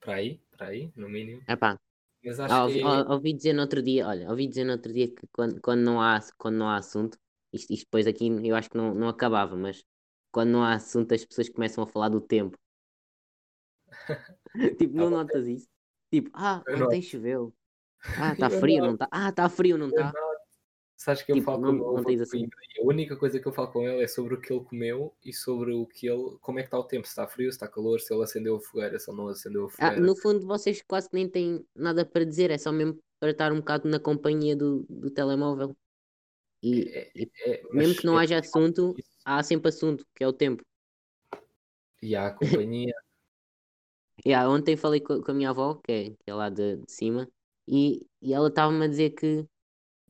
Para 0.01 0.15
aí, 0.15 0.41
para 0.51 0.67
aí, 0.67 0.93
no 0.97 1.09
mínimo. 1.09 1.45
É 1.47 1.55
pá, 1.55 1.79
Mas 2.27 2.41
acho 2.41 2.55
Ah, 2.55 2.65
ouvi, 2.65 2.79
que 2.81 2.85
ou- 2.85 3.13
ouvi 3.15 3.33
dizer 3.33 3.53
no 3.55 3.63
outro 3.63 3.83
dia, 3.83 4.07
olha, 4.07 4.29
ouvi 4.31 4.47
dizer 4.49 4.65
no 4.65 4.73
outro 4.73 4.93
dia 4.93 5.09
que 5.09 5.27
quando, 5.33 5.61
quando, 5.61 5.81
não, 5.83 6.01
há, 6.01 6.21
quando 6.39 6.57
não 6.57 6.69
há 6.69 6.77
assunto, 6.77 7.19
isto, 7.53 7.73
isto 7.73 7.85
depois 7.87 8.07
aqui 8.07 8.27
eu 8.49 8.55
acho 8.57 8.71
que 8.71 8.77
não, 8.77 8.95
não 8.95 9.09
acabava, 9.09 9.57
mas 9.57 9.85
quando 10.33 10.51
não 10.51 10.63
há 10.63 10.75
assunto 10.75 11.13
as 11.15 11.25
pessoas 11.25 11.49
começam 11.49 11.83
a 11.85 11.87
falar 11.87 12.09
do 12.09 12.21
tempo. 12.21 12.59
Tipo, 14.79 14.95
não 14.95 15.11
bom 15.11 15.11
notas 15.11 15.47
isso? 15.47 15.69
Tipo, 16.11 16.31
ah, 16.35 16.65
ontem 16.73 17.03
choveu. 17.03 17.55
Ah, 18.17 18.33
está 18.33 18.49
Eu 18.53 18.61
frio, 18.61 18.83
não 18.83 18.95
está? 18.95 19.09
Ah, 19.13 19.29
está 19.31 19.49
frio, 19.49 19.79
não 19.79 19.89
está? 19.91 20.17
Sabes 20.97 21.23
que 21.23 21.31
eu 21.31 21.37
Tipo, 21.37 21.45
falo 21.45 21.61
não- 21.61 21.79
com 21.79 22.01
não 22.03 22.23
assim- 22.23 22.49
a 22.81 22.83
única 22.85 23.17
coisa 23.17 23.39
que 23.39 23.47
eu 23.47 23.53
falo 23.53 23.71
com 23.71 23.83
ele 23.83 24.03
é 24.03 24.09
sobre 24.09 24.35
o 24.35 24.41
que 24.41 24.51
ele 24.53 24.65
comeu 24.65 25.15
e 25.23 25.33
sobre 25.33 25.73
o 25.75 25.87
que 25.87 26.09
ele, 26.09 26.39
como 26.41 26.59
é 26.59 26.63
que 26.63 26.69
está 26.69 26.79
o 26.79 26.85
tempo, 26.85 27.07
se 27.07 27.11
está 27.13 27.27
frio, 27.27 27.51
se 27.53 27.57
está 27.57 27.69
calor, 27.69 28.01
se 28.01 28.13
ele 28.15 28.23
acendeu 28.23 28.57
a 28.57 28.61
fogueira, 28.61 28.99
se 28.99 29.11
ele 29.11 29.19
não 29.19 29.29
acendeu 29.29 29.65
a 29.65 29.67
Ah, 29.67 29.69
fogueira. 29.71 30.01
no 30.01 30.17
fundo 30.17 30.47
vocês 30.47 30.83
quase 30.83 31.09
que 31.11 31.15
nem 31.15 31.29
têm 31.29 31.65
nada 31.75 32.05
para 32.07 32.25
dizer, 32.25 32.51
é 32.51 32.57
só 32.57 32.73
mesmo 32.73 32.99
para 33.21 33.31
estar 33.31 33.53
um 33.53 33.57
bocado 33.59 33.89
na 33.89 34.01
companhia 34.01 34.57
do, 34.57 34.87
do 34.89 35.11
telemóvel. 35.11 35.77
E, 36.63 36.89
É- 36.89 37.11
e 37.15 37.31
é- 37.45 37.63
mesmo 37.71 37.95
que 37.95 38.07
não 38.07 38.19
é 38.19 38.23
haja 38.23 38.39
assunto, 38.39 38.97
há 39.23 39.43
sempre 39.43 39.69
assunto, 39.69 40.05
que 40.15 40.25
é 40.25 40.29
o 40.29 40.33
tempo. 40.33 40.65
E 42.03 42.17
há 42.17 42.29
a 42.29 42.31
companhia. 42.67 42.95
Yeah, 44.25 44.49
ontem 44.51 44.77
falei 44.79 45.01
co- 45.01 45.23
com, 45.23 45.31
a 45.31 45.35
minha 45.35 45.51
avó, 45.51 45.75
que 45.75 45.93
é, 45.93 46.05
que 46.11 46.17
é 46.27 46.35
lá 46.35 46.49
de, 46.49 46.77
de 46.79 46.91
cima, 46.91 47.29
e, 47.69 48.07
e 48.23 48.33
ela 48.33 48.49
estava-me 48.49 48.83
a 48.85 48.89
dizer 48.89 49.11
que 49.11 49.47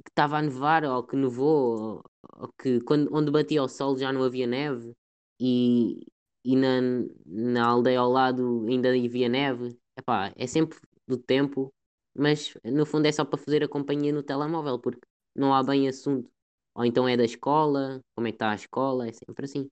que 0.05 0.11
estava 0.11 0.39
a 0.39 0.43
nevar, 0.43 0.85
ou 0.85 1.03
que 1.03 1.17
nevou, 1.17 2.03
ou, 2.39 2.49
que 2.61 2.81
quando, 2.83 3.09
onde 3.15 3.31
batia 3.31 3.63
o 3.63 3.69
sol 3.69 3.97
já 3.99 4.13
não 4.13 4.23
havia 4.23 4.47
neve, 4.47 4.95
e, 5.41 6.07
e 6.45 6.57
na, 6.57 6.81
na 7.27 7.67
aldeia 7.67 8.01
ao 8.01 8.11
lado 8.11 8.65
ainda 8.69 8.89
havia 8.91 9.29
neve. 9.29 9.79
Epá, 9.97 10.33
é 10.37 10.47
sempre 10.47 10.79
do 11.07 11.17
tempo, 11.19 11.73
mas 12.15 12.55
no 12.65 12.85
fundo 12.87 13.07
é 13.07 13.13
só 13.13 13.25
para 13.25 13.39
fazer 13.39 13.63
a 13.65 13.69
companhia 13.69 14.13
no 14.13 14.23
telemóvel, 14.23 14.79
porque 14.79 15.01
não 15.35 15.55
há 15.55 15.63
bem 15.63 15.89
assunto. 15.89 16.31
Ou 16.75 16.85
então 16.85 17.09
é 17.09 17.17
da 17.17 17.25
escola, 17.25 18.01
como 18.15 18.27
é 18.29 18.31
que 18.33 18.37
está 18.37 18.51
a 18.51 18.55
escola, 18.55 19.09
é 19.09 19.13
sempre 19.13 19.45
assim. 19.47 19.69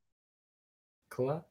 Claro. 1.08 1.44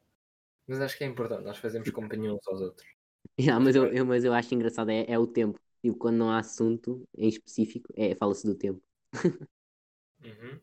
Mas 0.67 0.81
acho 0.81 0.97
que 0.97 1.03
é 1.05 1.07
importante, 1.07 1.45
nós 1.49 1.57
fazemos 1.65 1.91
companhia 1.91 2.33
uns 2.35 2.47
aos 2.49 2.61
outros. 2.61 2.87
Yeah, 3.39 3.59
mas, 3.59 3.75
eu, 3.75 3.91
eu- 3.93 4.05
mas 4.05 4.23
eu 4.23 4.33
acho 4.33 4.53
engraçado, 4.53 4.89
é, 4.91 5.05
é 5.09 5.17
o 5.19 5.27
tempo. 5.27 5.59
Tipo, 5.83 5.97
quando 5.99 6.17
não 6.17 6.31
há 6.31 6.39
assunto 6.39 7.07
em 7.17 7.29
específico, 7.29 7.93
é, 7.97 8.15
fala-se 8.15 8.47
do 8.47 8.55
tempo. 8.55 8.81
Uhum. 10.23 10.61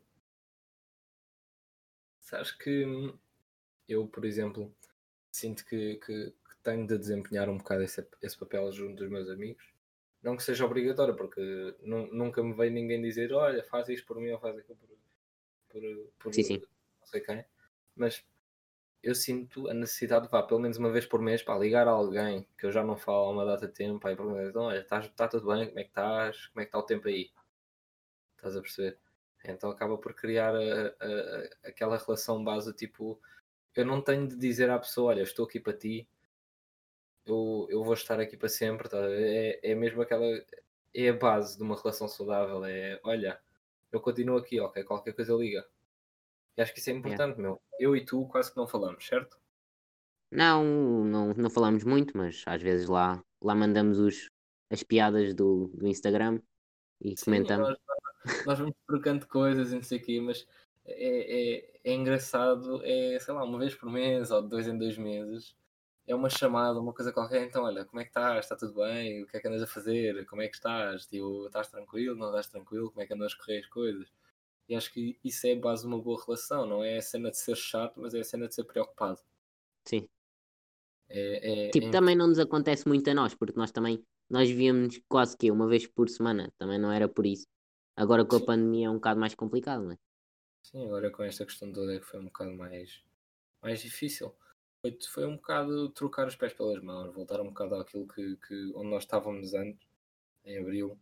Sabes 2.21 2.53
que 2.53 2.85
eu, 3.89 4.07
por 4.09 4.25
exemplo, 4.25 4.75
sinto 5.33 5.65
que, 5.67 5.97
que, 5.97 6.31
que 6.31 6.57
tenho 6.63 6.87
de 6.87 6.99
desempenhar 6.99 7.49
um 7.49 7.59
bocado 7.59 7.83
esse, 7.83 8.07
esse 8.23 8.39
papel 8.39 8.71
junto 8.73 8.97
dos 8.97 9.11
meus 9.11 9.29
amigos. 9.31 9.65
Não 10.23 10.37
que 10.37 10.43
seja 10.43 10.67
obrigatório, 10.67 11.17
porque 11.17 11.41
nu- 11.83 12.13
nunca 12.13 12.43
me 12.43 12.55
veio 12.55 12.73
ninguém 12.73 13.03
dizer 13.03 13.33
olha, 13.33 13.65
faz 13.65 13.89
isto 13.89 14.07
por 14.07 14.21
mim 14.21 14.31
ou 14.33 14.41
faz 14.41 14.59
aquilo 14.59 14.77
por, 14.79 14.91
por, 15.71 15.83
por 16.21 16.33
Sim, 16.33 16.43
sim. 16.45 16.63
não 17.01 17.07
sei 17.07 17.21
quem. 17.23 17.45
Mas 17.97 18.25
eu 19.03 19.15
sinto 19.15 19.69
a 19.69 19.75
necessidade 19.75 20.27
de 20.27 20.31
vá 20.31 20.43
pelo 20.43 20.61
menos 20.61 20.77
uma 20.79 20.91
vez 20.93 21.07
por 21.07 21.21
mês 21.21 21.43
para 21.43 21.59
ligar 21.59 21.87
a 21.89 21.91
alguém 21.93 22.47
que 22.59 22.67
eu 22.67 22.73
já 22.73 22.83
não 22.85 22.97
falo 22.97 23.27
há 23.27 23.31
uma 23.31 23.45
data 23.45 23.67
de 23.69 23.75
tempo 23.75 24.07
aí 24.07 24.17
perguntar, 24.17 24.45
então, 24.47 24.63
olha, 24.65 24.81
está 24.81 25.01
tá 25.09 25.29
tudo 25.29 25.47
bem, 25.49 25.67
como 25.69 25.79
é 25.81 25.85
que 25.85 25.91
estás? 25.91 26.47
Como 26.49 26.61
é 26.63 26.65
que 26.65 26.69
está 26.69 26.79
o 26.79 26.83
tempo 26.85 27.09
aí? 27.09 27.31
Estás 28.37 28.57
a 28.57 28.61
perceber? 28.61 28.99
Então 29.45 29.71
acaba 29.71 29.97
por 29.99 30.15
criar 30.15 30.55
a- 30.55 30.95
a- 31.01 31.69
aquela 31.69 31.97
relação 31.97 32.43
base 32.45 32.73
tipo 32.75 33.21
eu 33.77 33.85
não 33.87 34.03
tenho 34.03 34.29
de 34.29 34.37
dizer 34.37 34.71
à 34.71 34.79
pessoa, 34.79 35.11
olha, 35.13 35.23
estou 35.23 35.47
aqui 35.47 35.61
para 35.61 35.77
ti, 35.77 36.09
eu, 37.27 37.67
eu 37.71 37.85
vou 37.85 37.95
estar 37.95 38.19
aqui 38.21 38.37
para 38.37 38.49
sempre, 38.49 38.89
tá? 38.89 38.99
é, 39.11 39.61
é 39.63 39.75
mesmo 39.75 40.03
aquela 40.03 40.25
é 40.95 41.09
a 41.09 41.13
base 41.13 41.57
de 41.57 41.63
uma 41.63 41.77
relação 41.81 42.09
saudável, 42.09 42.65
é 42.65 43.01
olha, 43.05 43.41
eu 43.93 44.01
continuo 44.01 44.37
aqui, 44.39 44.61
ok, 44.61 44.83
qualquer 44.85 45.15
coisa 45.15 45.35
liga. 45.35 45.67
E 46.57 46.63
acho 46.63 46.73
que 46.73 46.81
isso 46.81 46.91
é 46.91 46.93
importante, 46.93 47.41
meu. 47.41 47.61
Eu 47.79 47.97
e 47.97 48.05
tu 48.05 48.27
quase 48.27 48.51
que 48.51 48.57
não 48.57 48.67
falamos, 48.67 49.07
certo? 49.07 49.39
Não, 50.31 50.65
não, 51.05 51.35
não 51.35 51.51
falamos 51.51 51.85
muito, 51.85 52.17
mas 52.17 52.43
às 52.47 52.63
vezes 52.63 52.89
lá, 52.89 53.23
lá 53.43 53.55
mandamos 53.55 53.99
os, 53.99 54.29
as 54.71 54.83
piadas 54.83 55.35
do, 55.35 55.69
do 55.75 55.89
Instagram 55.89 56.41
e 57.01 57.17
Sim, 57.17 57.25
comentamos. 57.25 57.69
nós, 57.69 58.47
nós 58.47 58.59
vamos 58.59 58.75
trocando 58.87 59.27
coisas 59.27 59.73
e 59.73 59.75
não 59.75 59.83
sei 59.83 59.99
o 59.99 60.03
quê, 60.03 60.21
mas 60.21 60.47
é, 60.85 61.57
é, 61.57 61.81
é 61.85 61.93
engraçado, 61.93 62.81
é, 62.85 63.19
sei 63.19 63.35
lá, 63.35 63.45
uma 63.45 63.59
vez 63.59 63.75
por 63.75 63.91
mês 63.91 64.31
ou 64.31 64.43
de 64.43 64.49
dois 64.49 64.69
em 64.69 64.79
dois 64.79 64.97
meses, 64.97 65.57
é 66.07 66.15
uma 66.15 66.29
chamada, 66.29 66.81
uma 66.81 66.93
coisa 66.93 67.13
qualquer, 67.13 67.43
então 67.45 67.65
olha, 67.65 67.85
como 67.85 68.01
é 68.01 68.05
que 68.05 68.11
estás? 68.11 68.45
Está 68.45 68.57
tudo 68.57 68.75
bem? 68.75 69.23
O 69.23 69.27
que 69.27 69.37
é 69.37 69.41
que 69.41 69.49
andas 69.49 69.63
a 69.63 69.67
fazer? 69.67 70.27
Como 70.27 70.43
é 70.43 70.49
que 70.49 70.57
estás? 70.57 71.07
Tipo, 71.07 71.47
estás 71.47 71.69
tranquilo? 71.69 72.17
Não 72.17 72.29
estás 72.29 72.49
tranquilo? 72.49 72.91
Como 72.91 73.03
é 73.03 73.07
que 73.07 73.15
andas 73.15 73.33
a 73.33 73.37
correr 73.37 73.59
as 73.59 73.67
coisas? 73.67 74.13
E 74.71 74.77
acho 74.77 74.93
que 74.93 75.19
isso 75.25 75.49
é 75.49 75.53
a 75.53 75.59
base 75.59 75.83
de 75.83 75.89
uma 75.89 76.01
boa 76.01 76.23
relação, 76.25 76.65
não 76.65 76.85
é 76.85 76.99
a 76.99 77.03
cena 77.03 77.29
de 77.33 77.37
ser 77.37 77.57
chato, 77.57 78.01
mas 78.01 78.15
é 78.15 78.21
a 78.21 78.25
cena 78.25 78.47
de 78.47 78.55
ser 78.55 78.63
preocupado. 78.63 79.19
Sim. 79.85 80.09
É, 81.09 81.67
é, 81.67 81.71
Tipo, 81.71 81.89
é 81.89 81.91
também 81.91 82.15
não 82.15 82.29
nos 82.29 82.39
acontece 82.39 82.87
muito 82.87 83.11
a 83.11 83.15
nós, 83.15 83.35
porque 83.35 83.59
nós 83.59 83.73
também, 83.73 84.01
nós 84.31 84.49
víamos 84.49 85.01
quase 85.09 85.37
que 85.37 85.51
uma 85.51 85.67
vez 85.67 85.89
por 85.89 86.09
semana, 86.09 86.53
também 86.57 86.79
não 86.79 86.93
era 86.93 87.09
por 87.09 87.27
isso. 87.27 87.49
Agora 87.97 88.25
com 88.25 88.37
a 88.37 88.39
Sim. 88.39 88.47
pandemia 88.47 88.87
é 88.87 88.91
um 88.91 88.95
bocado 88.95 89.19
mais 89.19 89.35
complicado, 89.35 89.83
não 89.83 89.91
é? 89.91 89.99
Sim, 90.63 90.87
agora 90.87 91.11
com 91.11 91.25
esta 91.25 91.45
questão 91.45 91.73
toda 91.73 91.93
é 91.93 91.99
que 91.99 92.07
foi 92.07 92.21
um 92.21 92.27
bocado 92.27 92.53
mais, 92.53 93.03
mais 93.61 93.83
difícil. 93.83 94.33
Foi, 94.81 94.97
foi 95.13 95.27
um 95.27 95.35
bocado 95.35 95.89
trocar 95.91 96.29
os 96.29 96.37
pés 96.37 96.53
pelas 96.53 96.81
mãos, 96.81 97.13
voltar 97.13 97.41
um 97.41 97.49
bocado 97.49 97.75
àquilo 97.75 98.07
que, 98.07 98.37
que 98.37 98.73
onde 98.77 98.89
nós 98.91 99.03
estávamos 99.03 99.53
antes, 99.53 99.85
em 100.45 100.59
abril. 100.59 100.97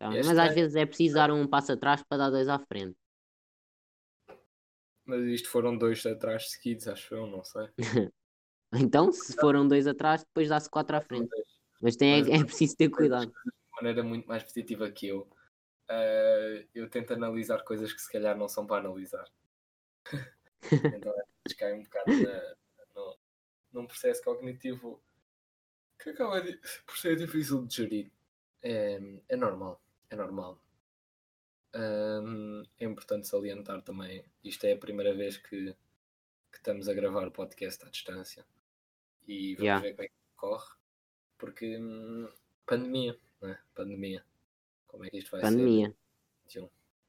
Então, 0.00 0.14
Este 0.14 0.28
mas 0.28 0.38
às 0.38 0.46
ano- 0.46 0.54
vezes 0.54 0.76
é 0.76 0.86
preciso 0.86 1.14
dar 1.14 1.30
um 1.30 1.46
passo 1.46 1.72
atrás 1.72 2.02
para 2.02 2.16
dar 2.16 2.30
dois 2.30 2.48
à 2.48 2.58
frente. 2.58 2.96
Mas 5.04 5.22
isto 5.26 5.50
foram 5.50 5.76
dois 5.76 6.04
atrás 6.06 6.50
seguidos, 6.50 6.88
acho 6.88 7.14
eu, 7.14 7.26
não 7.26 7.44
sei. 7.44 7.68
Então, 8.72 9.10
se 9.12 9.34
foram 9.34 9.66
dois 9.66 9.84
atrás, 9.88 10.22
depois 10.22 10.48
dá-se 10.48 10.70
quatro 10.70 10.96
à 10.96 11.00
frente. 11.00 11.28
Mas 11.82 11.96
tem, 11.96 12.20
Mas- 12.22 12.28
é 12.40 12.44
preciso 12.44 12.76
ter 12.76 12.88
cuidado. 12.88 13.26
De 13.28 13.52
maneira 13.74 14.02
muito 14.04 14.28
mais 14.28 14.44
positiva 14.44 14.88
que 14.90 15.08
eu. 15.08 15.28
eh, 15.88 16.66
eu 16.72 16.88
tento 16.88 17.12
analisar 17.12 17.64
coisas 17.64 17.92
que 17.92 18.00
se 18.00 18.10
calhar 18.10 18.38
não 18.38 18.48
são 18.48 18.64
para 18.64 18.86
analisar. 18.86 19.28
então 20.94 21.12
vezes 21.12 21.58
cai 21.58 21.72
um 21.74 21.82
bocado 21.82 22.10
na, 22.22 22.54
no, 22.94 23.18
num 23.72 23.86
processo 23.88 24.22
cognitivo 24.22 25.02
que 25.98 26.10
acaba 26.10 26.40
de, 26.40 26.56
por 26.86 26.96
ser 26.96 27.16
difícil 27.16 27.66
de 27.66 27.74
gerir. 27.74 28.12
É, 28.62 29.00
é 29.30 29.36
normal, 29.36 29.82
é 30.10 30.16
normal. 30.16 30.60
Ahm, 31.72 32.64
é 32.78 32.84
importante 32.84 33.28
salientar 33.28 33.82
também, 33.82 34.24
isto 34.42 34.64
é 34.66 34.72
a 34.72 34.78
primeira 34.78 35.14
vez 35.14 35.36
que, 35.36 35.72
que 36.52 36.58
estamos 36.58 36.88
a 36.88 36.94
gravar 36.94 37.28
o 37.28 37.32
podcast 37.32 37.84
à 37.84 37.90
distância 37.90 38.44
e 39.26 39.54
vamos 39.56 39.62
Yeah. 39.64 39.82
ver 39.82 39.94
como 39.94 40.04
é 40.06 40.08
que 40.08 40.14
corre, 40.36 40.74
porque 41.38 41.78
hum, 41.78 42.28
pandemia, 42.66 43.18
não 43.40 43.50
é? 43.50 43.60
Pandemia. 43.74 44.24
Como 44.88 45.04
é 45.04 45.10
que 45.10 45.18
isto 45.18 45.30
vai 45.30 45.42
Pandemia. 45.42 45.88
ser? 45.88 45.96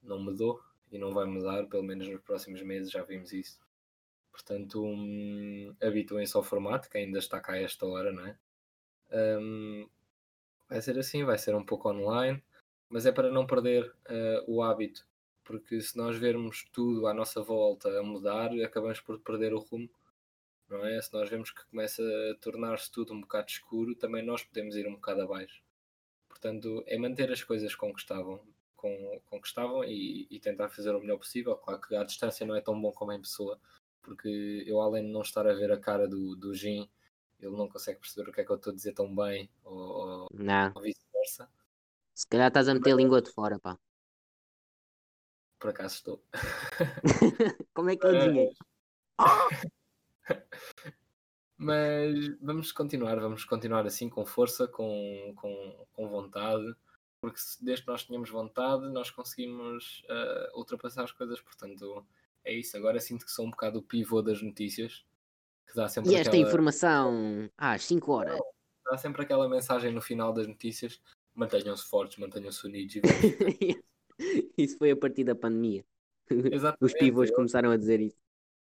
Não 0.04 0.20
mudou 0.20 0.64
e 0.92 0.98
não 0.98 1.12
vai 1.14 1.26
mudar, 1.26 1.66
pelo 1.68 1.84
menos 1.84 2.08
nos 2.08 2.22
próximos 2.22 2.62
meses 2.62 2.92
já 2.92 3.04
vimos 3.04 3.32
isso. 3.34 3.60
Portanto, 4.32 4.84
hum, 4.86 5.76
habituem-se 5.82 6.36
ao 6.38 6.44
formato, 6.44 6.90
que 6.90 6.98
ainda 6.98 7.20
está 7.20 7.40
cá 7.42 7.54
a 7.54 7.62
esta 7.62 7.86
hora, 7.86 8.12
não 8.12 8.26
é? 8.28 8.38
Hum, 9.12 9.90
vai 10.70 10.82
ser 10.82 10.98
assim, 11.00 11.24
vai 11.24 11.38
ser 11.38 11.56
um 11.56 11.66
pouco 11.66 11.90
online, 11.90 12.44
mas 12.92 13.06
é 13.06 13.12
para 13.12 13.32
não 13.32 13.48
perder 13.48 13.94
eh, 14.06 14.44
o 14.48 14.62
hábito, 14.62 15.08
porque 15.44 15.82
se 15.82 15.98
nós 15.98 16.18
vermos 16.18 16.66
tudo 16.72 17.08
à 17.08 17.14
nossa 17.14 17.42
volta 17.42 17.90
a 18.00 18.04
mudar, 18.04 18.52
acabamos 18.64 19.00
por 19.00 19.20
perder 19.20 19.54
o 19.54 19.60
rumo, 19.60 19.90
não 20.70 20.86
é? 20.86 21.02
Se 21.02 21.12
nós 21.14 21.30
vemos 21.30 21.52
que 21.52 21.66
começa 21.70 22.04
a 22.04 22.36
tornar-se 22.40 22.92
tudo 22.92 23.14
um 23.14 23.22
bocado 23.22 23.50
escuro, 23.50 23.96
também 23.96 24.24
nós 24.24 24.44
podemos 24.44 24.76
ir 24.76 24.88
um 24.88 24.96
bocado 24.96 25.22
abaixo. 25.22 25.64
Portanto, 26.30 26.84
é 26.88 26.98
manter 26.98 27.32
as 27.32 27.44
coisas 27.44 27.76
com 27.76 27.94
que 27.94 28.02
estavam, 28.02 28.42
com, 28.76 29.22
com 29.26 29.42
que 29.42 29.48
estavam 29.48 29.84
e, 29.84 30.28
e 30.30 30.40
tentar 30.40 30.70
fazer 30.70 30.94
o 30.94 31.00
melhor 31.00 31.18
possível. 31.18 31.56
Claro 31.56 31.82
que 31.82 31.96
à 31.96 32.04
distância 32.04 32.46
não 32.46 32.56
é 32.56 32.62
tão 32.62 32.80
bom 32.80 32.92
como 32.92 33.12
em 33.14 33.22
pessoa, 33.22 33.60
porque 34.02 34.64
eu, 34.68 34.82
além 34.82 35.06
de 35.06 35.12
não 35.12 35.22
estar 35.22 35.48
a 35.48 35.54
ver 35.54 35.72
a 35.72 35.80
cara 35.80 36.08
do, 36.08 36.36
do 36.36 36.54
Jim, 36.54 36.90
ele 37.40 37.56
não 37.56 37.70
consegue 37.70 38.00
perceber 38.00 38.30
o 38.30 38.34
que 38.34 38.42
é 38.42 38.44
que 38.44 38.52
eu 38.52 38.56
estou 38.56 38.72
a 38.72 38.76
dizer 38.76 38.94
tão 38.94 39.14
bem, 39.16 39.50
ou, 39.64 40.28
ou 40.76 40.82
vice-versa. 40.82 41.50
Se 42.22 42.28
calhar 42.28 42.50
estás 42.50 42.70
a 42.70 42.76
meter 42.76 42.94
a 42.94 42.96
língua 42.96 43.20
de 43.20 43.32
fora, 43.32 43.58
pá. 43.60 43.76
Por 45.60 45.72
acaso 45.72 45.96
estou. 45.96 46.24
Como 47.74 47.90
é 47.90 47.96
que 47.96 48.06
eu 48.06 48.10
adivinhei? 48.12 48.54
Mas 51.58 52.38
vamos 52.40 52.72
continuar, 52.72 53.20
vamos 53.20 53.44
continuar 53.44 53.88
assim 53.88 54.08
com 54.08 54.24
força, 54.24 54.68
com, 54.68 55.34
com, 55.36 55.88
com 55.94 56.10
vontade, 56.10 56.76
porque 57.22 57.40
desde 57.60 57.86
que 57.86 57.92
nós 57.92 58.04
tínhamos 58.04 58.30
vontade, 58.30 58.88
nós 58.90 59.10
conseguimos 59.10 60.04
ah, 60.08 60.52
ultrapassar 60.56 61.04
as 61.04 61.12
coisas. 61.12 61.42
Portanto, 61.42 62.06
é 62.44 62.54
isso. 62.54 62.78
Agora 62.78 63.00
sinto 63.00 63.26
que 63.26 63.32
sou 63.32 63.48
um 63.48 63.52
bocado 63.52 63.80
o 63.80 63.84
pivô 63.84 64.22
das 64.22 64.44
notícias, 64.44 65.04
que 65.68 65.76
dá 65.76 65.88
sempre, 65.88 66.12
E 66.12 66.16
esta 66.16 66.30
aquela, 66.30 66.48
informação 66.48 67.50
às 67.58 67.84
5 67.86 68.12
horas. 68.12 68.40
dá 68.86 68.96
sempre 68.96 69.24
aquela 69.24 69.50
mensagem 69.50 69.92
no 69.92 70.02
final 70.02 70.32
das 70.32 70.48
notícias: 70.48 71.02
mantenham-se 71.36 71.86
fortes, 71.88 72.18
mantenham-se 72.18 72.66
unidos. 72.66 72.96
E. 72.96 73.02
Isso 74.58 74.78
foi 74.78 74.92
a 74.92 74.96
partir 74.96 75.24
da 75.24 75.34
pandemia. 75.36 75.84
Os 76.30 76.46
Exatamente, 76.46 76.98
pivôs 77.00 77.30
eu- 77.30 77.36
começaram 77.36 77.72
a 77.72 77.78
dizer 77.78 78.00
isso. 78.00 78.16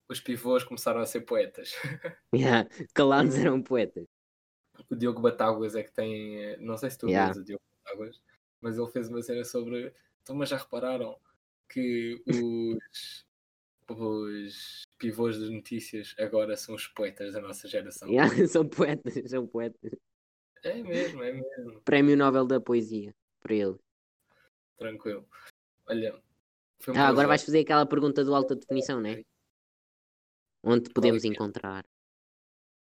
Os 0.09 0.21
pivôs 0.21 0.65
começaram 0.65 1.01
a 1.01 1.07
ser 1.07 1.21
poetas. 1.21 1.73
Yeah. 2.35 2.69
Calados 2.95 3.35
eram 3.37 3.63
poetas. 3.63 4.07
o 4.89 4.97
Diogo 4.97 5.21
Batáguas 5.21 5.75
é 5.77 5.83
que 5.83 5.93
tem. 5.93 6.37
eh, 6.43 6.57
Não 6.59 6.77
sei 6.77 6.91
se 6.91 6.99
tu 6.99 7.07
Yeah. 7.09 7.33
vês 7.33 7.43
o 7.43 7.45
Diogo 7.45 7.63
Batáguas, 7.85 8.21
mas 8.61 8.77
ele 8.79 8.91
fez 8.91 9.09
uma 9.09 9.23
cena 9.23 9.45
sobre. 9.45 9.93
Então, 10.23 10.35
mas 10.35 10.49
já 10.49 10.57
repararam 10.57 11.17
que 11.69 12.21
os, 12.27 13.25
os 13.89 14.83
pivôs 14.99 15.39
das 15.39 15.51
notícias 15.51 16.15
agora 16.19 16.57
são 16.57 16.75
os 16.75 16.87
poetas 16.89 17.33
da 17.35 17.41
nossa 17.41 17.69
geração? 17.69 18.09
Yeah, 18.09 18.29
São 18.49 18.67
poetas, 18.67 19.31
são 19.31 19.47
poetas. 19.47 19.93
É 20.63 20.83
mesmo, 20.83 21.23
é 21.23 21.33
mesmo. 21.33 21.81
Prémio 21.83 22.17
Nobel 22.17 22.47
da 22.47 22.61
Poesia 22.61 23.15
para 23.41 23.55
ele. 23.55 23.79
Tranquilo. 24.77 25.27
Olha. 25.87 26.23
Foi 26.81 26.97
Ah, 26.97 27.09
agora 27.09 27.29
vais 27.29 27.43
fazer 27.43 27.61
aquela 27.61 27.87
pergunta 27.87 28.25
do 28.25 28.35
alta 28.35 28.57
definição, 28.57 29.01
né? 29.01 29.23
Onde 30.63 30.91
podemos 30.91 31.23
que 31.23 31.29
é? 31.29 31.31
encontrar? 31.31 31.85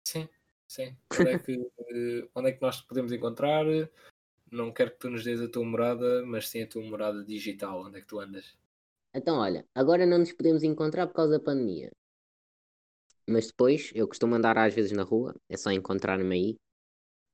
Sim, 0.04 0.28
sim. 0.66 0.96
Onde 1.18 1.30
é, 1.30 1.38
que, 1.38 1.70
onde 2.34 2.48
é 2.48 2.52
que 2.52 2.62
nós 2.62 2.78
te 2.78 2.86
podemos 2.86 3.12
encontrar? 3.12 3.64
Não 4.50 4.72
quero 4.72 4.90
que 4.92 4.98
tu 4.98 5.10
nos 5.10 5.24
dês 5.24 5.40
a 5.40 5.48
tua 5.48 5.64
morada, 5.64 6.24
mas 6.26 6.48
sim 6.48 6.62
a 6.62 6.66
tua 6.66 6.82
morada 6.82 7.24
digital. 7.24 7.82
Onde 7.82 7.98
é 7.98 8.00
que 8.00 8.06
tu 8.06 8.20
andas? 8.20 8.56
Então, 9.14 9.38
olha, 9.38 9.66
agora 9.74 10.06
não 10.06 10.18
nos 10.18 10.32
podemos 10.32 10.62
encontrar 10.62 11.06
por 11.06 11.14
causa 11.14 11.38
da 11.38 11.44
pandemia. 11.44 11.90
Mas 13.28 13.46
depois, 13.46 13.90
eu 13.94 14.08
costumo 14.08 14.34
andar 14.34 14.58
às 14.58 14.74
vezes 14.74 14.92
na 14.92 15.02
rua, 15.02 15.34
é 15.48 15.56
só 15.56 15.70
encontrar-me 15.70 16.34
aí. 16.34 16.56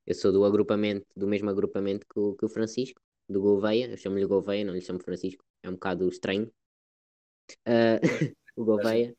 Eu 0.09 0.15
sou 0.15 0.33
do 0.33 0.43
agrupamento, 0.43 1.07
do 1.15 1.29
mesmo 1.29 1.51
agrupamento 1.51 2.07
que 2.07 2.19
o, 2.19 2.35
que 2.35 2.47
o 2.47 2.49
Francisco, 2.49 2.99
do 3.29 3.43
Gouveia. 3.43 3.91
Eu 3.91 3.99
chamo-lhe 3.99 4.25
Gouveia, 4.25 4.65
não 4.65 4.73
lhe 4.73 4.81
chamo 4.81 4.99
Francisco. 4.99 5.45
É 5.63 5.69
um 5.69 5.75
bocado 5.75 6.09
estranho. 6.09 6.51
Ah, 7.67 8.01
o 8.57 8.65
Gouveia. 8.65 9.15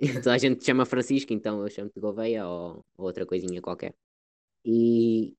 Toda 0.24 0.32
a 0.32 0.38
gente 0.38 0.60
te 0.60 0.64
chama 0.64 0.86
Francisco, 0.86 1.34
então 1.34 1.62
eu 1.62 1.68
chamo-te 1.68 2.00
Gouveia 2.00 2.48
ou, 2.48 2.82
ou 2.96 3.04
outra 3.04 3.26
coisinha 3.26 3.60
qualquer. 3.60 3.94
E 4.64 5.36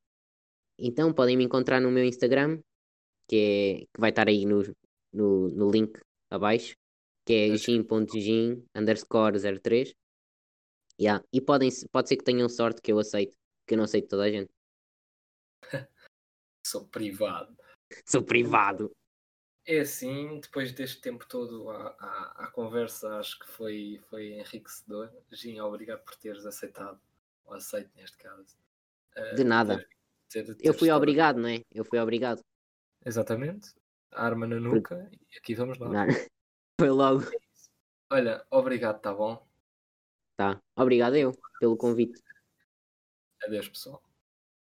então 0.78 1.12
podem 1.12 1.36
me 1.36 1.45
encontrar 1.45 1.82
no 1.82 1.89
meu 1.89 2.06
Instagram, 2.06 2.62
que, 3.28 3.36
é, 3.36 3.86
que 3.91 3.99
vai 3.99 4.12
estar 4.12 4.28
aí 4.28 4.45
no, 4.45 4.62
no, 5.12 5.49
no 5.49 5.72
link 5.72 5.99
abaixo, 6.30 6.76
que 7.26 7.34
é 7.34 7.58
gin.gin 7.58 8.64
underscore 8.76 9.39
03. 9.60 9.95
Yeah. 11.01 11.26
E 11.34 11.41
podem, 11.41 11.72
pode 11.91 12.10
ser 12.10 12.18
que 12.18 12.24
tenham 12.24 12.47
sorte 12.47 12.80
que 12.80 12.91
eu 12.91 12.99
aceito, 12.99 13.36
que 13.68 13.74
eu 13.74 13.78
não 13.78 13.86
aceito 13.86 14.09
toda 14.09 14.24
a 14.24 14.30
gente. 14.32 14.51
Sou 16.66 16.88
privado. 16.88 17.55
Sou 18.05 18.24
privado. 18.24 18.91
É 19.66 19.80
assim, 19.80 20.39
depois 20.41 20.74
deste 20.74 20.99
tempo 21.01 21.26
todo 21.28 21.70
à, 21.70 21.88
à, 21.99 22.43
à 22.45 22.51
conversa, 22.51 23.18
acho 23.18 23.39
que 23.39 23.47
foi, 23.47 24.01
foi 24.09 24.34
enriquecedor. 24.34 25.09
Gin, 25.32 25.59
obrigado 25.61 26.03
por 26.03 26.16
teres 26.16 26.45
aceitado, 26.45 26.99
ou 27.45 27.53
aceito 27.53 27.89
neste 27.95 28.18
caso. 28.18 28.57
eh, 29.16 29.36
De 29.36 29.43
nada. 29.43 29.78
ter- 30.30 30.43
ter- 30.45 30.55
ter 30.55 30.68
Eu 30.68 30.74
fui 30.74 30.88
estado- 30.88 30.97
obrigado, 30.97 31.38
não 31.39 31.47
é? 31.47 31.61
Eu 31.72 31.86
fui 31.86 31.99
obrigado. 31.99 32.41
Exatamente. 33.05 33.74
Arma 34.11 34.45
na 34.47 34.59
nuca 34.59 35.09
e 35.11 35.38
aqui 35.38 35.55
vamos 35.55 35.78
lá. 35.78 35.89
Não. 35.89 36.05
Foi 36.80 36.89
logo. 36.89 37.22
Olha, 38.11 38.45
obrigado, 38.51 38.99
tá 38.99 39.14
bom? 39.14 39.47
Tá. 40.36 40.61
Obrigado 40.76 41.16
eu 41.16 41.32
pelo 41.59 41.78
convite. 41.78 42.22
Adeus, 43.46 43.70
pessoal. 43.70 44.02